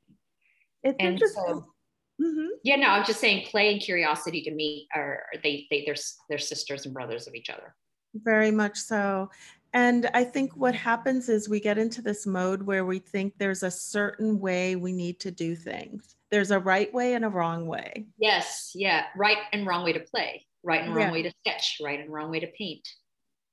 It's 0.84 0.96
And 1.00 1.14
interesting. 1.14 1.42
so, 1.44 1.72
Mhm. 2.20 2.48
yeah, 2.64 2.76
no, 2.76 2.88
I'm 2.88 3.04
just 3.04 3.20
saying, 3.20 3.46
play 3.46 3.72
and 3.72 3.80
curiosity 3.80 4.42
to 4.42 4.50
me 4.50 4.88
are 4.94 5.24
they 5.42 5.66
they 5.70 5.84
they're 5.84 5.96
they're 6.28 6.38
sisters 6.38 6.84
and 6.86 6.94
brothers 6.94 7.26
of 7.26 7.34
each 7.34 7.50
other. 7.50 7.74
Very 8.14 8.50
much 8.50 8.78
so. 8.78 9.30
And 9.74 10.08
I 10.14 10.24
think 10.24 10.56
what 10.56 10.74
happens 10.74 11.28
is 11.28 11.48
we 11.48 11.60
get 11.60 11.76
into 11.76 12.00
this 12.00 12.26
mode 12.26 12.62
where 12.62 12.86
we 12.86 12.98
think 12.98 13.34
there's 13.38 13.62
a 13.62 13.70
certain 13.70 14.40
way 14.40 14.74
we 14.74 14.92
need 14.92 15.20
to 15.20 15.30
do 15.30 15.54
things. 15.54 16.16
There's 16.30 16.50
a 16.50 16.58
right 16.58 16.92
way 16.94 17.14
and 17.14 17.24
a 17.24 17.28
wrong 17.28 17.66
way. 17.66 18.06
Yes, 18.16 18.72
yeah, 18.74 19.06
right 19.16 19.38
and 19.52 19.66
wrong 19.66 19.84
way 19.84 19.92
to 19.92 20.00
play, 20.00 20.46
right 20.62 20.82
and 20.82 20.94
wrong 20.94 21.08
Yeah. 21.08 21.12
way 21.12 21.22
to 21.22 21.32
sketch, 21.40 21.78
right 21.82 22.00
and 22.00 22.10
wrong 22.10 22.30
way 22.30 22.40
to 22.40 22.46
paint. 22.46 22.88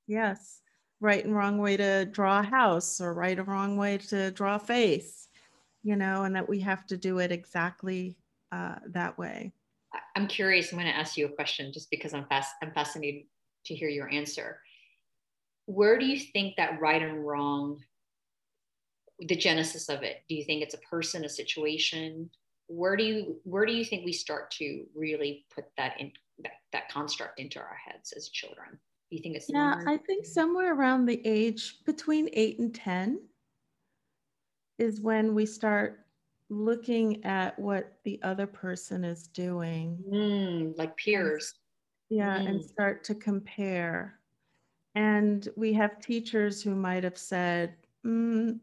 Yes. 0.08 0.62
Right 1.02 1.24
and 1.26 1.36
wrong 1.36 1.58
way 1.58 1.76
to 1.78 2.06
draw 2.06 2.40
a 2.40 2.44
house 2.44 3.02
or 3.02 3.14
right 3.14 3.38
or 3.38 3.44
wrong 3.44 3.76
way 3.76 3.98
to 3.98 4.32
draw 4.32 4.56
a 4.56 4.60
face, 4.60 5.28
you 5.84 5.96
know, 5.98 6.24
and 6.24 6.36
that 6.36 6.48
we 6.48 6.62
have 6.62 6.86
to 6.88 6.98
do 6.98 7.20
it 7.20 7.32
exactly 7.32 8.18
uh, 8.54 8.76
that 8.90 9.18
way. 9.18 9.52
I'm 10.16 10.28
curious. 10.28 10.72
I'm 10.72 10.80
going 10.80 10.92
to 10.92 10.98
ask 10.98 11.18
you 11.18 11.26
a 11.26 11.30
question 11.30 11.72
just 11.74 11.90
because 11.90 12.14
I'm 12.14 12.26
fast. 12.26 12.54
I'm 12.62 12.72
fascinated 12.72 13.24
to 13.66 13.76
hear 13.76 13.90
your 13.90 14.10
answer. 14.10 14.60
Where 15.66 15.98
do 15.98 16.06
you 16.06 16.20
think 16.20 16.56
that 16.58 16.80
right 16.80 17.02
and 17.02 17.26
wrong, 17.26 17.80
the 19.20 19.36
genesis 19.36 19.90
of 19.90 20.04
it? 20.04 20.18
Do 20.30 20.36
you 20.36 20.44
think 20.44 20.62
it's 20.62 20.74
a 20.74 20.80
person, 20.80 21.26
a 21.26 21.30
situation? 21.30 22.30
Where 22.68 22.96
do 22.96 23.04
you 23.04 23.40
where 23.44 23.66
do 23.66 23.74
you 23.74 23.86
think 23.86 24.06
we 24.06 24.14
start 24.14 24.52
to 24.52 24.86
really 24.96 25.46
put 25.54 25.66
that 25.78 26.00
in 26.00 26.12
that, 26.40 26.54
that 26.72 26.90
construct 26.90 27.40
into 27.40 27.60
our 27.60 27.78
heads 27.86 28.14
as 28.16 28.30
children? 28.30 28.70
Do 29.10 29.18
you 29.18 29.22
think 29.22 29.36
it's 29.36 29.50
Yeah, 29.50 29.80
I 29.88 29.98
think 29.98 30.26
somewhere 30.26 30.74
around 30.74 31.06
the 31.06 31.22
age 31.26 31.76
between 31.86 32.30
eight 32.34 32.60
and 32.60 32.74
10 32.74 33.20
is 34.80 35.02
when 35.02 35.36
we 35.36 35.46
start 35.46 36.03
looking 36.54 37.24
at 37.26 37.58
what 37.58 37.94
the 38.04 38.20
other 38.24 38.48
person 38.48 39.04
is 39.04 39.28
doing. 39.28 39.98
Mm, 40.10 40.78
like 40.78 40.96
peers? 40.98 41.56
Yeah, 42.10 42.38
and 42.38 42.60
Mm. 42.60 42.64
start 42.64 43.04
to 43.06 43.16
compare. 43.16 44.20
And 44.96 45.48
we 45.56 45.74
have 45.74 46.00
teachers 46.00 46.62
who 46.62 46.76
might 46.76 47.04
have 47.04 47.18
said, 47.18 47.76
mm, 48.06 48.60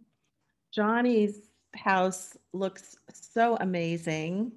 Johnny's 0.71 1.51
house 1.75 2.37
looks 2.53 2.97
so 3.13 3.57
amazing. 3.57 4.53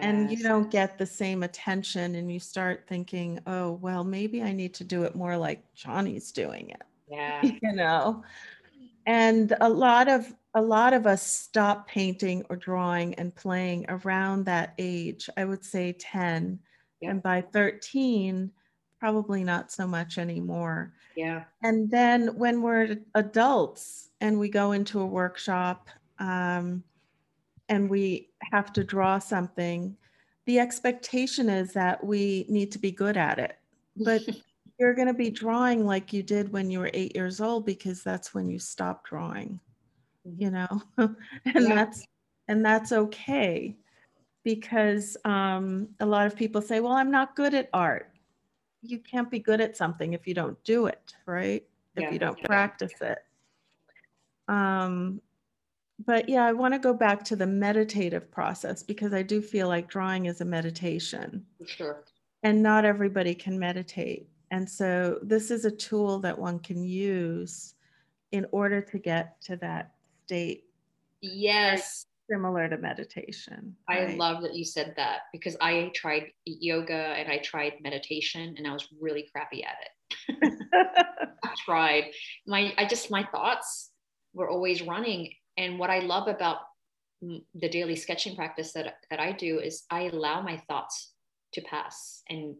And 0.00 0.30
you 0.30 0.36
don't 0.44 0.70
get 0.70 0.96
the 0.96 1.06
same 1.06 1.42
attention, 1.42 2.14
and 2.14 2.30
you 2.30 2.38
start 2.38 2.86
thinking, 2.86 3.40
oh, 3.48 3.72
well, 3.72 4.04
maybe 4.04 4.42
I 4.42 4.52
need 4.52 4.72
to 4.74 4.84
do 4.84 5.02
it 5.02 5.16
more 5.16 5.36
like 5.36 5.74
Johnny's 5.74 6.30
doing 6.30 6.70
it. 6.70 6.82
Yeah. 7.10 7.40
you 7.42 7.72
know 7.72 8.22
and 9.06 9.56
a 9.62 9.68
lot 9.68 10.06
of 10.06 10.34
a 10.58 10.60
lot 10.60 10.92
of 10.92 11.06
us 11.06 11.24
stop 11.24 11.86
painting 11.86 12.44
or 12.50 12.56
drawing 12.56 13.14
and 13.14 13.32
playing 13.34 13.86
around 13.88 14.44
that 14.44 14.74
age 14.78 15.30
i 15.36 15.44
would 15.44 15.64
say 15.64 15.92
10 15.92 16.58
Yeah. 17.00 17.10
and 17.10 17.22
by 17.22 17.40
13 17.42 18.50
probably 18.98 19.44
not 19.44 19.70
so 19.70 19.86
much 19.86 20.18
anymore 20.18 20.94
Yeah. 21.16 21.44
and 21.62 21.88
then 21.88 22.36
when 22.36 22.60
we're 22.60 22.96
adults 23.14 24.10
and 24.20 24.36
we 24.40 24.48
go 24.48 24.72
into 24.72 25.00
a 25.00 25.06
workshop 25.06 25.88
um, 26.18 26.82
and 27.68 27.88
we 27.88 28.30
have 28.50 28.72
to 28.72 28.82
draw 28.82 29.20
something 29.20 29.96
the 30.46 30.58
expectation 30.58 31.48
is 31.48 31.72
that 31.74 32.02
we 32.02 32.46
need 32.48 32.72
to 32.72 32.80
be 32.80 32.90
good 32.90 33.16
at 33.16 33.38
it 33.38 33.58
but 33.96 34.22
you're 34.80 34.94
going 34.94 35.06
to 35.08 35.14
be 35.14 35.30
drawing 35.30 35.86
like 35.86 36.12
you 36.12 36.24
did 36.24 36.52
when 36.52 36.68
you 36.68 36.80
were 36.80 36.90
eight 36.94 37.14
years 37.14 37.40
old 37.40 37.64
because 37.64 38.02
that's 38.02 38.34
when 38.34 38.48
you 38.48 38.58
stopped 38.58 39.08
drawing 39.08 39.60
you 40.36 40.50
know 40.50 40.82
and 40.98 41.16
Yeah. 41.44 41.74
that's 41.74 42.04
and 42.48 42.64
that's 42.64 42.92
okay 42.92 43.76
because 44.44 45.16
um, 45.24 45.88
a 46.00 46.06
lot 46.06 46.26
of 46.26 46.34
people 46.36 46.60
say 46.62 46.80
well 46.80 46.92
i'm 46.92 47.10
not 47.10 47.36
good 47.36 47.54
at 47.54 47.68
art 47.72 48.12
you 48.82 48.98
can't 48.98 49.30
be 49.30 49.38
good 49.38 49.60
at 49.60 49.76
something 49.76 50.12
if 50.12 50.26
you 50.26 50.34
don't 50.34 50.62
do 50.64 50.86
it 50.86 51.14
right 51.26 51.64
if 51.96 52.02
Yeah. 52.04 52.10
you 52.12 52.18
don't 52.18 52.42
practice 52.44 52.92
it 53.00 53.18
um, 54.48 55.20
but 56.06 56.28
yeah 56.28 56.44
i 56.44 56.52
want 56.52 56.72
to 56.74 56.78
go 56.78 56.94
back 56.94 57.24
to 57.24 57.36
the 57.36 57.46
meditative 57.46 58.30
process 58.30 58.82
because 58.82 59.12
i 59.12 59.22
do 59.22 59.42
feel 59.42 59.68
like 59.68 59.88
drawing 59.88 60.26
is 60.26 60.40
a 60.40 60.44
meditation 60.44 61.44
For 61.58 61.66
sure. 61.66 62.04
and 62.44 62.62
not 62.62 62.84
everybody 62.84 63.34
can 63.34 63.58
meditate. 63.58 64.28
And 64.50 64.66
so 64.68 65.18
this 65.22 65.50
is 65.50 65.66
a 65.66 65.70
tool 65.70 66.20
that 66.20 66.38
one 66.38 66.58
can 66.60 66.82
use 66.82 67.74
in 68.32 68.46
order 68.50 68.80
to 68.80 68.98
get 68.98 69.38
to 69.42 69.56
that 69.56 69.92
state 70.28 70.64
Yes. 71.22 72.04
similar 72.30 72.68
to 72.68 72.76
meditation. 72.76 73.74
I 73.88 74.04
right? 74.04 74.18
love 74.18 74.42
that 74.42 74.54
you 74.54 74.64
said 74.64 74.92
that 74.96 75.20
because 75.32 75.56
I 75.62 75.90
tried 75.94 76.30
yoga 76.44 76.92
and 76.92 77.32
I 77.32 77.38
tried 77.38 77.72
meditation 77.80 78.54
and 78.58 78.66
I 78.66 78.72
was 78.72 78.86
really 79.00 79.26
crappy 79.32 79.64
at 79.64 79.76
it. 79.80 80.58
I 81.44 81.54
tried. 81.64 82.04
My 82.46 82.74
I 82.76 82.84
just 82.84 83.10
my 83.10 83.24
thoughts 83.32 83.90
were 84.34 84.50
always 84.50 84.82
running. 84.82 85.32
And 85.56 85.78
what 85.78 85.88
I 85.88 86.00
love 86.00 86.28
about 86.28 86.58
the 87.22 87.68
daily 87.68 87.96
sketching 87.96 88.36
practice 88.36 88.72
that 88.74 88.96
that 89.10 89.20
I 89.20 89.32
do 89.32 89.58
is 89.58 89.84
I 89.90 90.02
allow 90.02 90.42
my 90.42 90.62
thoughts 90.68 91.14
to 91.54 91.62
pass. 91.62 92.22
And 92.28 92.56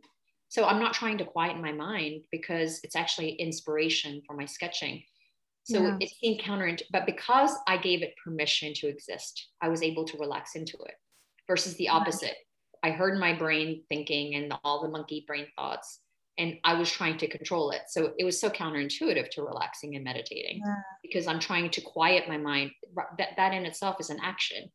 so 0.48 0.64
I'm 0.64 0.80
not 0.80 0.94
trying 0.94 1.18
to 1.18 1.26
quieten 1.26 1.60
my 1.60 1.72
mind 1.72 2.22
because 2.32 2.80
it's 2.82 2.96
actually 2.96 3.32
inspiration 3.32 4.22
for 4.26 4.34
my 4.34 4.46
sketching. 4.46 5.02
So 5.70 5.82
Yeah. 5.82 5.98
it 6.00 6.08
seemed 6.08 6.40
counterintuitive, 6.40 6.86
but 6.90 7.04
because 7.04 7.54
I 7.66 7.76
gave 7.76 8.02
it 8.02 8.14
permission 8.24 8.72
to 8.74 8.88
exist, 8.88 9.48
I 9.60 9.68
was 9.68 9.82
able 9.82 10.06
to 10.06 10.16
relax 10.16 10.54
into 10.54 10.78
it 10.78 10.94
versus 11.46 11.76
the 11.76 11.90
opposite. 11.90 12.36
I 12.82 12.90
heard 12.90 13.18
my 13.18 13.34
brain 13.34 13.84
thinking 13.90 14.34
and 14.34 14.54
all 14.64 14.80
the 14.82 14.88
monkey 14.88 15.24
brain 15.26 15.46
thoughts, 15.56 16.00
and 16.38 16.58
I 16.64 16.72
was 16.74 16.90
trying 16.90 17.18
to 17.18 17.28
control 17.28 17.70
it. 17.72 17.82
So 17.88 18.14
it 18.18 18.24
was 18.24 18.40
so 18.40 18.48
counterintuitive 18.48 19.28
to 19.32 19.42
relaxing 19.42 19.94
and 19.94 20.04
meditating 20.04 20.62
Yeah. 20.64 20.74
because 21.02 21.26
I'm 21.26 21.40
trying 21.40 21.70
to 21.72 21.80
quiet 21.82 22.28
my 22.28 22.38
mind. 22.38 22.70
That, 23.18 23.36
that 23.36 23.52
in 23.52 23.66
itself 23.66 23.96
is 24.00 24.08
an 24.08 24.20
action. 24.22 24.70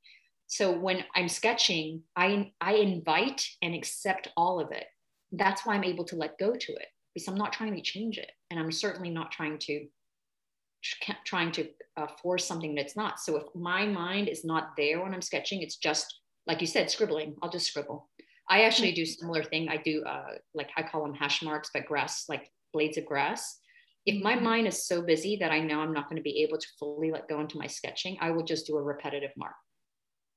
So 0.45 0.71
when 0.77 1.03
I'm 1.15 1.29
sketching, 1.29 2.03
I, 2.15 2.51
I 2.61 2.73
invite 2.75 3.47
and 3.63 3.73
accept 3.73 4.27
all 4.37 4.59
of 4.59 4.71
it. 4.71 4.85
That's 5.31 5.65
why 5.65 5.73
I'm 5.73 5.83
able 5.85 6.05
to 6.05 6.15
let 6.15 6.37
go 6.37 6.53
to 6.53 6.71
it 6.73 6.87
because 7.15 7.27
I'm 7.27 7.35
not 7.37 7.53
trying 7.53 7.73
to 7.75 7.81
change 7.81 8.19
it. 8.19 8.31
And 8.51 8.59
I'm 8.59 8.71
certainly 8.71 9.09
not 9.09 9.31
trying 9.31 9.57
to 9.59 9.87
trying 11.25 11.51
to 11.53 11.69
uh, 11.97 12.07
force 12.21 12.45
something 12.45 12.75
that's 12.75 12.95
not. 12.95 13.19
So 13.19 13.37
if 13.37 13.43
my 13.55 13.85
mind 13.85 14.27
is 14.27 14.43
not 14.43 14.75
there 14.77 15.01
when 15.01 15.13
I'm 15.13 15.21
sketching, 15.21 15.61
it's 15.61 15.77
just 15.77 16.19
like 16.45 16.59
you 16.61 16.67
said, 16.67 16.91
scribbling. 16.91 17.35
I'll 17.41 17.49
just 17.49 17.67
scribble. 17.67 18.09
I 18.49 18.63
actually 18.63 18.91
do 18.91 19.05
similar 19.05 19.43
thing. 19.43 19.69
I 19.69 19.77
do 19.77 20.03
uh, 20.03 20.35
like 20.53 20.69
I 20.75 20.83
call 20.83 21.03
them 21.03 21.13
hash 21.13 21.41
marks, 21.41 21.69
but 21.73 21.85
grass, 21.85 22.25
like 22.27 22.51
blades 22.73 22.97
of 22.97 23.05
grass. 23.05 23.59
If 24.05 24.21
my 24.21 24.35
Mhm. 24.35 24.41
mind 24.41 24.67
is 24.67 24.85
so 24.85 25.01
busy 25.01 25.37
that 25.37 25.51
I 25.51 25.59
know 25.59 25.79
I'm 25.79 25.93
not 25.93 26.09
going 26.09 26.17
to 26.17 26.21
be 26.23 26.43
able 26.43 26.57
to 26.57 26.67
fully 26.77 27.09
let 27.11 27.29
go 27.29 27.39
into 27.39 27.57
my 27.57 27.67
sketching, 27.67 28.17
I 28.19 28.31
will 28.31 28.43
just 28.43 28.67
do 28.67 28.75
a 28.75 28.81
repetitive 28.83 29.31
mark. 29.37 29.55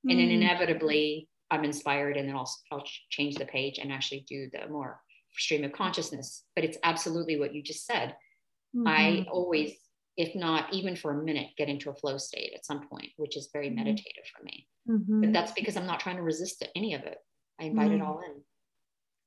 And 0.09 0.17
then 0.17 0.29
Mm. 0.29 0.41
inevitably, 0.41 1.27
I'm 1.51 1.65
inspired 1.65 2.15
and 2.15 2.29
then 2.29 2.35
I'll, 2.37 2.49
I'll 2.71 2.85
change 3.09 3.35
the 3.35 3.45
page 3.45 3.77
and 3.79 3.91
actually 3.91 4.21
do 4.21 4.49
the 4.53 4.69
more 4.69 5.01
stream 5.37 5.65
of 5.65 5.73
consciousness. 5.73 6.45
But 6.55 6.63
it's 6.63 6.77
absolutely 6.83 7.37
what 7.37 7.53
you 7.53 7.61
just 7.61 7.85
said. 7.85 8.15
I 8.85 9.25
Mhm. 9.25 9.27
always, 9.29 9.86
if 10.17 10.35
not 10.35 10.73
even 10.73 10.95
for 10.95 11.11
a 11.11 11.23
minute, 11.23 11.49
get 11.57 11.69
into 11.69 11.91
a 11.91 11.95
flow 11.95 12.17
state 12.17 12.51
at 12.55 12.65
some 12.65 12.87
point, 12.87 13.11
which 13.17 13.37
is 13.37 13.49
very 13.53 13.69
Mhm. 13.69 13.75
meditative 13.75 14.25
for 14.35 14.43
me. 14.43 14.67
But 14.85 15.29
Mhm. 15.29 15.33
that's 15.33 15.51
because 15.51 15.77
I'm 15.77 15.85
not 15.85 15.99
trying 15.99 16.17
to 16.17 16.23
resist 16.23 16.61
it, 16.63 16.71
any 16.75 16.95
of 16.95 17.03
it. 17.03 17.19
I 17.59 17.65
invite 17.65 17.91
it 17.91 18.01
Mm. 18.01 18.07
all 18.07 18.19
in. 18.21 18.43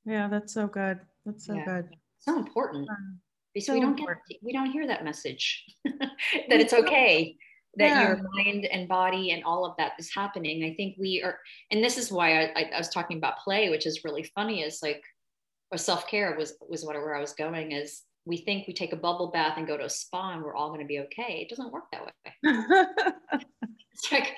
Yeah, 0.05 0.27
that's 0.27 0.53
so 0.53 0.67
good. 0.67 0.99
That's 1.25 1.45
so 1.45 1.55
Yeah. 1.55 1.65
good. 1.65 1.95
So 2.19 2.37
important 2.37 2.89
because 3.53 3.65
so 3.67 3.73
we 3.73 3.79
don't 3.79 3.97
important. 3.97 4.25
get 4.27 4.43
we 4.43 4.53
don't 4.53 4.71
hear 4.71 4.85
that 4.87 5.03
message 5.03 5.65
that 5.85 6.59
it's 6.61 6.73
okay 6.73 7.37
that 7.75 7.87
Yeah. 7.91 8.01
your 8.01 8.17
mind 8.33 8.65
and 8.65 8.87
body 8.87 9.31
and 9.31 9.43
all 9.45 9.65
of 9.65 9.77
that 9.77 9.93
is 9.97 10.13
happening. 10.13 10.63
I 10.65 10.73
think 10.75 10.97
we 10.97 11.23
are, 11.23 11.39
and 11.71 11.81
this 11.83 11.97
is 11.97 12.11
why 12.11 12.41
I, 12.41 12.53
I, 12.53 12.71
I 12.75 12.77
was 12.77 12.89
talking 12.89 13.17
about 13.17 13.37
play, 13.39 13.69
which 13.69 13.85
is 13.85 14.03
really 14.03 14.23
funny. 14.23 14.61
Is 14.61 14.81
like, 14.83 15.01
or 15.71 15.77
self 15.77 16.05
care 16.07 16.35
was 16.37 16.57
was 16.67 16.83
what 16.83 16.95
where 16.95 17.15
I 17.15 17.21
was 17.21 17.33
going. 17.33 17.71
Is 17.71 18.03
we 18.25 18.37
think 18.37 18.67
we 18.67 18.73
take 18.73 18.93
a 18.93 18.97
bubble 18.97 19.31
bath 19.31 19.57
and 19.57 19.67
go 19.67 19.77
to 19.77 19.85
a 19.85 19.89
spa 19.89 20.31
and 20.33 20.43
we're 20.43 20.55
all 20.55 20.69
going 20.69 20.81
to 20.81 20.85
be 20.85 20.99
okay. 20.99 21.41
It 21.41 21.49
doesn't 21.49 21.71
work 21.71 21.85
that 21.91 22.05
way. 22.05 22.43
It's 23.93 24.11
like 24.11 24.35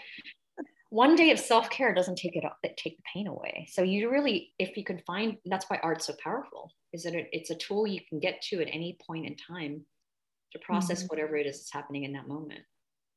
one 0.90 1.16
day 1.16 1.32
of 1.32 1.40
self 1.40 1.70
care 1.70 1.94
doesn't 1.94 2.18
take 2.18 2.36
it 2.36 2.44
that 2.64 2.78
take 2.78 2.98
the 2.98 3.04
pain 3.14 3.28
away. 3.28 3.68
So 3.72 3.84
you 3.84 4.10
really, 4.10 4.54
if 4.60 4.78
you 4.78 4.84
can 4.84 5.00
find, 5.06 5.38
that's 5.46 5.66
why 5.70 5.80
art's 5.84 6.06
so 6.08 6.14
powerful. 6.24 6.72
Is 6.92 7.04
that 7.04 7.16
it, 7.16 7.28
it's 7.32 7.50
a 7.50 7.56
tool 7.56 7.88
you 7.88 8.02
can 8.08 8.20
get 8.20 8.42
to 8.44 8.62
at 8.62 8.68
any 8.72 8.98
point 9.06 9.26
in 9.26 9.36
time 9.36 9.86
to 10.52 10.60
process 10.60 11.04
Mhm. 11.04 11.10
whatever 11.10 11.38
it 11.38 11.48
is 11.48 11.60
that's 11.60 11.74
happening 11.74 12.04
in 12.04 12.14
that 12.14 12.28
moment. 12.28 12.62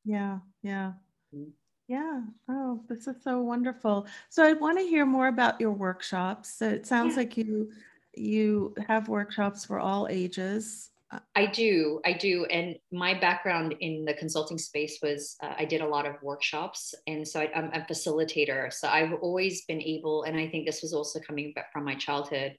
yeah, 0.05 0.39
yeah. 0.63 0.93
Mm. 1.35 1.53
Yeah. 1.89 2.23
Oh, 2.49 2.85
this 2.89 3.07
is 3.07 3.23
so 3.23 3.43
wonderful. 3.43 4.07
So 4.31 4.45
I 4.45 4.55
want 4.55 4.79
to 4.79 4.85
hear 4.85 5.05
more 5.07 5.29
about 5.29 5.61
your 5.61 5.73
workshops. 5.73 6.51
So 6.59 6.69
it 6.69 6.87
sounds 6.87 7.15
Yeah. 7.15 7.21
like 7.21 7.37
you 7.37 7.73
you 8.17 8.75
have 8.89 9.09
workshops 9.09 9.65
for 9.65 9.79
all 9.79 10.09
ages. 10.09 10.91
Uh, 11.11 11.21
I 11.37 11.47
do, 11.47 12.01
I 12.05 12.15
do, 12.15 12.47
and 12.47 12.79
my 12.91 13.13
background 13.13 13.75
in 13.81 14.07
the 14.07 14.15
consulting 14.15 14.57
space 14.57 14.99
was 15.03 15.37
uh, 15.43 15.55
I 15.59 15.67
did 15.67 15.83
a 15.83 15.87
lot 15.87 16.07
of 16.07 16.21
workshops, 16.23 16.95
and 17.07 17.29
so 17.29 17.41
I, 17.41 17.53
I'm 17.55 17.67
a 17.75 17.85
facilitator. 17.87 18.73
So 18.73 18.89
I've 18.89 19.13
always 19.21 19.65
been 19.67 19.83
able, 19.83 20.23
and 20.23 20.37
I 20.39 20.49
think 20.49 20.67
this 20.67 20.81
was 20.83 20.95
also 20.95 21.21
coming 21.21 21.53
back 21.53 21.73
from 21.73 21.85
my 21.85 21.95
childhood. 21.95 22.57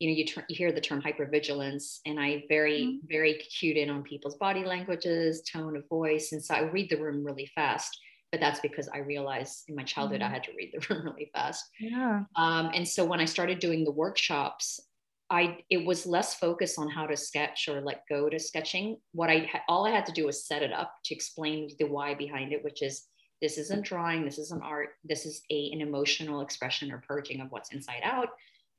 You 0.00 0.10
know, 0.10 0.16
you, 0.16 0.26
ter- 0.26 0.46
you 0.48 0.56
hear 0.56 0.72
the 0.72 0.80
term 0.80 1.02
hypervigilance, 1.02 2.00
and 2.06 2.20
I 2.20 2.44
very, 2.48 3.00
Mhm. 3.00 3.02
very 3.08 3.34
cued 3.36 3.76
in 3.76 3.90
on 3.90 4.02
people's 4.04 4.36
body 4.38 4.64
languages, 4.64 5.42
tone 5.50 5.76
of 5.76 5.88
voice, 5.88 6.32
and 6.32 6.44
so 6.44 6.54
I 6.54 6.62
read 6.62 6.90
the 6.90 7.02
room 7.02 7.24
really 7.24 7.46
fast. 7.54 7.98
But 8.32 8.40
that's 8.40 8.60
because 8.60 8.88
I 8.88 8.98
realized 8.98 9.64
in 9.68 9.76
my 9.76 9.84
childhood 9.84 10.22
I 10.22 10.28
Mhm. 10.28 10.30
had 10.30 10.44
to 10.44 10.52
read 10.56 10.72
the 10.74 10.86
room 10.94 11.06
really 11.06 11.30
fast. 11.34 11.64
Yeah. 11.78 12.24
Um, 12.36 12.70
and 12.74 12.86
so 12.86 13.04
when 13.04 13.20
I 13.20 13.24
started 13.24 13.58
doing 13.58 13.84
the 13.84 13.90
workshops, 13.92 14.78
I 15.30 15.58
it 15.68 15.84
was 15.84 16.06
less 16.06 16.34
focused 16.34 16.78
on 16.78 16.88
how 16.88 17.06
to 17.06 17.16
sketch 17.16 17.68
or 17.68 17.80
let 17.80 18.04
go 18.08 18.28
to 18.30 18.38
sketching. 18.38 18.98
What 19.12 19.30
I 19.30 19.50
all 19.68 19.86
I 19.86 19.90
had 19.90 20.06
to 20.06 20.12
do 20.12 20.26
was 20.26 20.46
set 20.46 20.62
it 20.62 20.72
up 20.72 20.94
to 21.04 21.14
explain 21.14 21.70
the 21.78 21.86
why 21.86 22.14
behind 22.14 22.52
it, 22.52 22.64
which 22.64 22.82
is 22.82 23.06
this 23.40 23.58
isn't 23.58 23.84
drawing, 23.84 24.24
this 24.24 24.38
isn't 24.38 24.62
art, 24.62 24.90
this 25.04 25.26
is 25.26 25.42
a 25.50 25.70
an 25.72 25.80
emotional 25.80 26.40
expression 26.40 26.90
or 26.90 27.02
purging 27.06 27.40
of 27.40 27.50
what's 27.50 27.72
inside 27.72 28.02
out. 28.02 28.28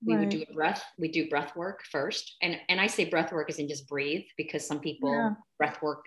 We 0.06 0.18
would 0.18 0.30
do 0.30 0.44
a 0.50 0.54
breath, 0.54 0.84
we 0.98 1.10
do 1.10 1.30
breath 1.30 1.56
work 1.56 1.84
first. 1.92 2.36
And 2.42 2.58
and 2.70 2.80
I 2.82 2.88
say 2.88 3.06
breath 3.06 3.32
work 3.32 3.50
isn't 3.50 3.68
just 3.68 3.88
breathe 3.88 4.26
because 4.38 4.66
some 4.66 4.80
people 4.80 5.14
Yeah. 5.14 5.34
breath 5.58 5.82
work 5.82 6.06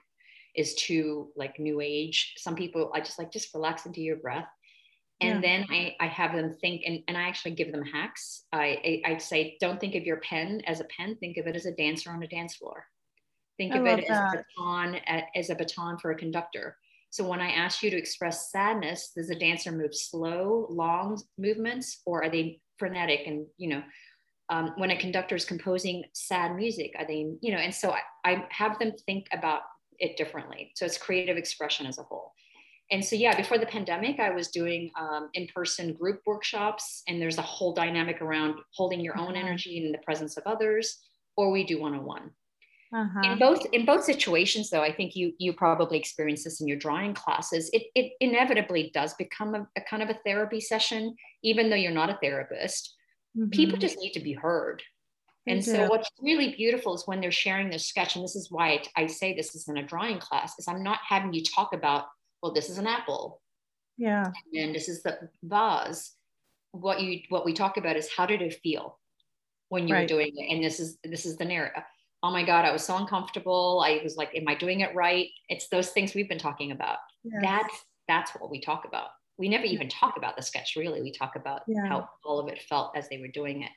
is 0.57 0.75
too 0.75 1.31
like 1.37 1.59
new 1.59 1.81
age. 1.81 2.35
Some 2.37 2.57
people 2.57 2.91
I 2.95 3.01
just 3.01 3.19
like 3.19 3.31
just 3.31 3.55
relax 3.55 3.87
into 3.87 4.01
your 4.01 4.17
breath 4.17 4.49
and 5.23 5.37
Yeah. 5.37 5.41
then 5.43 5.67
I, 5.71 5.97
I 6.01 6.07
have 6.07 6.35
them 6.35 6.53
think 6.61 6.83
and, 6.85 7.01
and 7.09 7.17
i 7.17 7.23
actually 7.23 7.53
give 7.53 7.73
them 7.73 7.85
hacks. 7.85 8.45
I, 8.53 9.01
I 9.07 9.13
i 9.13 9.19
say 9.19 9.57
don't 9.61 9.81
think 9.81 9.95
of 9.95 10.05
your 10.05 10.19
pen 10.19 10.61
as 10.67 10.81
a 10.81 10.87
pen. 10.97 11.17
Think 11.17 11.37
of 11.37 11.47
it 11.47 11.57
as 11.57 11.67
a 11.67 11.73
dancer 11.73 12.11
on 12.11 12.23
a 12.23 12.29
dance 12.29 12.57
floor. 12.57 12.85
Think 13.57 13.75
I 13.75 13.79
of 13.79 13.87
it 13.87 14.05
as 14.05 14.19
a 14.19 14.29
baton 14.37 14.97
as 15.35 15.51
a 15.51 15.55
baton 15.55 15.99
for 15.99 16.11
a 16.11 16.17
conductor. 16.17 16.77
So 17.11 17.27
when 17.29 17.41
i 17.41 17.51
ask 17.51 17.83
you 17.83 17.91
to 17.91 17.97
express 17.97 18.51
sadness 18.51 19.13
does 19.15 19.31
a 19.31 19.39
dancer 19.39 19.73
move 19.73 19.95
slow 19.95 20.67
long 20.71 21.21
movements 21.39 22.01
or 22.07 22.25
are 22.25 22.31
they 22.31 22.61
frenetic 22.79 23.21
and 23.27 23.47
you 23.59 23.69
know 23.69 23.83
um, 24.49 24.73
when 24.77 24.91
a 24.91 24.99
conductor 24.99 25.37
is 25.37 25.45
composing 25.45 26.05
sad 26.15 26.57
music 26.57 26.93
are 26.99 27.07
they 27.07 27.33
you 27.41 27.53
know 27.53 27.59
and 27.59 27.75
so 27.75 27.91
I, 27.93 28.01
I 28.25 28.47
have 28.51 28.79
them 28.79 28.93
think 29.07 29.27
about 29.33 29.63
it 29.99 30.17
differently. 30.17 30.73
So 30.75 30.85
it's 30.85 30.99
creative 30.99 31.37
expression 31.37 31.87
as 31.87 31.99
a 31.99 32.03
whole 32.03 32.33
and 32.93 33.05
so 33.05 33.17
yeah 33.17 33.35
before 33.37 33.59
the 33.59 33.67
pandemic 33.67 34.21
i 34.21 34.31
was 34.31 34.49
doing 34.49 34.91
um, 34.99 35.31
in-person 35.35 35.95
group 35.95 36.21
workshops 36.27 37.03
and 37.09 37.21
there's 37.21 37.39
a 37.39 37.43
whole 37.43 37.75
dynamic 37.75 38.23
around 38.23 38.61
holding 38.77 39.01
your 39.01 39.19
own 39.19 39.37
Uh-huh. 39.37 39.41
energy 39.45 39.85
in 39.85 39.93
the 39.93 39.99
presence 39.99 40.37
of 40.37 40.45
others 40.47 40.99
or 41.37 41.51
we 41.51 41.65
do 41.65 41.81
one-on-one 41.81 42.31
Uh-huh. 42.93 43.21
in 43.25 43.39
both 43.39 43.65
in 43.73 43.87
both 43.87 44.05
situations 44.05 44.71
though 44.71 44.83
i 44.83 44.93
think 44.93 45.17
you 45.17 45.33
you 45.39 45.53
probably 45.55 45.99
experience 45.99 46.45
this 46.45 46.61
in 46.61 46.69
your 46.69 46.79
drawing 46.79 47.15
classes 47.15 47.71
it, 47.73 47.85
it 47.95 48.13
inevitably 48.21 48.91
does 48.95 49.15
become 49.15 49.55
a, 49.55 49.67
a 49.77 49.83
kind 49.91 50.03
of 50.03 50.11
a 50.11 50.19
therapy 50.27 50.61
session 50.61 51.17
even 51.43 51.71
though 51.71 51.77
you're 51.77 51.93
not 52.03 52.11
a 52.11 52.19
therapist 52.23 52.95
people 53.51 53.79
Mhm. 53.79 53.81
just 53.81 53.99
need 53.99 54.13
to 54.13 54.21
be 54.21 54.35
heard 54.35 54.83
and 55.49 55.65
so 55.65 55.85
what's 55.87 56.11
really 56.21 56.55
beautiful 56.55 56.95
is 56.95 57.07
when 57.07 57.21
they're 57.21 57.33
sharing 57.33 57.69
their 57.71 57.81
sketch, 57.81 58.15
and 58.15 58.25
this 58.25 58.37
is 58.37 58.51
why 58.51 58.83
I, 58.97 59.03
I 59.03 59.07
say 59.09 59.35
this 59.35 59.57
is 59.57 59.67
in 59.69 59.77
a 59.77 59.83
drawing 59.83 60.21
class, 60.21 60.57
is 60.59 60.69
I'm 60.69 60.85
not 60.85 61.01
having 61.07 61.33
you 61.35 61.43
talk 61.43 61.73
about, 61.73 62.07
well, 62.43 62.53
this 62.53 62.69
is 62.69 62.79
an 62.79 62.87
apple 62.87 63.41
Yeah. 63.97 64.31
and 64.55 64.75
this 64.75 64.89
is 64.89 65.03
the 65.03 65.31
vase. 65.43 66.15
What 66.73 67.01
you 67.03 67.21
what 67.29 67.45
we 67.45 67.53
talk 67.53 67.77
about 67.77 67.97
is 67.97 68.11
how 68.15 68.27
did 68.27 68.43
it 68.43 68.61
feel 68.63 68.99
when 69.69 69.87
you 69.87 69.95
Right. 69.95 70.03
were 70.03 70.07
doing 70.07 70.33
it? 70.35 70.53
And 70.55 70.65
this 70.65 70.81
is 70.81 70.99
this 71.05 71.25
is 71.27 71.37
the 71.37 71.45
narrative. 71.45 71.83
Oh 72.23 72.31
my 72.31 72.45
God, 72.45 72.65
I 72.65 72.73
was 72.73 72.85
so 72.85 72.97
uncomfortable. 72.97 73.83
I 73.85 74.01
was 74.03 74.17
like, 74.17 74.35
am 74.35 74.47
I 74.49 74.55
doing 74.55 74.81
it 74.81 74.95
right? 74.95 75.29
It's 75.49 75.69
those 75.69 75.91
things 75.91 76.15
we've 76.15 76.29
been 76.29 76.39
talking 76.39 76.71
about. 76.73 76.99
Yes. 77.25 77.41
That's 77.43 77.85
that's 78.09 78.31
what 78.33 78.51
we 78.51 78.61
talk 78.61 78.85
about. 78.87 79.11
We 79.39 79.49
never 79.49 79.65
even 79.65 79.89
talk 79.89 80.17
about 80.17 80.37
the 80.37 80.43
sketch 80.43 80.75
really. 80.77 81.03
We 81.03 81.13
talk 81.13 81.37
about 81.37 81.63
Yeah. 81.69 81.87
how 81.87 82.09
all 82.25 82.39
of 82.41 82.49
it 82.49 82.63
felt 82.63 82.97
as 82.97 83.09
they 83.09 83.19
were 83.19 83.29
doing 83.29 83.63
it. 83.63 83.71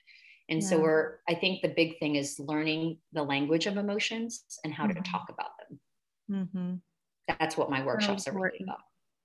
And 0.47 0.63
so 0.63 0.79
we're, 0.79 1.19
I 1.27 1.33
think 1.33 1.63
the 1.63 1.69
big 1.69 1.97
thing 1.97 2.15
is 2.17 2.39
learning 2.39 2.99
the 3.13 3.23
language 3.23 3.65
of 3.65 3.77
emotions 3.77 4.45
and 4.63 4.71
how 4.71 4.85
Mhm. 4.85 4.95
to 4.95 5.01
talk 5.11 5.29
about 5.29 5.51
them. 5.57 5.79
Mhm. 6.29 6.81
That's 7.27 7.57
what 7.57 7.69
my 7.69 7.83
workshops 7.83 8.27
are 8.27 8.33
really 8.33 8.59
about. 8.63 8.79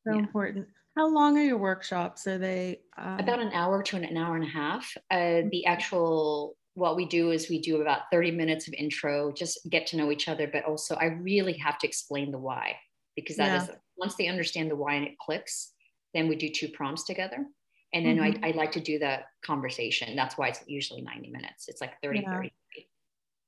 So 0.07 0.15
Yeah. 0.15 0.19
important. 0.21 0.69
How 0.97 1.09
long 1.09 1.39
are 1.39 1.43
your 1.45 1.59
workshops? 1.59 2.27
Are 2.27 2.39
they 2.39 2.81
um, 2.97 3.19
About 3.21 3.41
an 3.41 3.53
hour 3.53 3.83
to 3.83 3.97
an 3.97 4.17
hour 4.17 4.35
and 4.37 4.45
a 4.45 4.49
half. 4.49 4.97
Uh, 5.11 5.43
the 5.51 5.65
actual, 5.67 6.57
what 6.75 6.97
we 6.97 7.07
do 7.07 7.31
is 7.31 7.49
we 7.49 7.61
do 7.61 7.81
about 7.81 8.03
30 8.11 8.31
minutes 8.33 8.67
of 8.69 8.75
intro, 8.75 9.33
just 9.33 9.59
get 9.71 9.87
to 9.89 9.97
know 9.97 10.11
each 10.11 10.29
other. 10.29 10.49
But 10.49 10.65
also, 10.65 10.95
I 10.97 11.07
really 11.07 11.55
have 11.59 11.79
to 11.79 11.87
explain 11.87 12.31
the 12.33 12.39
why 12.39 12.77
because 13.17 13.37
that 13.37 13.53
is 13.53 13.71
once 13.97 14.15
they 14.17 14.29
understand 14.29 14.71
the 14.71 14.77
why 14.77 14.95
and 14.95 15.07
it 15.07 15.19
clicks, 15.19 15.73
then 16.15 16.29
we 16.29 16.37
do 16.37 16.49
two 16.49 16.69
prompts 16.69 17.05
together. 17.05 17.45
And 17.93 18.07
then 18.07 18.19
Mhm. 18.19 18.39
I, 18.43 18.49
I 18.49 18.51
like 18.53 18.73
to 18.73 18.81
do 18.81 18.99
the 18.99 19.21
conversation. 19.45 20.17
That's 20.17 20.39
why 20.39 20.49
it's 20.49 20.63
usually 20.67 21.03
90 21.03 21.29
minutes. 21.31 21.69
It's 21.69 21.81
like 21.81 22.01
30, 22.03 22.21
Yeah. 22.23 22.31
30. 22.31 22.53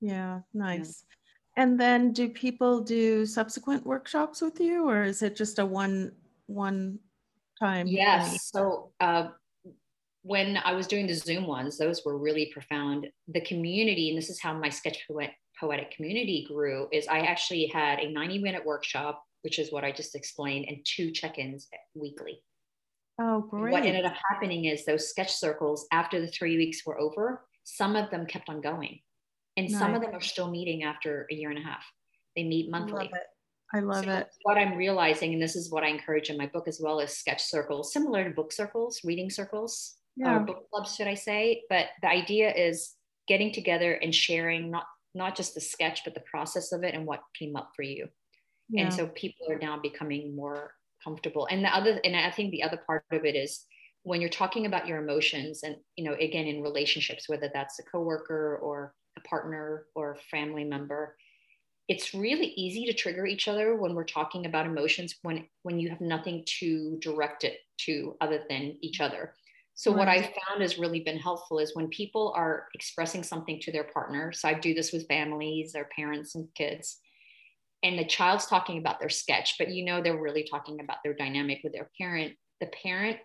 Yeah, 0.00 0.40
nice. 0.52 1.04
And 1.56 1.78
then 1.78 2.12
do 2.12 2.28
people 2.28 2.80
do 2.80 3.26
subsequent 3.26 3.84
workshops 3.84 4.40
with 4.40 4.58
you 4.58 4.88
or 4.88 5.04
is 5.04 5.22
it 5.22 5.36
just 5.36 5.58
a 5.58 5.66
one 5.66 6.12
one 6.46 6.98
time? 7.60 7.86
thing? 7.86 7.96
Yes. 7.96 8.50
So 8.50 8.92
uh, 9.00 9.28
when 10.22 10.58
I 10.64 10.72
was 10.72 10.86
doing 10.86 11.06
the 11.06 11.14
Zoom 11.14 11.46
ones, 11.46 11.76
those 11.76 12.02
were 12.04 12.16
really 12.16 12.50
profound. 12.52 13.08
The 13.28 13.42
community, 13.42 14.08
and 14.08 14.18
this 14.18 14.30
is 14.30 14.40
how 14.40 14.54
my 14.54 14.68
sketch 14.68 15.06
poet, 15.08 15.30
poetic 15.60 15.90
community 15.90 16.46
grew, 16.48 16.88
is 16.92 17.06
I 17.08 17.20
actually 17.20 17.66
had 17.66 17.98
a 17.98 18.10
90 18.10 18.38
minute 18.38 18.64
workshop, 18.64 19.22
which 19.42 19.58
is 19.58 19.72
what 19.72 19.84
I 19.84 19.92
just 19.92 20.14
explained, 20.14 20.66
and 20.68 20.78
two 20.84 21.10
check 21.10 21.38
ins 21.38 21.68
weekly. 21.94 22.42
Oh, 23.20 23.40
great. 23.42 23.72
What 23.72 23.84
ended 23.84 24.06
up 24.06 24.14
happening 24.30 24.64
is 24.64 24.84
those 24.84 25.10
sketch 25.10 25.32
circles, 25.32 25.86
after 25.92 26.20
the 26.20 26.28
three 26.28 26.56
weeks 26.56 26.86
were 26.86 26.98
over, 26.98 27.44
some 27.64 27.94
of 27.94 28.10
them 28.10 28.26
kept 28.26 28.48
on 28.48 28.60
going. 28.60 29.00
And 29.56 29.70
some 29.70 29.94
of 29.94 30.00
them 30.02 30.14
are 30.14 30.20
still 30.20 30.50
meeting 30.50 30.82
after 30.84 31.26
a 31.30 31.34
year 31.34 31.50
and 31.50 31.58
a 31.58 31.62
half. 31.62 31.84
They 32.36 32.44
meet 32.44 32.70
monthly. 32.70 33.04
love 33.04 33.10
it. 33.12 33.26
I 33.74 33.80
love 33.80 34.04
So 34.04 34.10
it. 34.10 34.28
What 34.42 34.58
I'm 34.58 34.76
realizing, 34.76 35.32
and 35.34 35.42
this 35.42 35.56
is 35.56 35.70
what 35.70 35.82
I 35.84 35.88
encourage 35.88 36.30
in 36.30 36.36
my 36.36 36.46
book 36.46 36.68
as 36.68 36.80
well, 36.82 37.00
is 37.00 37.16
sketch 37.16 37.42
circles, 37.42 37.92
similar 37.92 38.24
to 38.24 38.30
book 38.30 38.52
circles, 38.52 39.00
reading 39.04 39.30
circles, 39.30 39.96
uh, 40.22 40.28
Yeah. 40.28 40.36
or 40.36 40.40
book 40.40 40.70
clubs, 40.70 40.94
should 40.94 41.06
I 41.06 41.14
say? 41.14 41.64
But 41.68 41.88
the 42.02 42.08
idea 42.08 42.52
is 42.54 42.94
getting 43.28 43.52
together 43.52 43.94
and 43.94 44.14
sharing 44.14 44.70
not 44.70 44.86
not 45.14 45.36
just 45.36 45.54
the 45.54 45.60
sketch, 45.60 46.04
but 46.04 46.14
the 46.14 46.20
process 46.20 46.72
of 46.72 46.82
it 46.84 46.94
and 46.94 47.04
what 47.04 47.20
came 47.38 47.54
up 47.54 47.72
for 47.76 47.82
you. 47.82 48.08
Yeah. 48.70 48.84
And 48.84 48.94
so 48.94 49.08
people 49.08 49.50
are 49.50 49.58
now 49.58 49.78
becoming 49.78 50.34
more 50.34 50.72
comfortable. 51.04 51.46
And 51.50 51.62
the 51.62 51.68
other, 51.68 52.00
and 52.02 52.16
I 52.16 52.30
think 52.30 52.50
the 52.50 52.62
other 52.62 52.78
part 52.86 53.04
of 53.12 53.26
it 53.26 53.36
is 53.36 53.66
when 54.04 54.22
you're 54.22 54.30
talking 54.30 54.64
about 54.64 54.86
your 54.86 55.02
emotions, 55.02 55.64
and 55.64 55.76
you 55.96 56.04
know, 56.04 56.14
again, 56.14 56.46
in 56.46 56.62
relationships, 56.62 57.28
whether 57.28 57.50
that's 57.52 57.78
a 57.78 57.82
coworker 57.82 58.56
or 58.62 58.94
a 59.16 59.20
partner 59.20 59.86
or 59.94 60.12
a 60.12 60.18
family 60.30 60.64
member, 60.64 61.16
it's 61.88 62.14
really 62.14 62.46
easy 62.56 62.86
to 62.86 62.92
trigger 62.92 63.26
each 63.26 63.48
other 63.48 63.76
when 63.76 63.94
we're 63.94 64.04
talking 64.04 64.46
about 64.46 64.66
emotions 64.66 65.16
when 65.22 65.46
when 65.62 65.78
you 65.78 65.88
have 65.88 66.00
nothing 66.00 66.44
to 66.46 66.98
direct 67.00 67.44
it 67.44 67.58
to 67.78 68.16
other 68.20 68.42
than 68.48 68.76
each 68.80 69.00
other 69.00 69.34
so 69.74 69.90
right. 69.90 69.98
what 69.98 70.08
i 70.08 70.22
found 70.22 70.60
has 70.60 70.78
really 70.78 71.00
been 71.00 71.18
helpful 71.18 71.58
is 71.58 71.74
when 71.74 71.88
people 71.88 72.32
are 72.36 72.68
expressing 72.74 73.22
something 73.22 73.60
to 73.60 73.72
their 73.72 73.84
partner 73.84 74.32
so 74.32 74.48
i 74.48 74.54
do 74.54 74.74
this 74.74 74.92
with 74.92 75.06
families 75.08 75.72
their 75.72 75.88
parents 75.96 76.34
and 76.34 76.48
kids 76.54 76.98
and 77.82 77.98
the 77.98 78.04
child's 78.04 78.46
talking 78.46 78.78
about 78.78 79.00
their 79.00 79.08
sketch 79.08 79.56
but 79.58 79.68
you 79.68 79.84
know 79.84 80.00
they're 80.00 80.16
really 80.16 80.46
talking 80.48 80.80
about 80.80 80.98
their 81.04 81.14
dynamic 81.14 81.60
with 81.64 81.72
their 81.72 81.90
parent 81.98 82.32
the 82.60 82.70
parent 82.82 83.18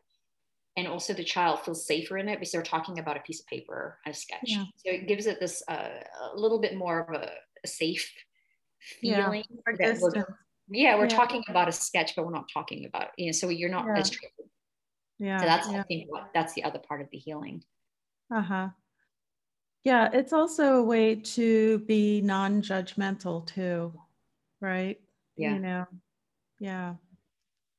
and 0.78 0.88
also 0.88 1.14
the 1.14 1.24
child 1.24 1.60
feels 1.62 1.86
safer 1.86 2.18
in 2.18 2.30
it 2.30 2.36
because 2.36 2.52
they're 2.52 2.62
talking 2.62 3.00
about 3.00 3.18
a 3.18 3.22
piece 3.22 3.42
of 3.42 3.48
paper 3.48 4.00
and 4.06 4.16
a 4.16 4.18
sketch. 4.18 4.40
Yeah. 4.44 4.64
so 4.78 4.92
it 4.92 5.08
gives 5.08 5.26
it 5.26 5.40
this 5.40 5.62
uh, 5.68 5.90
a 6.34 6.38
little 6.38 6.60
bit 6.60 6.78
more 6.78 7.02
of 7.02 7.22
a, 7.22 7.30
a 7.64 7.68
safe 7.68 8.10
feeling 9.02 9.44
yeah, 9.78 9.98
we're, 10.00 10.12
yeah 10.70 10.96
we're 10.96 11.04
yeah. 11.04 11.08
talking 11.10 11.44
about 11.50 11.68
a 11.68 11.72
sketch 11.72 12.16
but 12.16 12.26
we're 12.26 12.32
not 12.32 12.48
talking 12.54 12.86
about 12.86 13.10
you 13.18 13.26
know 13.26 13.32
so 13.32 13.50
you're 13.50 13.70
not 13.70 13.86
yeah. 13.86 13.98
as 13.98 14.10
triggered. 14.10 14.50
Yeah 15.20 15.40
so 15.40 15.46
that's 15.46 15.68
i 15.68 15.82
think 15.84 16.12
what 16.12 16.30
that's 16.34 16.54
the 16.54 16.64
other 16.64 16.80
part 16.80 17.02
of 17.02 17.10
the 17.12 17.18
healing. 17.18 17.64
Uh-huh. 18.34 18.70
Yeah 19.84 20.10
it's 20.14 20.32
also 20.32 20.76
a 20.76 20.84
way 20.84 21.16
to 21.16 21.80
be 21.80 22.22
non-judgmental 22.22 23.46
too 23.48 23.94
right? 24.62 25.00
Yeah. 25.36 25.54
you 25.54 25.60
know? 25.60 25.86
Yeah. 26.60 26.96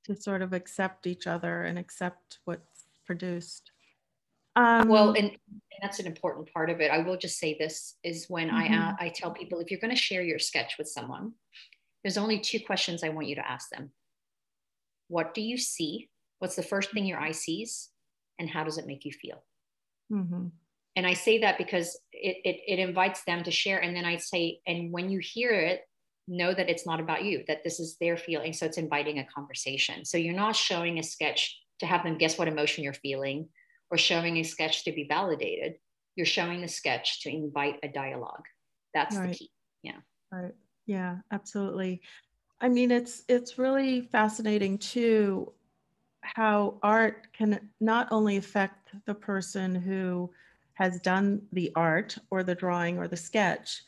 To 0.04 0.16
sort 0.16 0.42
of 0.42 0.52
accept 0.52 1.06
each 1.06 1.26
other 1.26 1.62
and 1.62 1.78
accept 1.78 2.38
what's 2.44 2.77
produced 3.08 3.72
um, 4.58 4.88
well, 4.88 5.10
and, 5.10 5.30
and, 5.30 5.38
that's 5.80 6.00
an 6.00 6.06
important 6.06 6.52
part 6.52 6.68
of 6.68 6.80
it. 6.80 6.90
I 6.90 6.98
will 6.98 7.16
just 7.16 7.38
say 7.38 7.56
this 7.56 7.94
is 8.02 8.26
when 8.28 8.48
mm-hmm. 8.48 8.74
I, 8.74 8.88
uh, 8.90 8.96
I 8.98 9.08
tell 9.10 9.30
people 9.30 9.60
if 9.60 9.70
you're 9.70 9.78
going 9.78 9.94
to 9.94 10.00
share 10.00 10.22
your 10.22 10.40
sketch 10.40 10.74
with 10.76 10.88
someone, 10.88 11.34
there's 12.02 12.18
only 12.18 12.40
two 12.40 12.58
questions 12.58 13.04
I 13.04 13.10
want 13.10 13.28
you 13.28 13.36
to 13.36 13.48
ask 13.48 13.70
them. 13.70 13.92
What 15.06 15.34
do 15.34 15.40
you 15.40 15.56
see? 15.56 16.08
What's 16.40 16.56
the 16.56 16.64
first 16.64 16.90
thing 16.90 17.06
your 17.06 17.20
eye 17.20 17.30
sees? 17.30 17.90
And 18.40 18.50
how 18.50 18.64
does 18.64 18.78
it 18.78 18.86
make 18.88 19.04
you 19.04 19.12
feel? 19.12 19.44
Mm-hmm. 20.12 20.46
And 20.96 21.06
I 21.06 21.12
say 21.12 21.38
that 21.38 21.58
because 21.58 21.96
it, 22.12 22.38
it, 22.44 22.60
it 22.66 22.80
invites 22.80 23.22
them 23.22 23.44
to 23.44 23.52
share. 23.52 23.78
And 23.78 23.94
then 23.94 24.04
I 24.04 24.16
say, 24.16 24.58
and 24.66 24.92
when 24.92 25.08
you 25.08 25.20
hear 25.22 25.52
it, 25.52 25.82
know 26.26 26.52
that 26.52 26.68
it's 26.68 26.84
not 26.84 26.98
about 26.98 27.22
you, 27.22 27.44
that 27.46 27.62
this 27.62 27.78
is 27.78 27.96
their 28.00 28.16
feeling. 28.16 28.52
So 28.52 28.66
it's 28.66 28.78
inviting 28.78 29.20
a 29.20 29.26
conversation. 29.32 30.04
So 30.04 30.18
you're 30.18 30.34
not 30.34 30.56
showing 30.56 30.98
a 30.98 31.02
sketch 31.04 31.56
to 31.80 31.86
have 31.86 32.04
them 32.04 32.18
guess 32.18 32.38
what 32.38 32.48
emotion 32.48 32.84
you're 32.84 32.92
feeling 32.92 33.48
or 33.90 33.98
showing 33.98 34.36
a 34.36 34.42
sketch 34.42 34.84
to 34.84 34.92
be 34.92 35.06
validated. 35.08 35.74
You're 36.16 36.26
showing 36.26 36.60
the 36.60 36.68
sketch 36.68 37.22
to 37.22 37.30
invite 37.30 37.76
a 37.82 37.88
dialogue. 37.88 38.44
That's 38.94 39.16
right. 39.16 39.30
the 39.30 39.36
key. 39.36 39.50
Yeah. 39.82 39.98
Right. 40.32 40.54
Yeah, 40.86 41.16
absolutely. 41.30 42.02
I 42.60 42.68
mean, 42.68 42.90
it's 42.90 43.22
it's 43.28 43.58
really 43.58 44.00
fascinating 44.00 44.78
too 44.78 45.52
how 46.22 46.78
art 46.82 47.28
can 47.32 47.70
not 47.80 48.08
only 48.10 48.36
affect 48.36 48.90
the 49.06 49.14
person 49.14 49.74
who 49.74 50.30
has 50.74 51.00
done 51.00 51.42
the 51.52 51.72
art 51.76 52.16
or 52.30 52.42
the 52.42 52.54
drawing 52.54 52.98
or 52.98 53.08
the 53.08 53.16
sketch, 53.16 53.82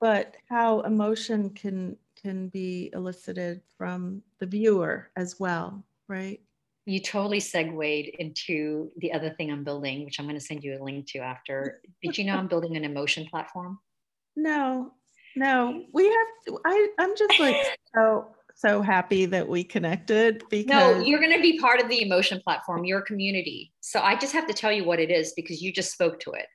but 0.00 0.36
how 0.48 0.80
emotion 0.80 1.50
can 1.50 1.96
can 2.20 2.48
be 2.48 2.90
elicited 2.94 3.60
from 3.76 4.22
the 4.38 4.46
viewer 4.46 5.10
as 5.16 5.38
well, 5.38 5.84
right? 6.08 6.40
You 6.86 7.00
totally 7.00 7.40
segued 7.40 8.08
into 8.18 8.90
the 8.98 9.12
other 9.12 9.30
thing 9.30 9.50
I'm 9.50 9.64
building, 9.64 10.04
which 10.04 10.18
I'm 10.18 10.26
going 10.26 10.38
to 10.38 10.44
send 10.44 10.62
you 10.62 10.78
a 10.78 10.82
link 10.82 11.06
to 11.12 11.18
after. 11.20 11.80
Did 12.02 12.18
you 12.18 12.24
know 12.24 12.36
I'm 12.36 12.48
building 12.48 12.76
an 12.76 12.84
emotion 12.84 13.26
platform? 13.30 13.78
No, 14.36 14.90
no. 15.36 15.84
We 15.92 16.06
have. 16.06 16.58
I 16.64 16.88
I'm 16.98 17.16
just 17.16 17.38
like 17.38 17.54
so 17.94 18.34
so 18.56 18.82
happy 18.82 19.26
that 19.26 19.48
we 19.48 19.62
connected 19.62 20.42
because 20.50 20.96
no, 20.96 21.04
you're 21.04 21.20
going 21.20 21.36
to 21.36 21.40
be 21.40 21.56
part 21.60 21.80
of 21.80 21.88
the 21.88 22.02
emotion 22.02 22.40
platform, 22.42 22.84
your 22.84 23.00
community. 23.00 23.72
So 23.80 24.00
I 24.00 24.16
just 24.16 24.32
have 24.32 24.48
to 24.48 24.52
tell 24.52 24.72
you 24.72 24.84
what 24.84 24.98
it 24.98 25.12
is 25.12 25.34
because 25.36 25.62
you 25.62 25.72
just 25.72 25.92
spoke 25.92 26.18
to 26.18 26.32
it. 26.32 26.46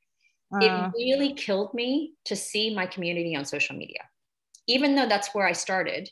Uh, 0.54 0.60
it 0.66 0.92
really 0.98 1.34
killed 1.36 1.74
me 1.74 2.16
to 2.26 2.36
see 2.36 2.76
my 2.76 2.86
community 2.86 3.34
on 3.34 3.46
social 3.46 3.78
media, 3.78 4.02
even 4.68 4.94
though 4.94 5.08
that's 5.08 5.34
where 5.34 5.48
I 5.48 5.54
started 5.54 6.10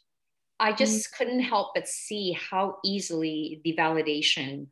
I 0.59 0.69
mm-hmm. 0.69 0.77
just 0.77 0.99
mm-hmm. 0.99 1.17
couldn't 1.17 1.39
help 1.41 1.71
but 1.75 1.87
see 1.87 2.31
how 2.33 2.77
easily 2.83 3.61
the 3.63 3.75
validation 3.77 4.67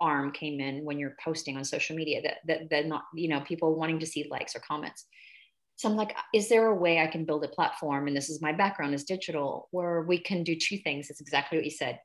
arm 0.00 0.32
came 0.32 0.60
in 0.60 0.84
when 0.84 0.98
you're 0.98 1.16
posting 1.22 1.56
on 1.56 1.64
social 1.64 1.96
media 1.96 2.20
that 2.22 2.38
that 2.46 2.70
that 2.70 2.86
not 2.86 3.04
you 3.14 3.28
know 3.28 3.40
people 3.40 3.74
wanting 3.74 3.98
to 3.98 4.06
see 4.06 4.26
likes 4.30 4.54
or 4.54 4.60
comments 4.60 5.06
so 5.76 5.88
i'm 5.88 5.96
like 5.96 6.16
is 6.34 6.48
there 6.48 6.66
a 6.66 6.74
way 6.74 6.98
i 6.98 7.06
can 7.06 7.24
build 7.24 7.44
a 7.44 7.48
platform 7.48 8.06
and 8.06 8.16
this 8.16 8.28
is 8.28 8.42
my 8.42 8.52
background 8.52 8.92
is 8.92 9.04
digital 9.04 9.68
where 9.70 10.02
we 10.02 10.18
can 10.18 10.42
do 10.42 10.56
two 10.56 10.78
things 10.78 11.10
it's 11.10 11.20
exactly 11.20 11.56
what 11.56 11.64
you 11.64 11.70
said 11.70 11.98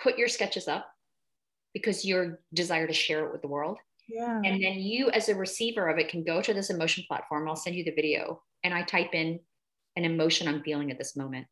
put 0.00 0.16
your 0.16 0.28
sketches 0.28 0.68
up 0.68 0.86
because 1.74 2.04
your 2.04 2.40
desire 2.54 2.86
to 2.86 2.94
share 2.94 3.26
it 3.26 3.32
with 3.32 3.42
the 3.42 3.48
world 3.48 3.78
yeah. 4.08 4.40
and 4.44 4.62
then 4.62 4.74
you 4.74 5.10
as 5.10 5.28
a 5.28 5.34
receiver 5.34 5.88
of 5.88 5.98
it 5.98 6.08
can 6.08 6.24
go 6.24 6.40
to 6.40 6.54
this 6.54 6.70
emotion 6.70 7.04
platform 7.08 7.48
i'll 7.48 7.56
send 7.56 7.74
you 7.74 7.84
the 7.84 7.94
video 7.94 8.40
and 8.62 8.72
i 8.72 8.82
type 8.82 9.12
in 9.12 9.40
an 9.96 10.04
emotion 10.04 10.46
i'm 10.46 10.62
feeling 10.62 10.90
at 10.90 10.98
this 10.98 11.16
moment 11.16 11.46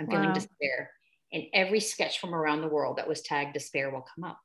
I'm 0.00 0.06
feeling 0.06 0.28
wow. 0.28 0.34
despair. 0.34 0.90
And 1.32 1.44
every 1.52 1.80
sketch 1.80 2.20
from 2.20 2.34
around 2.34 2.60
the 2.60 2.68
world 2.68 2.98
that 2.98 3.08
was 3.08 3.22
tagged 3.22 3.52
despair 3.52 3.90
will 3.90 4.06
come 4.14 4.24
up, 4.24 4.38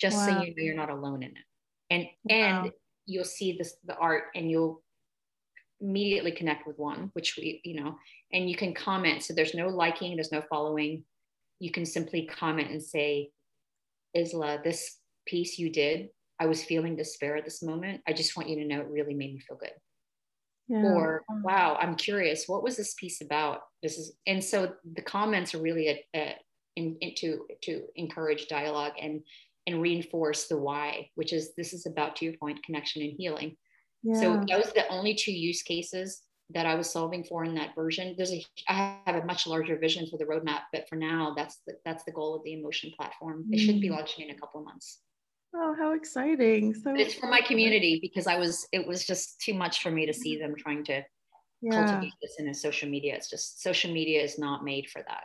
just 0.00 0.16
wow. 0.16 0.26
so 0.26 0.42
you 0.42 0.48
know 0.48 0.62
you're 0.62 0.74
not 0.74 0.90
alone 0.90 1.22
in 1.22 1.30
it. 1.30 1.44
And 1.90 2.06
wow. 2.24 2.62
and 2.62 2.72
you'll 3.06 3.24
see 3.24 3.56
this 3.56 3.76
the 3.84 3.96
art 3.96 4.24
and 4.34 4.50
you'll 4.50 4.82
immediately 5.80 6.32
connect 6.32 6.66
with 6.66 6.78
one, 6.78 7.10
which 7.12 7.36
we, 7.36 7.60
you 7.64 7.80
know, 7.80 7.96
and 8.32 8.50
you 8.50 8.56
can 8.56 8.74
comment. 8.74 9.22
So 9.22 9.32
there's 9.32 9.54
no 9.54 9.68
liking, 9.68 10.16
there's 10.16 10.32
no 10.32 10.42
following. 10.50 11.04
You 11.60 11.70
can 11.70 11.86
simply 11.86 12.26
comment 12.26 12.70
and 12.70 12.82
say, 12.82 13.30
Isla, 14.14 14.60
this 14.64 14.98
piece 15.26 15.58
you 15.58 15.70
did, 15.70 16.08
I 16.40 16.46
was 16.46 16.64
feeling 16.64 16.96
despair 16.96 17.36
at 17.36 17.44
this 17.44 17.62
moment. 17.62 18.00
I 18.08 18.12
just 18.12 18.36
want 18.36 18.48
you 18.48 18.56
to 18.56 18.64
know 18.64 18.80
it 18.80 18.88
really 18.88 19.14
made 19.14 19.34
me 19.34 19.40
feel 19.40 19.56
good 19.56 19.72
yeah. 20.68 20.82
or 20.82 21.24
wow 21.42 21.76
i'm 21.80 21.94
curious 21.94 22.46
what 22.46 22.62
was 22.62 22.76
this 22.76 22.94
piece 22.94 23.20
about 23.20 23.62
this 23.82 23.98
is 23.98 24.12
and 24.26 24.42
so 24.42 24.72
the 24.94 25.02
comments 25.02 25.54
are 25.54 25.62
really 25.62 25.88
a, 25.88 26.04
a, 26.14 26.36
in, 26.76 26.96
in, 27.00 27.14
to 27.16 27.40
to 27.62 27.82
encourage 27.96 28.48
dialogue 28.48 28.92
and 29.00 29.22
and 29.66 29.82
reinforce 29.82 30.46
the 30.46 30.56
why 30.56 31.08
which 31.14 31.32
is 31.32 31.54
this 31.56 31.72
is 31.72 31.86
about 31.86 32.16
to 32.16 32.24
your 32.24 32.34
point 32.34 32.62
connection 32.64 33.02
and 33.02 33.14
healing 33.16 33.56
yeah. 34.02 34.20
so 34.20 34.44
those 34.48 34.70
are 34.70 34.74
the 34.74 34.88
only 34.88 35.14
two 35.14 35.32
use 35.32 35.62
cases 35.62 36.22
that 36.50 36.66
i 36.66 36.74
was 36.74 36.90
solving 36.90 37.24
for 37.24 37.44
in 37.44 37.54
that 37.54 37.74
version 37.74 38.14
there's 38.16 38.32
a 38.32 38.44
i 38.68 38.96
have 39.06 39.16
a 39.16 39.24
much 39.24 39.46
larger 39.46 39.78
vision 39.78 40.06
for 40.10 40.18
the 40.18 40.24
roadmap 40.24 40.60
but 40.72 40.88
for 40.88 40.96
now 40.96 41.34
that's 41.36 41.60
the, 41.66 41.74
that's 41.84 42.04
the 42.04 42.12
goal 42.12 42.34
of 42.34 42.42
the 42.44 42.52
emotion 42.52 42.92
platform 42.96 43.44
it 43.50 43.58
should 43.58 43.80
be 43.80 43.88
mm. 43.88 43.92
launching 43.92 44.28
in 44.28 44.34
a 44.34 44.38
couple 44.38 44.60
of 44.60 44.66
months 44.66 45.00
Oh, 45.54 45.74
how 45.78 45.94
exciting! 45.94 46.74
So 46.74 46.94
it's 46.94 47.14
for 47.14 47.28
my 47.28 47.40
community 47.40 47.98
because 48.02 48.26
I 48.26 48.36
was 48.36 48.66
it 48.72 48.86
was 48.86 49.06
just 49.06 49.40
too 49.40 49.54
much 49.54 49.82
for 49.82 49.90
me 49.90 50.06
to 50.06 50.12
see 50.12 50.38
them 50.38 50.54
trying 50.56 50.84
to 50.84 51.02
yeah. 51.62 51.70
cultivate 51.70 52.12
this 52.22 52.36
in 52.38 52.48
a 52.48 52.54
social 52.54 52.88
media. 52.88 53.14
It's 53.14 53.30
just 53.30 53.62
social 53.62 53.92
media 53.92 54.22
is 54.22 54.38
not 54.38 54.64
made 54.64 54.88
for 54.90 55.02
that. 55.08 55.24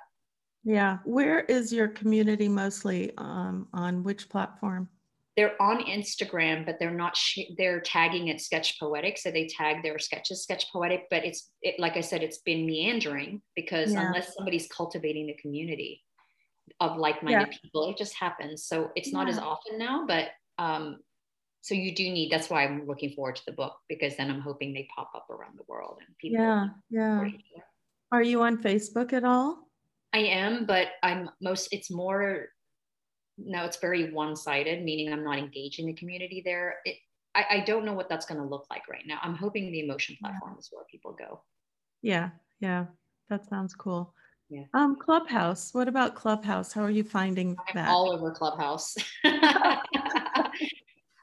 Yeah. 0.63 0.99
Where 1.03 1.41
is 1.41 1.73
your 1.73 1.89
community 1.89 2.47
mostly 2.47 3.11
um, 3.17 3.67
on 3.73 4.03
which 4.03 4.29
platform? 4.29 4.89
They're 5.35 5.61
on 5.61 5.83
Instagram, 5.85 6.63
but 6.65 6.77
they're 6.79 6.91
not. 6.91 7.17
Sh- 7.17 7.51
they're 7.57 7.81
tagging 7.81 8.27
it 8.27 8.39
sketch 8.39 8.79
poetic, 8.79 9.17
so 9.17 9.31
they 9.31 9.47
tag 9.47 9.81
their 9.81 9.97
sketches 9.97 10.43
sketch 10.43 10.71
poetic. 10.71 11.05
But 11.09 11.25
it's 11.25 11.49
it, 11.63 11.79
like 11.79 11.97
I 11.97 12.01
said, 12.01 12.21
it's 12.21 12.37
been 12.37 12.67
meandering 12.67 13.41
because 13.55 13.93
yeah. 13.93 14.05
unless 14.05 14.35
somebody's 14.35 14.67
cultivating 14.67 15.25
the 15.25 15.33
community, 15.33 16.03
of 16.79 16.97
like-minded 16.97 17.49
yeah. 17.51 17.57
people 17.61 17.89
it 17.89 17.97
just 17.97 18.15
happens. 18.15 18.65
So 18.65 18.91
it's 18.95 19.11
not 19.11 19.27
yeah. 19.27 19.33
as 19.33 19.39
often 19.39 19.77
now 19.77 20.05
but 20.07 20.29
um 20.59 20.97
so 21.63 21.73
you 21.73 21.95
do 21.95 22.03
need 22.03 22.31
that's 22.31 22.49
why 22.49 22.63
i'm 22.63 22.85
looking 22.85 23.11
forward 23.11 23.35
to 23.35 23.41
the 23.47 23.53
book 23.53 23.75
because 23.89 24.15
then 24.17 24.29
i'm 24.29 24.41
hoping 24.41 24.73
they 24.73 24.87
pop 24.95 25.09
up 25.15 25.27
around 25.29 25.57
the 25.57 25.63
world 25.67 25.97
and 26.05 26.15
people 26.17 26.43
yeah 26.43 26.67
yeah. 26.89 27.31
are 28.11 28.21
you 28.21 28.41
on 28.43 28.61
facebook 28.61 29.13
at 29.13 29.23
all? 29.23 29.69
I 30.13 30.19
am 30.19 30.65
but 30.65 30.89
i'm 31.01 31.29
most 31.41 31.69
it's 31.71 31.89
more 31.89 32.49
no 33.37 33.65
it's 33.65 33.77
very 33.77 34.11
one-sided 34.11 34.83
meaning 34.83 35.11
i'm 35.11 35.23
not 35.23 35.39
engaging 35.39 35.87
the 35.87 35.93
community 35.93 36.43
there. 36.45 36.75
It, 36.85 36.97
I, 37.35 37.45
I 37.49 37.59
don't 37.61 37.83
know 37.83 37.93
what 37.93 38.09
that's 38.09 38.27
going 38.27 38.39
to 38.39 38.47
look 38.47 38.67
like 38.69 38.87
right 38.87 39.01
now. 39.07 39.17
I'm 39.23 39.33
hoping 39.33 39.71
the 39.71 39.79
emotion 39.79 40.15
platform 40.21 40.51
yeah. 40.53 40.59
is 40.59 40.69
where 40.71 40.83
people 40.91 41.13
go. 41.17 41.41
Yeah 42.03 42.29
yeah. 42.59 42.85
That 43.29 43.45
sounds 43.49 43.73
cool 43.73 44.13
yeah. 44.49 44.63
Um, 44.73 44.95
Clubhouse. 44.95 45.73
What 45.73 45.87
about 45.87 46.15
Clubhouse? 46.15 46.73
How 46.73 46.83
are 46.83 46.89
you 46.89 47.03
finding 47.03 47.55
I'm 47.59 47.75
that? 47.75 47.89
All 47.89 48.11
over 48.11 48.31
Clubhouse. 48.31 48.95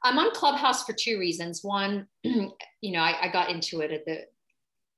I'm 0.02 0.18
on 0.18 0.32
Clubhouse 0.32 0.84
for 0.84 0.92
two 0.92 1.18
reasons. 1.18 1.62
One, 1.62 2.06
you 2.22 2.52
know, 2.82 3.00
I, 3.00 3.26
I, 3.26 3.28
got 3.30 3.50
into 3.50 3.80
it 3.80 3.92
at 3.92 4.06
the 4.06 4.24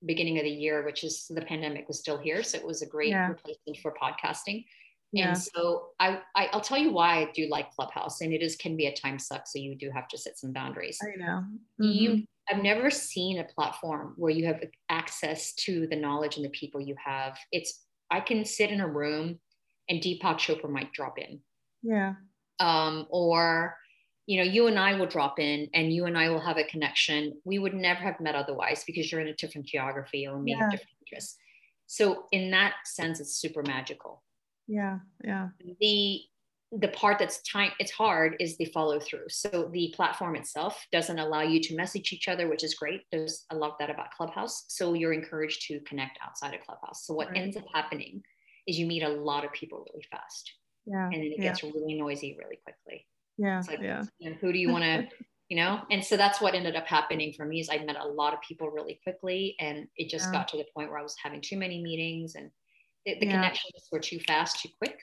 beginning 0.07 0.39
of 0.39 0.45
the 0.45 0.51
year, 0.51 0.85
which 0.85 1.03
is 1.05 1.27
the 1.29 1.43
pandemic 1.43 1.89
was 1.89 1.99
still 1.99 2.19
here, 2.19 2.43
so 2.43 2.57
it 2.59 2.65
was 2.65 2.83
a 2.83 2.87
great 2.87 3.11
yeah. 3.11 3.29
replacement 3.29 3.79
for 3.83 3.95
podcasting. 4.01 4.65
Yeah. 5.13 5.29
And 5.29 5.39
so 5.39 5.89
I, 6.01 6.21
I 6.35 6.49
will 6.53 6.61
tell 6.61 6.79
you 6.79 6.93
why 6.93 7.19
I 7.19 7.29
do 7.35 7.49
like 7.49 7.71
Clubhouse, 7.73 8.21
and 8.23 8.33
it 8.33 8.43
is 8.43 8.57
can 8.57 8.77
be 8.77 8.87
a 8.87 8.95
time 8.95 9.19
suck. 9.19 9.47
So 9.47 9.59
you 9.59 9.75
do 9.75 9.91
have 9.91 10.09
to 10.09 10.19
set 10.19 10.39
some 10.39 10.53
boundaries. 10.53 10.99
I 11.03 11.17
know. 11.19 11.45
Mm-hmm. 11.81 11.85
You 11.85 12.25
I've 12.51 12.63
never 12.63 12.91
seen 12.91 13.39
a 13.39 13.45
platform 13.45 14.15
where 14.17 14.33
you 14.33 14.47
have 14.47 14.63
access 14.89 15.53
to 15.55 15.87
the 15.87 15.97
knowledge 15.97 16.37
and 16.37 16.45
the 16.45 16.51
people 16.51 16.81
you 16.81 16.97
have. 17.05 17.39
It's 17.53 17.85
I 18.13 18.21
can 18.21 18.45
sit 18.45 18.71
in 18.71 18.81
a 18.81 18.87
room 18.87 19.41
and 19.89 20.01
Deepak 20.01 20.37
Chopra 20.37 20.71
might 20.71 20.93
drop 20.93 21.19
in. 21.19 21.41
Yeah. 21.83 22.15
Um, 22.61 23.07
or 23.11 23.77
you 24.27 24.39
know, 24.39 24.49
you 24.49 24.69
and 24.69 24.79
I 24.79 24.95
will 24.95 25.07
drop 25.07 25.41
in 25.41 25.69
and 25.75 25.93
you 25.93 26.05
and 26.05 26.17
I 26.17 26.29
will 26.29 26.41
have 26.41 26.57
a 26.57 26.65
connection. 26.65 27.41
We 27.45 27.59
would 27.59 27.75
never 27.75 28.01
have 28.01 28.21
met 28.21 28.37
otherwise 28.37 28.85
because 28.87 29.11
you're 29.11 29.21
in 29.21 29.29
a 29.29 29.35
different 29.35 29.67
geography 29.67 30.29
or 30.29 30.39
we 30.39 30.53
yeah. 30.53 30.61
have 30.61 30.71
different 30.71 30.97
interests. 31.05 31.37
So 31.87 32.27
in 32.31 32.53
that 32.53 32.75
sense, 32.85 33.19
it's 33.19 33.35
super 33.35 33.65
magical. 33.67 34.23
Yeah. 34.69 34.99
Yeah. 35.25 35.49
The 35.81 36.21
the 36.79 36.89
part 36.89 37.19
that's 37.19 37.43
time 37.43 37.71
it's 37.79 37.91
hard 37.91 38.35
is 38.41 38.57
the 38.57 38.65
follow 38.67 38.99
through 38.99 39.29
so 39.29 39.69
the 39.73 39.93
platform 39.95 40.35
itself 40.37 40.87
doesn't 40.91 41.19
allow 41.19 41.43
you 41.43 41.61
to 41.61 41.77
message 41.77 42.13
each 42.13 42.29
other 42.29 42.49
which 42.49 42.65
is 42.65 42.75
great. 42.75 43.03
There's 43.13 43.45
i 43.51 43.55
love 43.55 43.75
that 43.79 43.91
about 43.91 44.13
clubhouse. 44.13 44.65
So 44.69 44.95
you're 44.95 45.13
encouraged 45.13 45.67
to 45.69 45.81
connect 45.81 46.19
outside 46.25 46.55
of 46.55 46.65
clubhouse. 46.65 47.07
So 47.07 47.13
what 47.13 47.29
right. 47.29 47.39
ends 47.39 47.57
up 47.57 47.65
happening 47.75 48.23
is 48.67 48.79
you 48.79 48.87
meet 48.87 49.03
a 49.03 49.09
lot 49.09 49.45
of 49.45 49.53
people 49.53 49.85
really 49.93 50.05
fast. 50.11 50.51
Yeah 50.87 51.05
and 51.05 51.15
then 51.15 51.21
it 51.21 51.35
yeah. 51.37 51.45
gets 51.45 51.63
really 51.63 51.95
noisy 51.95 52.37
really 52.39 52.59
quickly. 52.65 53.07
Yeah 53.37 53.63
like, 53.69 53.81
yeah. 53.81 54.05
You 54.19 54.31
know, 54.31 54.37
who 54.41 54.53
do 54.53 54.59
you 54.59 54.71
want 54.71 54.85
to 54.85 55.07
you 55.49 55.57
know? 55.57 55.83
And 55.91 56.03
so 56.03 56.17
that's 56.17 56.41
what 56.41 56.55
ended 56.55 56.77
up 56.77 56.87
happening 56.87 57.35
for 57.35 57.45
me 57.45 57.61
is 57.61 57.69
i 57.71 57.77
met 57.85 57.97
a 58.01 58.07
lot 58.07 58.33
of 58.33 58.41
people 58.41 58.71
really 58.71 58.99
quickly 59.03 59.57
and 59.61 59.89
it 59.97 60.09
just 60.09 60.29
yeah. 60.29 60.33
got 60.33 60.49
to 60.49 60.57
the 60.57 60.65
point 60.75 60.89
where 60.89 60.99
i 60.99 61.03
was 61.03 61.17
having 61.23 61.43
too 61.43 61.59
many 61.59 61.83
meetings 61.83 62.35
and 62.35 62.51
the, 63.05 63.19
the 63.19 63.27
yeah. 63.27 63.33
connections 63.33 63.89
were 63.91 63.99
too 63.99 64.21
fast 64.21 64.63
too 64.63 64.71
quick. 64.79 64.99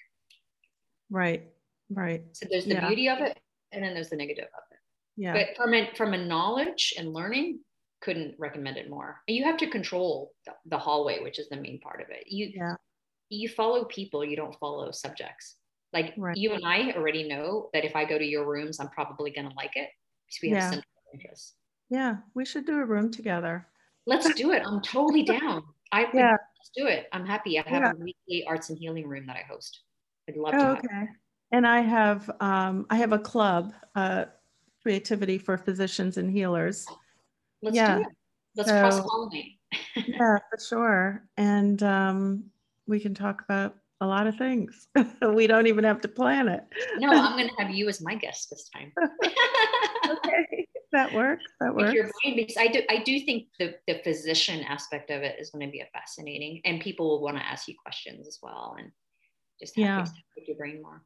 Right 1.12 1.44
Right. 1.90 2.24
So 2.34 2.46
there's 2.50 2.66
the 2.66 2.76
yeah. 2.76 2.88
beauty 2.88 3.10
of 3.10 3.20
it, 3.20 3.40
and 3.72 3.84
then 3.84 3.94
there's 3.94 4.10
the 4.10 4.16
negative 4.16 4.46
of 4.46 4.64
it. 4.72 4.78
Yeah. 5.18 5.34
But 5.34 5.58
from 5.58 5.74
a 5.74 5.90
from 5.96 6.14
a 6.14 6.18
knowledge 6.18 6.94
and 6.98 7.14
learning, 7.14 7.60
couldn't 8.02 8.36
recommend 8.38 8.78
it 8.78 8.90
more. 8.90 9.22
And 9.28 9.36
you 9.36 9.44
have 9.44 9.58
to 9.58 9.70
control 9.70 10.32
the, 10.46 10.54
the 10.68 10.78
hallway, 10.78 11.20
which 11.22 11.40
is 11.40 11.50
the 11.50 11.58
main 11.58 11.80
part 11.80 12.02
of 12.02 12.08
it. 12.10 12.24
You 12.28 12.52
yeah. 12.56 12.76
you 13.30 13.50
follow 13.50 13.86
people, 13.86 14.24
you 14.24 14.36
don't 14.36 14.58
follow 14.60 14.92
subjects. 14.92 15.56
Like 15.92 16.14
right. 16.18 16.38
you 16.38 16.54
and 16.54 16.66
I 16.66 16.92
already 16.96 17.28
know 17.28 17.70
that 17.74 17.84
if 17.84 17.96
I 17.96 18.06
go 18.06 18.18
to 18.18 18.26
your 18.26 18.48
rooms, 18.48 18.80
I'm 18.80 18.90
probably 18.90 19.32
gonna 19.32 19.54
like 19.58 19.76
it 19.76 19.90
because 20.28 20.40
we 20.42 20.50
have 20.52 20.60
yeah. 20.60 20.70
similar 20.70 20.84
interests. 21.14 21.54
Yeah, 21.90 22.18
we 22.36 22.46
should 22.46 22.66
do 22.66 22.78
a 22.78 22.86
room 22.86 23.12
together. 23.12 23.68
Let's 24.06 24.32
do 24.36 24.52
it. 24.52 24.64
I'm 24.66 24.82
totally 24.82 25.24
down. 25.24 25.64
I 25.92 26.08
yeah. 26.14 26.32
let's 26.32 26.72
do 26.76 26.88
it. 26.88 27.08
I'm 27.12 27.26
happy. 27.26 27.60
I 27.60 27.68
have 27.68 27.82
yeah. 27.82 27.92
a 27.92 27.96
weekly 27.96 28.46
arts 28.48 28.70
and 28.70 28.78
healing 28.78 29.08
room 29.08 29.26
that 29.26 29.36
I 29.36 29.44
host. 29.50 29.82
I'd 30.28 30.38
love 30.38 30.54
oh, 30.56 30.76
to. 30.76 30.80
okay. 30.80 31.08
And 31.52 31.66
I 31.66 31.82
have 31.82 32.30
um, 32.40 32.86
I 32.90 32.98
have 32.98 33.12
a 33.12 33.20
club, 33.20 33.74
uh, 33.96 34.26
creativity 34.82 35.38
for 35.38 35.58
physicians 35.58 36.18
and 36.18 36.32
healers. 36.32 36.86
Let's 37.62 37.76
yeah. 37.76 37.96
do 37.96 38.02
it. 38.02 38.08
Let's 38.56 38.70
so, 38.70 38.80
cross 38.80 39.00
pollinate. 39.00 39.58
yeah, 39.96 40.38
for 40.50 40.60
sure. 40.60 41.24
And 41.38 41.82
um, 41.84 42.44
we 42.88 43.00
can 43.00 43.14
talk 43.14 43.44
about 43.44 43.76
a 44.02 44.08
lot 44.08 44.28
of 44.28 44.38
things. 44.38 44.88
we 45.34 45.48
don't 45.48 45.68
even 45.68 45.84
have 45.84 46.02
to 46.02 46.08
plan 46.08 46.48
it. 46.48 46.64
no, 46.98 47.10
I'm 47.10 47.38
going 47.38 47.50
to 47.50 47.64
have 47.64 47.72
you 47.72 47.88
as 47.90 48.02
my 48.02 48.16
guest 48.16 48.50
this 48.50 48.70
time. 48.70 48.92
okay, 50.10 50.68
that 50.92 51.14
works. 51.14 51.44
That 51.60 51.76
works. 51.76 51.94
Your 51.94 52.10
brain, 52.24 52.36
because 52.36 52.58
I 52.58 52.68
do, 52.68 52.82
I 52.90 53.04
do 53.04 53.20
think 53.20 53.48
the 53.60 53.76
the 53.88 54.02
physician 54.04 54.64
aspect 54.64 55.12
of 55.12 55.22
it 55.22 55.40
is 55.40 55.50
going 55.50 55.66
to 55.66 55.72
be 55.72 55.82
a 55.82 55.88
fascinating, 55.94 56.62
and 56.66 56.82
people 56.82 57.10
will 57.10 57.22
want 57.22 57.38
to 57.38 57.46
ask 57.46 57.68
you 57.68 57.76
questions 57.82 58.28
as 58.28 58.40
well, 58.42 58.76
and 58.80 58.92
just 59.60 59.76
have 59.78 60.10
yeah. 60.38 60.44
your 60.48 60.58
brain 60.58 60.82
more. 60.82 61.04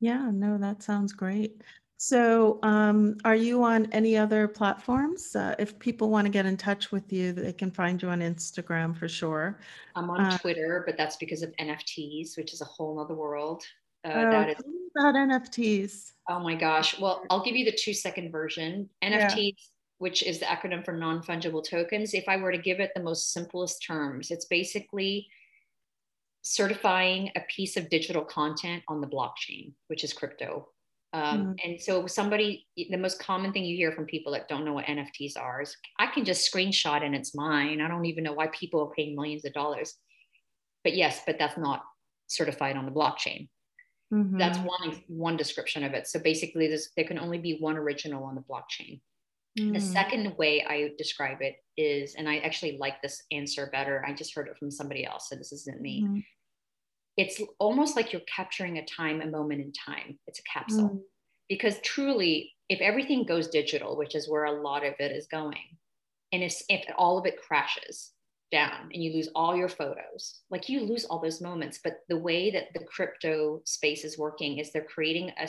Yeah, 0.00 0.30
no, 0.32 0.58
that 0.58 0.82
sounds 0.82 1.12
great. 1.12 1.62
So, 2.00 2.60
um, 2.62 3.16
are 3.24 3.34
you 3.34 3.64
on 3.64 3.88
any 3.90 4.16
other 4.16 4.46
platforms? 4.46 5.34
Uh, 5.34 5.56
if 5.58 5.76
people 5.80 6.10
want 6.10 6.26
to 6.26 6.30
get 6.30 6.46
in 6.46 6.56
touch 6.56 6.92
with 6.92 7.12
you, 7.12 7.32
they 7.32 7.52
can 7.52 7.72
find 7.72 8.00
you 8.00 8.08
on 8.08 8.20
Instagram 8.20 8.96
for 8.96 9.08
sure. 9.08 9.58
I'm 9.96 10.08
on 10.08 10.20
uh, 10.20 10.38
Twitter, 10.38 10.84
but 10.86 10.96
that's 10.96 11.16
because 11.16 11.42
of 11.42 11.52
NFTs, 11.60 12.36
which 12.36 12.52
is 12.52 12.60
a 12.60 12.64
whole 12.64 13.00
other 13.00 13.14
world. 13.14 13.64
Uh, 14.04 14.12
oh, 14.14 14.30
that 14.30 14.50
is 14.50 14.62
about 14.96 15.16
NFTs. 15.16 16.12
Oh 16.28 16.38
my 16.38 16.54
gosh! 16.54 17.00
Well, 17.00 17.24
I'll 17.30 17.42
give 17.42 17.56
you 17.56 17.64
the 17.64 17.76
two 17.76 17.92
second 17.92 18.30
version. 18.30 18.88
NFTs, 19.02 19.36
yeah. 19.36 19.52
which 19.98 20.22
is 20.22 20.38
the 20.38 20.46
acronym 20.46 20.84
for 20.84 20.92
non 20.92 21.20
fungible 21.20 21.68
tokens. 21.68 22.14
If 22.14 22.28
I 22.28 22.36
were 22.36 22.52
to 22.52 22.58
give 22.58 22.78
it 22.78 22.92
the 22.94 23.02
most 23.02 23.32
simplest 23.32 23.84
terms, 23.84 24.30
it's 24.30 24.44
basically 24.44 25.26
certifying 26.42 27.30
a 27.36 27.40
piece 27.54 27.76
of 27.76 27.90
digital 27.90 28.24
content 28.24 28.82
on 28.88 29.00
the 29.00 29.06
blockchain, 29.06 29.72
which 29.88 30.04
is 30.04 30.12
crypto. 30.12 30.68
Um, 31.12 31.24
mm 31.24 31.56
And 31.64 31.80
so, 31.80 32.06
somebody, 32.06 32.66
the 32.76 32.96
most 32.96 33.18
common 33.18 33.52
thing 33.52 33.64
you 33.64 33.76
hear 33.76 33.92
from 33.92 34.04
people 34.04 34.32
that 34.32 34.48
don't 34.48 34.64
know 34.64 34.74
what 34.74 34.84
NFTs 34.84 35.38
are 35.38 35.62
is, 35.62 35.74
I 35.98 36.06
can 36.06 36.24
just 36.24 36.52
screenshot 36.52 37.02
and 37.02 37.14
it's 37.14 37.34
mine. 37.34 37.80
I 37.80 37.88
don't 37.88 38.04
even 38.04 38.24
know 38.24 38.34
why 38.34 38.48
people 38.48 38.82
are 38.82 38.94
paying 38.94 39.14
millions 39.14 39.44
of 39.44 39.52
dollars. 39.54 39.94
But 40.84 40.94
yes, 40.94 41.22
but 41.26 41.38
that's 41.38 41.58
not 41.58 41.82
certified 42.26 42.76
on 42.76 42.84
the 42.84 42.92
blockchain. 42.92 43.48
Mm-hmm. 44.12 44.38
That's 44.38 44.58
one 44.58 45.02
one 45.08 45.36
description 45.36 45.84
of 45.84 45.92
it. 45.92 46.06
So 46.06 46.18
basically, 46.18 46.74
there 46.96 47.06
can 47.06 47.18
only 47.18 47.38
be 47.38 47.58
one 47.58 47.76
original 47.76 48.24
on 48.24 48.34
the 48.34 48.42
blockchain. 48.42 49.00
Mm. 49.58 49.74
The 49.74 49.80
second 49.80 50.36
way 50.38 50.64
I 50.68 50.92
describe 50.96 51.38
it 51.40 51.56
is, 51.76 52.14
and 52.14 52.28
I 52.28 52.38
actually 52.38 52.78
like 52.78 53.00
this 53.02 53.22
answer 53.32 53.68
better. 53.72 54.04
I 54.06 54.12
just 54.12 54.34
heard 54.34 54.48
it 54.48 54.58
from 54.58 54.70
somebody 54.70 55.04
else, 55.04 55.28
so 55.28 55.36
this 55.36 55.52
isn't 55.52 55.80
me. 55.80 56.04
Mm. 56.04 56.24
It's 57.16 57.42
almost 57.58 57.96
like 57.96 58.12
you're 58.12 58.22
capturing 58.34 58.78
a 58.78 58.84
time, 58.86 59.20
a 59.20 59.26
moment 59.26 59.60
in 59.60 59.72
time. 59.72 60.18
It's 60.26 60.38
a 60.38 60.42
capsule. 60.42 60.90
Mm. 60.90 61.00
Because 61.48 61.80
truly, 61.80 62.52
if 62.68 62.80
everything 62.80 63.24
goes 63.24 63.48
digital, 63.48 63.96
which 63.96 64.14
is 64.14 64.28
where 64.28 64.44
a 64.44 64.62
lot 64.62 64.84
of 64.84 64.94
it 64.98 65.12
is 65.12 65.26
going, 65.26 65.76
and 66.32 66.42
if, 66.42 66.62
if 66.68 66.84
all 66.96 67.18
of 67.18 67.26
it 67.26 67.40
crashes 67.40 68.12
down 68.50 68.90
and 68.92 69.02
you 69.02 69.12
lose 69.12 69.28
all 69.34 69.56
your 69.56 69.68
photos, 69.68 70.40
like 70.50 70.68
you 70.68 70.80
lose 70.80 71.04
all 71.04 71.20
those 71.20 71.40
moments. 71.40 71.80
But 71.82 72.00
the 72.08 72.18
way 72.18 72.50
that 72.50 72.68
the 72.74 72.84
crypto 72.84 73.62
space 73.64 74.04
is 74.04 74.18
working 74.18 74.58
is 74.58 74.72
they're 74.72 74.84
creating 74.84 75.30
a 75.38 75.48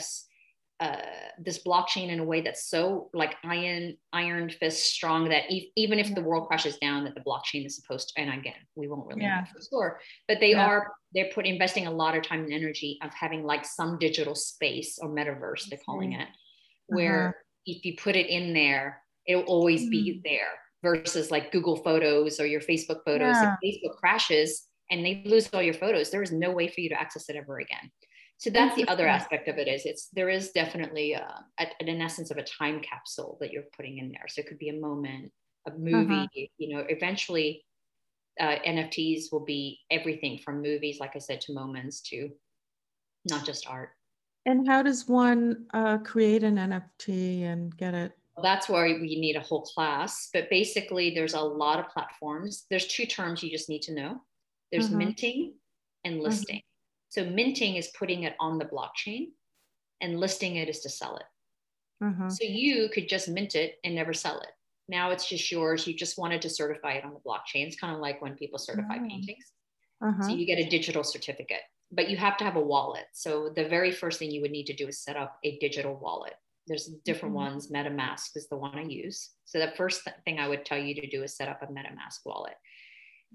uh, 0.80 0.96
this 1.38 1.62
blockchain 1.62 2.08
in 2.08 2.20
a 2.20 2.24
way 2.24 2.40
that's 2.40 2.70
so 2.70 3.10
like 3.12 3.34
iron 3.44 3.94
iron 4.14 4.48
fist 4.48 4.86
strong 4.86 5.28
that 5.28 5.50
e- 5.50 5.70
even 5.76 5.98
if 5.98 6.14
the 6.14 6.22
world 6.22 6.48
crashes 6.48 6.78
down 6.78 7.04
that 7.04 7.14
the 7.14 7.20
blockchain 7.20 7.66
is 7.66 7.76
supposed 7.76 8.08
to 8.08 8.20
and 8.20 8.32
again 8.32 8.54
we 8.76 8.88
won't 8.88 9.06
really 9.06 9.20
yeah. 9.20 9.40
know 9.40 9.46
for 9.52 9.60
sure 9.70 10.00
but 10.26 10.40
they 10.40 10.52
yeah. 10.52 10.66
are 10.66 10.92
they're 11.14 11.30
put 11.34 11.44
investing 11.44 11.86
a 11.86 11.90
lot 11.90 12.16
of 12.16 12.22
time 12.22 12.44
and 12.44 12.52
energy 12.52 12.98
of 13.02 13.12
having 13.12 13.44
like 13.44 13.66
some 13.66 13.98
digital 13.98 14.34
space 14.34 14.98
or 15.02 15.10
metaverse 15.10 15.68
they're 15.68 15.78
calling 15.84 16.14
it 16.14 16.28
where 16.86 17.28
uh-huh. 17.28 17.38
if 17.66 17.84
you 17.84 17.94
put 18.02 18.16
it 18.16 18.28
in 18.28 18.54
there 18.54 19.02
it'll 19.26 19.44
always 19.44 19.82
mm. 19.82 19.90
be 19.90 20.20
there 20.24 20.48
versus 20.82 21.30
like 21.30 21.52
google 21.52 21.76
photos 21.76 22.40
or 22.40 22.46
your 22.46 22.62
facebook 22.62 23.00
photos 23.04 23.36
yeah. 23.36 23.54
if 23.60 23.82
facebook 23.82 23.96
crashes 23.96 24.66
and 24.90 25.04
they 25.04 25.22
lose 25.26 25.50
all 25.52 25.60
your 25.60 25.74
photos 25.74 26.10
there 26.10 26.22
is 26.22 26.32
no 26.32 26.50
way 26.50 26.68
for 26.68 26.80
you 26.80 26.88
to 26.88 26.98
access 26.98 27.28
it 27.28 27.36
ever 27.36 27.58
again 27.58 27.90
so 28.40 28.48
that's 28.48 28.74
the 28.74 28.88
other 28.88 29.06
aspect 29.06 29.48
of 29.48 29.58
it 29.58 29.68
is 29.68 29.84
it's 29.84 30.08
there 30.14 30.30
is 30.30 30.50
definitely 30.52 31.14
uh, 31.14 31.40
a, 31.60 31.66
an 31.80 32.00
essence 32.00 32.30
of 32.30 32.38
a 32.38 32.42
time 32.42 32.80
capsule 32.80 33.36
that 33.40 33.52
you're 33.52 33.64
putting 33.76 33.98
in 33.98 34.10
there 34.10 34.24
so 34.28 34.40
it 34.40 34.46
could 34.46 34.58
be 34.58 34.70
a 34.70 34.80
moment 34.80 35.30
a 35.68 35.70
movie 35.72 36.14
uh-huh. 36.14 36.46
you 36.58 36.74
know 36.74 36.84
eventually 36.88 37.62
uh, 38.40 38.56
nfts 38.66 39.30
will 39.30 39.44
be 39.44 39.78
everything 39.90 40.38
from 40.38 40.62
movies 40.62 40.98
like 40.98 41.14
i 41.14 41.18
said 41.18 41.40
to 41.40 41.52
moments 41.52 42.00
to 42.00 42.30
not 43.28 43.44
just 43.44 43.66
art 43.68 43.90
and 44.46 44.66
how 44.66 44.82
does 44.82 45.06
one 45.06 45.66
uh, 45.74 45.98
create 45.98 46.42
an 46.42 46.56
nft 46.56 47.42
and 47.42 47.76
get 47.76 47.94
it 47.94 48.12
that's 48.42 48.70
where 48.70 48.84
we 48.84 49.20
need 49.20 49.36
a 49.36 49.40
whole 49.40 49.62
class 49.62 50.30
but 50.32 50.48
basically 50.48 51.14
there's 51.14 51.34
a 51.34 51.40
lot 51.40 51.78
of 51.78 51.88
platforms 51.90 52.64
there's 52.70 52.86
two 52.86 53.04
terms 53.04 53.42
you 53.42 53.50
just 53.50 53.68
need 53.68 53.82
to 53.82 53.92
know 53.92 54.18
there's 54.72 54.86
uh-huh. 54.86 54.96
minting 54.96 55.52
and 56.04 56.26
uh-huh. 56.26 56.56
So 57.10 57.24
minting 57.24 57.76
is 57.76 57.88
putting 57.88 58.22
it 58.22 58.34
on 58.40 58.58
the 58.58 58.64
blockchain 58.64 59.28
and 60.00 60.18
listing 60.18 60.56
it 60.56 60.68
is 60.68 60.80
to 60.80 60.88
sell 60.88 61.16
it. 61.16 62.04
Uh-huh. 62.04 62.30
So 62.30 62.44
you 62.44 62.88
could 62.88 63.08
just 63.08 63.28
mint 63.28 63.54
it 63.54 63.78
and 63.84 63.94
never 63.94 64.14
sell 64.14 64.40
it. 64.40 64.50
Now 64.88 65.10
it's 65.10 65.28
just 65.28 65.50
yours. 65.52 65.86
You 65.86 65.94
just 65.94 66.18
wanted 66.18 66.40
to 66.42 66.48
certify 66.48 66.92
it 66.92 67.04
on 67.04 67.12
the 67.12 67.20
blockchain. 67.20 67.66
It's 67.66 67.78
kind 67.78 67.94
of 67.94 68.00
like 68.00 68.22
when 68.22 68.36
people 68.36 68.58
certify 68.58 68.96
oh. 68.96 69.08
paintings. 69.08 69.52
Uh-huh. 70.02 70.22
So 70.22 70.30
you 70.30 70.46
get 70.46 70.58
a 70.58 70.70
digital 70.70 71.04
certificate, 71.04 71.60
but 71.92 72.08
you 72.08 72.16
have 72.16 72.38
to 72.38 72.44
have 72.44 72.56
a 72.56 72.60
wallet. 72.60 73.04
So 73.12 73.50
the 73.54 73.68
very 73.68 73.92
first 73.92 74.18
thing 74.18 74.30
you 74.30 74.40
would 74.40 74.50
need 74.50 74.66
to 74.66 74.74
do 74.74 74.88
is 74.88 75.02
set 75.02 75.16
up 75.16 75.38
a 75.44 75.58
digital 75.58 75.96
wallet. 75.96 76.34
There's 76.66 76.86
different 77.04 77.34
mm-hmm. 77.34 77.44
ones. 77.44 77.70
MetaMask 77.70 78.36
is 78.36 78.48
the 78.48 78.56
one 78.56 78.78
I 78.78 78.82
use. 78.82 79.30
So 79.44 79.58
the 79.58 79.72
first 79.76 80.04
th- 80.04 80.16
thing 80.24 80.38
I 80.38 80.48
would 80.48 80.64
tell 80.64 80.78
you 80.78 80.94
to 80.94 81.08
do 81.08 81.24
is 81.24 81.36
set 81.36 81.48
up 81.48 81.62
a 81.62 81.66
MetaMask 81.66 82.20
wallet. 82.24 82.54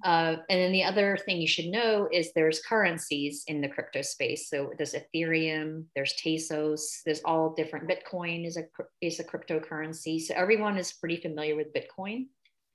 Uh, 0.04 0.36
and 0.50 0.60
then 0.60 0.72
the 0.72 0.84
other 0.84 1.18
thing 1.26 1.39
you 1.39 1.48
should 1.48 1.68
know 1.68 2.08
is 2.12 2.34
there's 2.34 2.62
currencies 2.62 3.43
in 3.48 3.62
the 3.62 3.68
crypto 3.68 4.02
space. 4.02 4.50
So 4.50 4.72
there's 4.78 4.93
Ethereum, 4.93 5.86
there's 5.96 6.14
Tezos, 6.16 7.02
there's 7.06 7.22
all 7.24 7.54
different. 7.54 7.89
Bitcoin 7.89 8.46
is 8.46 8.58
a 8.58 8.64
is 9.02 9.20
a 9.20 9.24
cryptocurrency. 9.24 10.22
So 10.22 10.34
everyone 10.36 10.78
is 10.78 10.91
pretty 10.91 11.18
familiar 11.18 11.56
with 11.56 11.74
Bitcoin, 11.74 12.28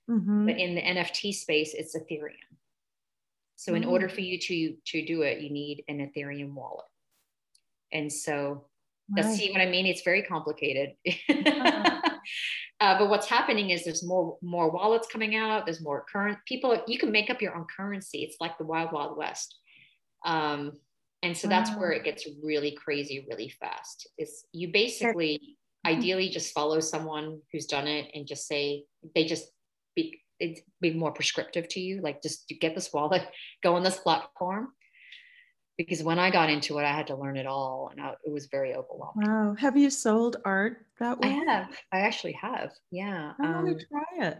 mm-hmm. 0.09 0.47
but 0.47 0.57
in 0.57 0.73
the 0.73 0.81
NFT 0.81 1.33
space, 1.33 1.75
it's 1.75 1.95
Ethereum. 1.95 2.57
So 3.55 3.75
in 3.75 3.83
mm-hmm. 3.83 3.91
order 3.91 4.09
for 4.09 4.21
you 4.21 4.39
to 4.39 4.75
to 4.87 5.05
do 5.05 5.21
it, 5.21 5.41
you 5.41 5.51
need 5.51 5.83
an 5.87 5.99
Ethereum 5.99 6.53
wallet. 6.53 6.85
And 7.93 8.11
so, 8.11 8.65
right. 9.15 9.25
see 9.25 9.51
what 9.51 9.61
I 9.61 9.67
mean? 9.67 9.85
It's 9.85 10.01
very 10.01 10.23
complicated. 10.23 10.95
Uh, 12.81 12.97
but 12.97 13.09
what's 13.09 13.27
happening 13.27 13.69
is 13.69 13.83
there's 13.83 14.03
more 14.03 14.37
more 14.41 14.71
wallets 14.71 15.07
coming 15.07 15.35
out. 15.35 15.65
There's 15.65 15.81
more 15.81 16.03
current 16.11 16.39
people. 16.47 16.81
You 16.87 16.97
can 16.97 17.11
make 17.11 17.29
up 17.29 17.41
your 17.41 17.55
own 17.55 17.67
currency. 17.75 18.23
It's 18.23 18.37
like 18.41 18.57
the 18.57 18.65
wild 18.65 18.91
wild 18.91 19.15
west. 19.15 19.55
Um, 20.25 20.73
and 21.21 21.37
so 21.37 21.47
that's 21.47 21.69
wow. 21.69 21.79
where 21.79 21.91
it 21.91 22.03
gets 22.03 22.27
really 22.43 22.71
crazy 22.71 23.25
really 23.29 23.49
fast. 23.59 24.09
Is 24.17 24.45
you 24.51 24.71
basically 24.71 25.57
ideally 25.85 26.29
just 26.29 26.53
follow 26.53 26.79
someone 26.79 27.39
who's 27.51 27.67
done 27.67 27.87
it 27.87 28.09
and 28.15 28.27
just 28.27 28.47
say 28.47 28.85
they 29.13 29.25
just 29.25 29.45
be 29.95 30.19
be 30.81 30.91
more 30.91 31.11
prescriptive 31.11 31.67
to 31.69 31.79
you. 31.79 32.01
Like 32.01 32.23
just 32.23 32.51
get 32.59 32.73
this 32.73 32.91
wallet, 32.91 33.27
go 33.63 33.75
on 33.75 33.83
this 33.83 33.97
platform 33.97 34.69
because 35.77 36.03
when 36.03 36.19
I 36.19 36.29
got 36.29 36.49
into 36.49 36.77
it, 36.79 36.83
I 36.83 36.91
had 36.91 37.07
to 37.07 37.15
learn 37.15 37.37
it 37.37 37.47
all, 37.47 37.89
and 37.91 38.01
I, 38.01 38.13
it 38.23 38.31
was 38.31 38.47
very 38.47 38.73
overwhelming. 38.73 39.27
Wow! 39.27 39.55
Have 39.57 39.77
you 39.77 39.89
sold 39.89 40.37
art 40.45 40.85
that 40.99 41.19
way? 41.19 41.29
I 41.29 41.51
have. 41.51 41.69
I 41.91 41.99
actually 42.01 42.33
have. 42.33 42.71
Yeah. 42.91 43.33
I 43.39 43.45
um, 43.45 43.65
want 43.65 43.79
to 43.79 43.85
try 43.87 44.27
it. 44.27 44.39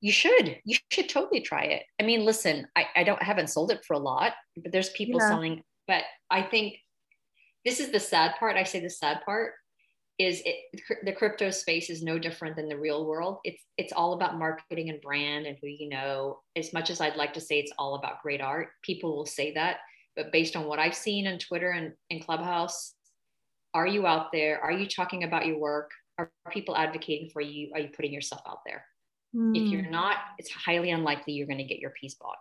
You 0.00 0.12
should. 0.12 0.58
You 0.64 0.76
should 0.90 1.08
totally 1.08 1.40
try 1.40 1.64
it. 1.64 1.82
I 2.00 2.04
mean, 2.04 2.24
listen, 2.24 2.68
I, 2.76 2.86
I 2.94 3.04
don't 3.04 3.22
haven't 3.22 3.50
sold 3.50 3.72
it 3.72 3.84
for 3.84 3.94
a 3.94 3.98
lot, 3.98 4.34
but 4.56 4.70
there's 4.70 4.90
people 4.90 5.20
yeah. 5.20 5.28
selling. 5.28 5.62
But 5.88 6.04
I 6.30 6.42
think 6.42 6.76
this 7.64 7.80
is 7.80 7.90
the 7.90 8.00
sad 8.00 8.34
part. 8.38 8.56
I 8.56 8.62
say 8.62 8.80
the 8.80 8.90
sad 8.90 9.22
part 9.24 9.54
is 10.18 10.42
it, 10.44 10.56
the 11.04 11.12
crypto 11.12 11.50
space 11.50 11.90
is 11.90 12.02
no 12.02 12.18
different 12.18 12.56
than 12.56 12.68
the 12.68 12.78
real 12.78 13.06
world. 13.06 13.38
It's 13.44 13.62
it's 13.76 13.92
all 13.92 14.12
about 14.12 14.38
marketing 14.38 14.90
and 14.90 15.00
brand 15.00 15.46
and 15.46 15.56
who 15.60 15.68
you 15.68 15.88
know. 15.88 16.40
As 16.56 16.72
much 16.72 16.90
as 16.90 17.00
I'd 17.00 17.16
like 17.16 17.32
to 17.34 17.40
say 17.40 17.58
it's 17.58 17.72
all 17.78 17.96
about 17.96 18.22
great 18.22 18.40
art, 18.40 18.68
people 18.82 19.16
will 19.16 19.26
say 19.26 19.52
that 19.54 19.78
but 20.16 20.32
based 20.32 20.56
on 20.56 20.66
what 20.66 20.78
I've 20.78 20.94
seen 20.94 21.26
on 21.26 21.38
Twitter 21.38 21.70
and, 21.70 21.92
and 22.10 22.24
Clubhouse, 22.24 22.94
are 23.74 23.86
you 23.86 24.06
out 24.06 24.32
there? 24.32 24.60
Are 24.60 24.72
you 24.72 24.86
talking 24.86 25.24
about 25.24 25.46
your 25.46 25.58
work? 25.58 25.90
Are 26.18 26.30
people 26.50 26.76
advocating 26.76 27.30
for 27.30 27.40
you? 27.40 27.70
Are 27.74 27.80
you 27.80 27.88
putting 27.94 28.12
yourself 28.12 28.42
out 28.48 28.60
there? 28.66 28.84
Mm. 29.36 29.56
If 29.56 29.70
you're 29.70 29.84
hmm. 29.84 29.90
not, 29.90 30.16
it's 30.38 30.50
highly 30.50 30.90
unlikely 30.90 31.34
you're 31.34 31.46
going 31.46 31.58
to 31.58 31.64
get 31.64 31.78
your 31.78 31.90
piece 31.90 32.14
bought. 32.14 32.38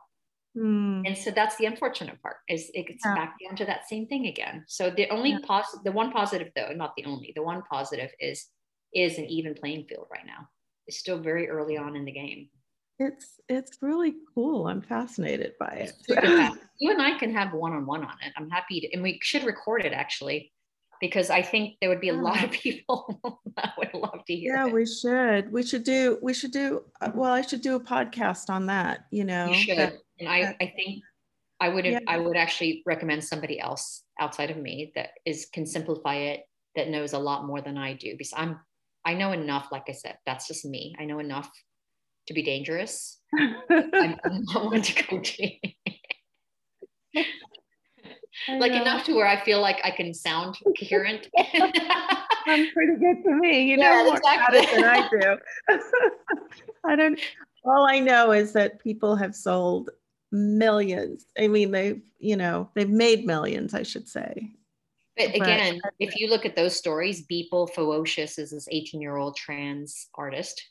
Mm. 0.58 1.04
And 1.06 1.18
so 1.18 1.30
that's 1.30 1.56
the 1.58 1.66
unfortunate 1.66 2.20
part 2.22 2.38
is 2.50 2.72
it 2.74 2.88
gets 2.88 3.04
yeah. 3.06 3.14
back 3.14 3.36
down 3.46 3.56
to 3.58 3.66
that 3.66 3.88
same 3.88 4.08
thing 4.08 4.26
again. 4.28 4.64
So 4.68 4.90
the 4.90 5.10
only 5.10 5.32
yeah. 5.32 5.40
positive, 5.44 5.84
the 5.84 5.92
one 5.92 6.12
positive 6.12 6.50
though, 6.56 6.72
not 6.74 6.94
the 6.98 7.06
only, 7.06 7.32
the 7.36 7.44
one 7.44 7.62
positive 7.70 8.10
is 8.20 8.48
is 8.94 9.18
an 9.18 9.26
even 9.26 9.54
playing 9.54 9.86
field 9.88 10.08
right 10.12 10.26
now. 10.26 10.48
It's 10.88 10.98
still 10.98 11.20
very 11.20 11.50
early 11.50 11.78
on 11.78 11.96
in 11.96 12.06
the 12.06 12.12
game. 12.12 12.50
It's 13.00 13.40
it's 13.48 13.78
really 13.82 14.16
cool. 14.34 14.68
I'm 14.68 14.82
fascinated 14.82 15.54
by 15.60 15.90
it. 16.08 16.58
you 16.80 16.92
and 16.92 17.02
I 17.02 17.18
can 17.18 17.32
have 17.34 17.54
one 17.54 17.74
on 17.74 17.86
one 17.86 18.04
on 18.04 18.16
it. 18.26 18.34
I'm 18.36 18.50
happy 18.50 18.82
to, 18.82 18.94
and 18.94 19.04
we 19.04 19.20
should 19.22 19.44
record 19.44 19.86
it 19.86 19.94
actually, 19.94 20.52
because 21.00 21.30
I 21.30 21.44
think 21.44 21.76
there 21.80 21.90
would 21.90 22.02
be 22.02 22.10
a 22.10 22.16
yeah. 22.16 22.22
lot 22.22 22.44
of 22.44 22.50
people 22.50 23.20
that 23.56 23.74
would 23.78 23.94
love 23.94 24.26
to 24.26 24.36
hear. 24.36 24.56
Yeah, 24.56 24.68
it. 24.68 24.74
we 24.74 24.86
should. 24.88 25.52
We 25.52 25.62
should 25.62 25.84
do. 25.84 26.18
We 26.24 26.34
should 26.34 26.52
do. 26.52 26.86
Uh, 27.00 27.12
well, 27.14 27.32
I 27.32 27.42
should 27.42 27.62
do 27.62 27.76
a 27.76 27.80
podcast 27.80 28.50
on 28.50 28.66
that. 28.66 29.06
You 29.12 29.26
know, 29.26 29.50
you 29.50 29.56
should. 29.56 29.78
That, 29.78 29.94
and 30.20 30.28
I, 30.28 30.56
I 30.60 30.74
think 30.76 31.04
I 31.60 31.70
would. 31.70 31.86
Yeah. 31.86 32.00
I 32.08 32.18
would 32.18 32.36
actually 32.36 32.82
recommend 32.88 33.24
somebody 33.24 33.60
else 33.60 34.04
outside 34.20 34.50
of 34.50 34.58
me 34.58 34.92
that 34.96 35.12
is 35.24 35.48
can 35.54 35.68
simplify 35.68 36.16
it. 36.16 36.46
That 36.76 36.90
knows 36.90 37.14
a 37.14 37.20
lot 37.20 37.46
more 37.46 37.62
than 37.62 37.78
I 37.78 37.94
do 37.94 38.14
because 38.14 38.34
I'm. 38.36 38.60
I 39.06 39.14
know 39.14 39.32
enough. 39.32 39.70
Like 39.72 39.86
I 39.88 39.94
said, 39.94 40.18
that's 40.26 40.48
just 40.48 40.66
me. 40.66 40.96
I 41.00 41.06
know 41.06 41.20
enough 41.20 41.50
to 42.28 42.34
be 42.34 42.44
dangerous. 42.44 43.20
I'm, 43.40 44.16
I'm 44.24 44.44
not 44.44 44.66
one 44.66 44.82
to 44.82 45.04
coaching. 45.04 45.60
like 48.50 48.72
enough 48.72 49.06
to 49.06 49.16
where 49.16 49.28
I 49.28 49.44
feel 49.44 49.62
like 49.62 49.80
I 49.84 49.92
can 49.92 50.14
sound 50.14 50.58
coherent. 50.78 51.28
I'm 51.38 52.72
pretty 52.72 52.96
good 53.00 53.24
to 53.24 53.32
me, 53.32 53.64
you 53.64 53.78
know 53.78 53.92
yeah, 53.92 54.04
more 54.04 54.18
exactly. 54.18 54.60
about 54.60 54.70
it 54.70 54.76
than 54.76 54.84
I 54.86 55.10
do. 55.10 55.38
I 56.86 56.96
don't. 56.96 57.20
All 57.66 57.86
I 57.90 58.00
know 58.00 58.32
is 58.32 58.54
that 58.54 58.80
people 58.80 59.16
have 59.18 59.36
sold 59.36 59.90
millions. 60.32 61.26
I 61.38 61.48
mean, 61.48 61.72
they've 61.72 62.02
you 62.20 62.38
know 62.38 62.70
they've 62.74 62.90
made 62.90 63.26
millions, 63.26 63.74
I 63.74 63.84
should 63.84 64.08
say. 64.08 64.52
But 65.18 65.36
again, 65.36 65.80
but, 65.84 65.94
if 66.00 66.16
you 66.16 66.30
look 66.30 66.46
at 66.46 66.56
those 66.56 66.76
stories, 66.76 67.26
Beeple 67.26 67.74
FEWOCiOUS 67.74 68.38
is 68.38 68.52
this 68.52 68.68
18 68.70 69.02
year 69.02 69.18
old 69.18 69.36
trans 69.36 70.08
artist 70.16 70.64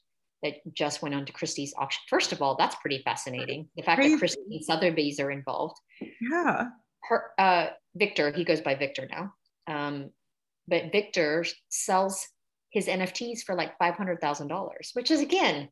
that 0.43 0.55
just 0.74 1.03
went 1.03 1.14
on 1.14 1.24
to 1.26 1.32
Christie's 1.32 1.74
auction. 1.78 2.03
First 2.09 2.32
of 2.32 2.43
all, 2.43 2.57
that's 2.57 2.76
pretty 2.76 3.03
fascinating. 3.05 3.68
The 3.76 3.82
fact 3.82 4.01
Crazy. 4.01 4.14
that 4.14 4.18
Christie 4.18 4.43
and 4.51 4.64
Sotheby's 4.64 5.20
are 5.20 5.30
involved. 5.30 5.76
Yeah. 6.20 6.64
Her, 7.09 7.24
uh, 7.39 7.66
Victor, 7.95 8.32
he 8.32 8.45
goes 8.45 8.61
by 8.61 8.74
Victor 8.74 9.09
now. 9.11 9.32
Um, 9.66 10.11
but 10.68 10.93
Victor 10.93 11.45
sells 11.68 12.26
his 12.70 12.87
NFTs 12.87 13.43
for 13.45 13.55
like 13.55 13.78
five 13.78 13.95
hundred 13.95 14.20
thousand 14.20 14.49
dollars, 14.49 14.91
which 14.95 15.11
is 15.11 15.20
again 15.20 15.68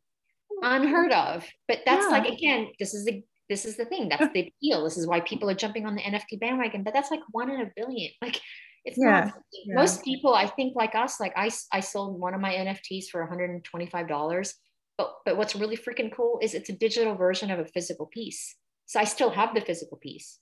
unheard 0.63 1.13
of. 1.13 1.45
But 1.69 1.81
that's 1.85 2.05
yeah. 2.05 2.11
like 2.11 2.29
again, 2.29 2.69
this 2.79 2.95
is 2.95 3.05
the 3.05 3.23
this 3.49 3.65
is 3.65 3.77
the 3.77 3.85
thing. 3.85 4.09
That's 4.09 4.33
the 4.33 4.51
deal. 4.63 4.85
This 4.85 4.97
is 4.97 5.07
why 5.07 5.21
people 5.21 5.51
are 5.51 5.55
jumping 5.55 5.87
on 5.87 5.95
the 5.95 6.03
NFT 6.03 6.41
bandwagon. 6.41 6.83
But 6.83 6.95
that's 6.95 7.11
like 7.11 7.21
one 7.31 7.51
in 7.51 7.61
a 7.61 7.71
billion. 7.77 8.11
Like 8.23 8.41
it's 8.85 8.99
yeah. 8.99 9.25
not 9.25 9.35
yeah. 9.67 9.75
most 9.75 10.05
people 10.05 10.35
i 10.35 10.47
think 10.47 10.75
like 10.77 10.95
us 10.95 11.19
like 11.21 11.33
i 11.37 11.51
i 11.73 11.81
sold 11.81 12.21
one 12.21 12.35
of 12.35 12.41
my 12.41 12.53
nfts 12.53 13.07
for 13.07 13.21
125 13.21 14.09
dollars 14.09 14.55
but 14.97 15.17
but 15.25 15.37
what's 15.37 15.57
really 15.57 15.77
freaking 15.77 16.13
cool 16.15 16.39
is 16.43 16.55
it's 16.55 16.69
a 16.69 16.73
digital 16.73 17.15
version 17.15 17.51
of 17.51 17.59
a 17.59 17.65
physical 17.65 18.07
piece. 18.07 18.57
So 18.87 19.01
i 19.01 19.05
still 19.05 19.31
have 19.31 19.55
the 19.55 19.61
physical 19.61 19.97
piece. 19.97 20.39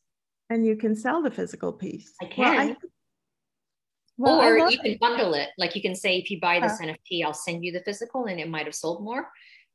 And 0.51 0.67
you 0.67 0.77
can 0.77 0.95
sell 0.97 1.23
the 1.23 1.31
physical 1.31 1.73
piece. 1.73 2.13
I 2.21 2.27
can. 2.27 2.77
well, 4.19 4.41
I, 4.41 4.45
well, 4.45 4.67
or 4.67 4.71
you 4.71 4.79
can 4.79 4.99
bundle 5.01 5.35
it. 5.35 5.49
Like 5.57 5.75
you 5.75 5.83
can 5.83 5.95
say 5.95 6.19
if 6.19 6.31
you 6.31 6.41
buy 6.41 6.61
this 6.61 6.81
nft 6.81 7.25
i'll 7.25 7.35
send 7.35 7.65
you 7.65 7.73
the 7.73 7.83
physical 7.85 8.27
and 8.27 8.41
it 8.41 8.49
might 8.49 8.67
have 8.67 8.75
sold 8.75 9.03
more. 9.03 9.29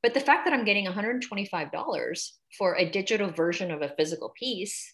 But 0.04 0.14
the 0.14 0.20
fact 0.20 0.46
that 0.46 0.54
i'm 0.54 0.66
getting 0.66 0.86
125 0.86 1.70
for 2.58 2.76
a 2.76 2.90
digital 2.90 3.32
version 3.32 3.72
of 3.72 3.82
a 3.82 3.94
physical 3.98 4.32
piece 4.38 4.94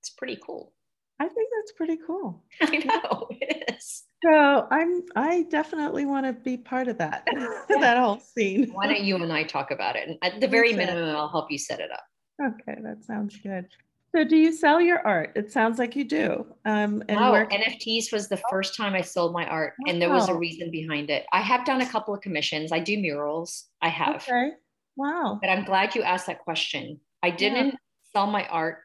it's 0.00 0.10
pretty 0.10 0.38
cool 0.44 0.72
I 1.20 1.28
think 1.28 1.50
that's 1.54 1.72
pretty 1.72 1.98
cool. 2.06 2.42
I 2.62 2.78
know 2.78 3.28
it 3.30 3.74
is. 3.76 4.04
So 4.24 4.66
I'm 4.70 5.02
I 5.14 5.42
definitely 5.50 6.06
want 6.06 6.26
to 6.26 6.32
be 6.32 6.56
part 6.56 6.88
of 6.88 6.96
that 6.98 7.26
that 7.68 7.98
whole 7.98 8.20
scene. 8.20 8.70
Why 8.72 8.86
don't 8.86 9.02
you 9.02 9.16
and 9.16 9.32
I 9.32 9.44
talk 9.44 9.70
about 9.70 9.96
it? 9.96 10.08
And 10.08 10.18
at 10.22 10.40
the 10.40 10.48
very 10.48 10.72
minimum, 10.72 11.14
I'll 11.14 11.28
help 11.28 11.50
you 11.50 11.58
set 11.58 11.80
it 11.80 11.90
up. 11.92 12.04
Okay, 12.42 12.80
that 12.82 13.04
sounds 13.04 13.36
good. 13.42 13.66
So 14.14 14.24
do 14.24 14.36
you 14.36 14.52
sell 14.52 14.80
your 14.80 15.06
art? 15.06 15.32
It 15.36 15.52
sounds 15.52 15.78
like 15.78 15.94
you 15.94 16.04
do. 16.04 16.44
Um, 16.64 17.02
and 17.08 17.20
where- 17.20 17.46
NFTs 17.46 18.12
was 18.12 18.28
the 18.28 18.40
first 18.50 18.76
time 18.76 18.94
I 18.94 19.02
sold 19.02 19.32
my 19.32 19.46
art, 19.46 19.74
wow. 19.78 19.92
and 19.92 20.02
there 20.02 20.10
was 20.10 20.28
a 20.28 20.34
reason 20.34 20.70
behind 20.70 21.10
it. 21.10 21.26
I 21.32 21.42
have 21.42 21.64
done 21.64 21.80
a 21.80 21.86
couple 21.86 22.12
of 22.12 22.20
commissions. 22.20 22.72
I 22.72 22.80
do 22.80 22.98
murals. 22.98 23.66
I 23.80 23.88
have. 23.88 24.16
Okay. 24.22 24.50
Wow. 24.96 25.38
But 25.40 25.50
I'm 25.50 25.64
glad 25.64 25.94
you 25.94 26.02
asked 26.02 26.26
that 26.26 26.40
question. 26.40 26.98
I 27.22 27.30
didn't 27.30 27.68
yeah. 27.68 27.74
sell 28.12 28.26
my 28.26 28.46
art 28.48 28.78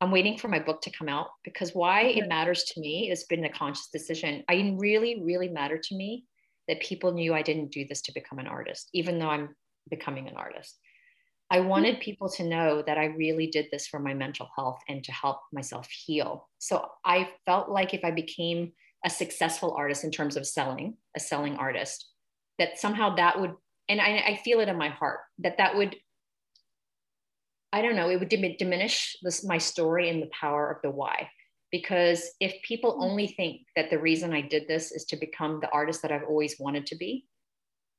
I'm 0.00 0.10
waiting 0.12 0.38
for 0.38 0.48
my 0.48 0.60
book 0.60 0.80
to 0.82 0.90
come 0.90 1.08
out 1.08 1.28
because 1.42 1.74
why 1.74 2.02
it 2.02 2.28
matters 2.28 2.64
to 2.64 2.80
me 2.80 3.08
has 3.08 3.24
been 3.24 3.44
a 3.44 3.52
conscious 3.52 3.88
decision. 3.92 4.44
I 4.48 4.76
really, 4.78 5.22
really 5.24 5.48
matter 5.48 5.76
to 5.76 5.96
me 5.96 6.24
that 6.68 6.80
people 6.80 7.12
knew 7.12 7.34
I 7.34 7.42
didn't 7.42 7.72
do 7.72 7.84
this 7.88 8.02
to 8.02 8.12
become 8.12 8.38
an 8.38 8.46
artist, 8.46 8.90
even 8.92 9.18
though 9.18 9.28
I'm 9.28 9.56
becoming 9.90 10.28
an 10.28 10.36
artist. 10.36 10.78
I 11.50 11.60
wanted 11.60 12.00
people 12.00 12.28
to 12.30 12.44
know 12.44 12.82
that 12.86 12.98
I 12.98 13.06
really 13.06 13.46
did 13.46 13.68
this 13.72 13.86
for 13.86 13.98
my 13.98 14.12
mental 14.12 14.48
health 14.54 14.78
and 14.88 15.02
to 15.04 15.12
help 15.12 15.40
myself 15.52 15.88
heal. 15.90 16.48
So 16.58 16.86
I 17.04 17.30
felt 17.46 17.70
like 17.70 17.94
if 17.94 18.04
I 18.04 18.10
became 18.10 18.72
a 19.04 19.10
successful 19.10 19.74
artist 19.76 20.04
in 20.04 20.10
terms 20.10 20.36
of 20.36 20.46
selling, 20.46 20.96
a 21.16 21.20
selling 21.20 21.56
artist, 21.56 22.06
that 22.58 22.78
somehow 22.78 23.16
that 23.16 23.40
would, 23.40 23.54
and 23.88 24.00
I, 24.00 24.22
I 24.26 24.40
feel 24.44 24.60
it 24.60 24.68
in 24.68 24.76
my 24.76 24.90
heart, 24.90 25.20
that 25.38 25.56
that 25.56 25.76
would 25.76 25.96
I 27.72 27.82
don't 27.82 27.96
know, 27.96 28.08
it 28.08 28.18
would 28.18 28.28
diminish 28.28 29.16
this, 29.22 29.44
my 29.44 29.58
story 29.58 30.08
and 30.08 30.22
the 30.22 30.30
power 30.38 30.70
of 30.70 30.80
the 30.82 30.90
why. 30.90 31.28
Because 31.70 32.30
if 32.40 32.54
people 32.62 32.92
hmm. 32.92 33.02
only 33.02 33.26
think 33.26 33.62
that 33.76 33.90
the 33.90 33.98
reason 33.98 34.32
I 34.32 34.40
did 34.40 34.66
this 34.68 34.92
is 34.92 35.04
to 35.06 35.16
become 35.16 35.60
the 35.60 35.70
artist 35.70 36.02
that 36.02 36.12
I've 36.12 36.28
always 36.28 36.56
wanted 36.58 36.86
to 36.86 36.96
be, 36.96 37.26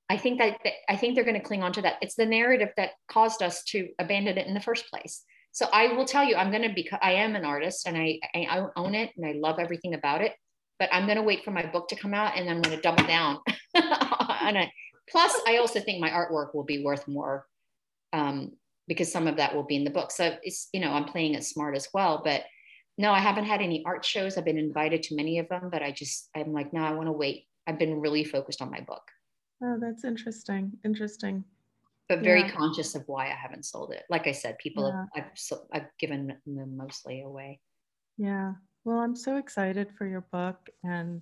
I 0.10 0.18
think 0.18 0.40
that, 0.40 0.58
that 0.64 0.74
I 0.90 0.96
think 0.96 1.14
they're 1.14 1.24
going 1.24 1.40
to 1.40 1.46
cling 1.46 1.62
on 1.62 1.72
to 1.74 1.84
that. 1.84 1.98
It's 2.02 2.16
the 2.16 2.26
narrative 2.26 2.70
that 2.78 2.92
caused 3.08 3.44
us 3.44 3.64
to 3.66 3.90
abandon 4.00 4.40
it 4.40 4.48
in 4.48 4.56
the 4.56 4.60
first 4.60 4.90
place. 4.90 5.24
So 5.52 5.68
I 5.72 5.94
will 5.94 6.06
tell 6.06 6.24
you, 6.24 6.36
I'm 6.36 6.52
going 6.52 6.68
to 6.68 6.74
be, 6.74 6.90
I 7.02 7.14
am 7.14 7.36
an 7.36 7.46
artist 7.46 7.88
and 7.88 7.96
I, 7.96 8.20
I 8.34 8.66
own 8.76 8.96
it 8.96 9.12
and 9.18 9.26
I 9.26 9.34
love 9.34 9.60
everything 9.60 9.94
about 9.94 10.22
it. 10.22 10.34
But 10.80 10.90
I'm 10.92 11.06
going 11.06 11.18
to 11.18 11.24
wait 11.24 11.44
for 11.44 11.52
my 11.52 11.66
book 11.66 11.90
to 11.90 11.96
come 11.96 12.14
out 12.14 12.38
and 12.38 12.50
I'm 12.50 12.62
going 12.62 12.76
to 12.76 12.82
double 12.82 13.06
down 13.06 13.40
on 13.76 14.56
it. 14.56 14.70
Plus, 15.10 15.34
I 15.48 15.58
also 15.58 15.80
think 15.80 16.00
my 16.00 16.10
artwork 16.10 16.56
will 16.56 16.64
be 16.64 16.84
worth 16.84 17.08
more 17.08 17.46
um, 18.14 18.54
because 18.90 19.10
some 19.10 19.28
of 19.28 19.38
that 19.38 19.56
will 19.56 19.64
be 19.64 19.78
in 19.78 19.86
the 19.86 19.90
book. 19.90 20.12
So 20.12 20.36
it's, 20.44 20.68
you 20.74 20.82
know, 20.82 20.92
I'm 20.92 21.06
playing 21.06 21.36
it 21.36 21.46
smart 21.46 21.78
as 21.78 21.88
well. 21.94 22.22
But 22.26 22.44
no, 22.98 23.12
I 23.14 23.20
haven't 23.20 23.46
had 23.46 23.62
any 23.62 23.86
art 23.86 24.04
shows. 24.04 24.38
I've 24.38 24.44
been 24.44 24.58
invited 24.58 25.04
to 25.04 25.16
many 25.16 25.40
of 25.40 25.48
them, 25.48 25.70
but 25.72 25.82
I 25.82 25.92
just, 25.92 26.28
I'm 26.36 26.52
like, 26.52 26.74
no, 26.74 26.82
I 26.82 26.92
want 26.92 27.08
to 27.08 27.14
wait. 27.14 27.46
I've 27.68 27.80
been 27.80 28.02
really 28.02 28.26
focused 28.26 28.62
on 28.62 28.72
my 28.72 28.82
book. 28.82 29.04
Oh, 29.64 29.78
that's 29.80 30.04
interesting. 30.04 30.74
Interesting. 30.84 31.46
But 32.10 32.22
very 32.22 32.42
yeah. 32.42 32.52
conscious 32.52 32.96
of 32.96 33.04
why 33.06 33.28
I 33.28 33.36
haven't 33.36 33.66
sold 33.66 33.94
it. 33.94 34.04
Like 34.10 34.26
I 34.26 34.32
said, 34.32 34.58
people 34.58 34.88
yeah. 34.88 35.22
have, 35.22 35.32
I've, 35.52 35.60
I've 35.72 35.90
given 36.00 36.36
them 36.48 36.76
mostly 36.76 37.22
away. 37.22 37.60
Yeah. 38.18 38.54
Well, 38.84 38.98
I'm 38.98 39.16
so 39.16 39.38
excited 39.38 39.92
for 39.96 40.08
your 40.08 40.26
book 40.32 40.58
and 40.84 41.22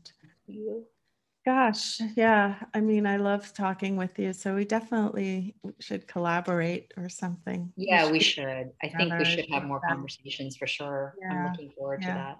Gosh, 1.48 2.02
yeah. 2.18 2.56
I 2.74 2.82
mean, 2.82 3.08
I 3.08 3.16
love 3.16 3.54
talking 3.54 3.96
with 3.96 4.20
you, 4.20 4.34
so 4.34 4.54
we 4.56 4.66
definitely 4.66 5.56
should 5.80 6.06
collaborate 6.06 6.94
or 6.98 7.08
something. 7.08 7.72
Yeah, 7.78 8.12
we 8.12 8.20
should. 8.20 8.72
I 8.84 8.90
think 8.90 9.14
we 9.18 9.24
should 9.24 9.50
have 9.54 9.64
more 9.64 9.80
conversations 9.80 10.58
for 10.58 10.68
sure. 10.68 11.16
I'm 11.32 11.46
looking 11.46 11.72
forward 11.72 12.02
to 12.02 12.08
that. 12.08 12.38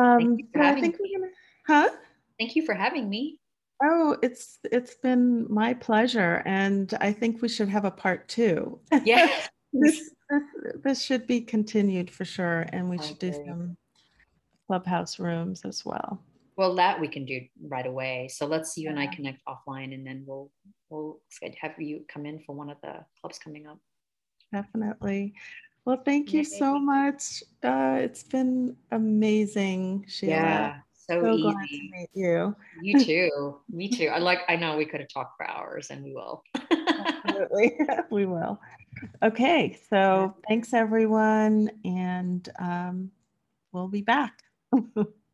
Um, 0.00 0.20
you 0.20 0.46
for 0.52 0.62
I 0.62 0.66
having 0.66 0.82
think 0.84 1.00
me. 1.00 1.10
we're 1.12 1.18
gonna, 1.18 1.32
huh? 1.66 1.96
Thank 2.38 2.54
you 2.54 2.64
for 2.64 2.74
having 2.76 3.10
me. 3.10 3.40
Oh, 3.82 4.16
it's 4.22 4.60
it's 4.62 4.94
been 4.94 5.52
my 5.52 5.74
pleasure, 5.74 6.44
and 6.46 6.94
I 7.00 7.12
think 7.12 7.42
we 7.42 7.48
should 7.48 7.70
have 7.70 7.84
a 7.84 7.90
part 7.90 8.28
two. 8.28 8.78
Yeah. 9.04 9.28
This, 9.72 10.14
this, 10.30 10.42
this 10.84 11.02
should 11.02 11.26
be 11.26 11.40
continued 11.40 12.08
for 12.08 12.24
sure, 12.24 12.66
and 12.72 12.88
we 12.88 12.98
should 12.98 13.18
do 13.18 13.32
some 13.32 13.76
clubhouse 14.68 15.18
rooms 15.18 15.62
as 15.64 15.84
well. 15.84 16.22
Well, 16.56 16.74
that 16.76 17.00
we 17.00 17.08
can 17.08 17.26
do 17.26 17.42
right 17.68 17.86
away. 17.86 18.28
So 18.32 18.46
let's 18.46 18.76
you 18.78 18.88
and 18.88 18.98
I 18.98 19.06
connect 19.08 19.42
offline, 19.46 19.92
and 19.92 20.06
then 20.06 20.24
we'll 20.26 20.50
we'll 20.88 21.20
have 21.60 21.74
you 21.78 22.04
come 22.08 22.24
in 22.24 22.40
for 22.46 22.54
one 22.54 22.70
of 22.70 22.78
the 22.82 23.04
clubs 23.20 23.38
coming 23.38 23.66
up. 23.66 23.78
Definitely. 24.52 25.34
Well, 25.84 26.02
thank 26.04 26.32
you 26.32 26.44
so 26.44 26.78
much. 26.78 27.44
Uh, 27.62 27.98
it's 28.00 28.22
been 28.22 28.76
amazing, 28.90 30.06
Sheila. 30.08 30.32
Yeah, 30.32 30.76
so, 30.92 31.20
So 31.20 31.38
glad 31.38 31.68
to 31.68 31.82
meet 31.92 32.08
you. 32.14 32.56
You 32.80 33.04
too. 33.04 33.60
Me 33.70 33.88
too. 33.88 34.08
I 34.08 34.18
like. 34.18 34.40
I 34.48 34.56
know 34.56 34.76
we 34.76 34.86
could 34.86 35.00
have 35.00 35.10
talked 35.10 35.36
for 35.36 35.48
hours, 35.48 35.88
and 35.90 36.02
we 36.02 36.12
will. 36.14 36.42
Absolutely. 37.24 37.78
we 38.10 38.26
will. 38.26 38.60
Okay. 39.22 39.78
So 39.90 40.34
thanks, 40.48 40.72
everyone. 40.72 41.70
And 41.84 42.48
um, 42.58 43.10
we'll 43.72 43.88
be 43.88 44.02
back. 44.02 44.42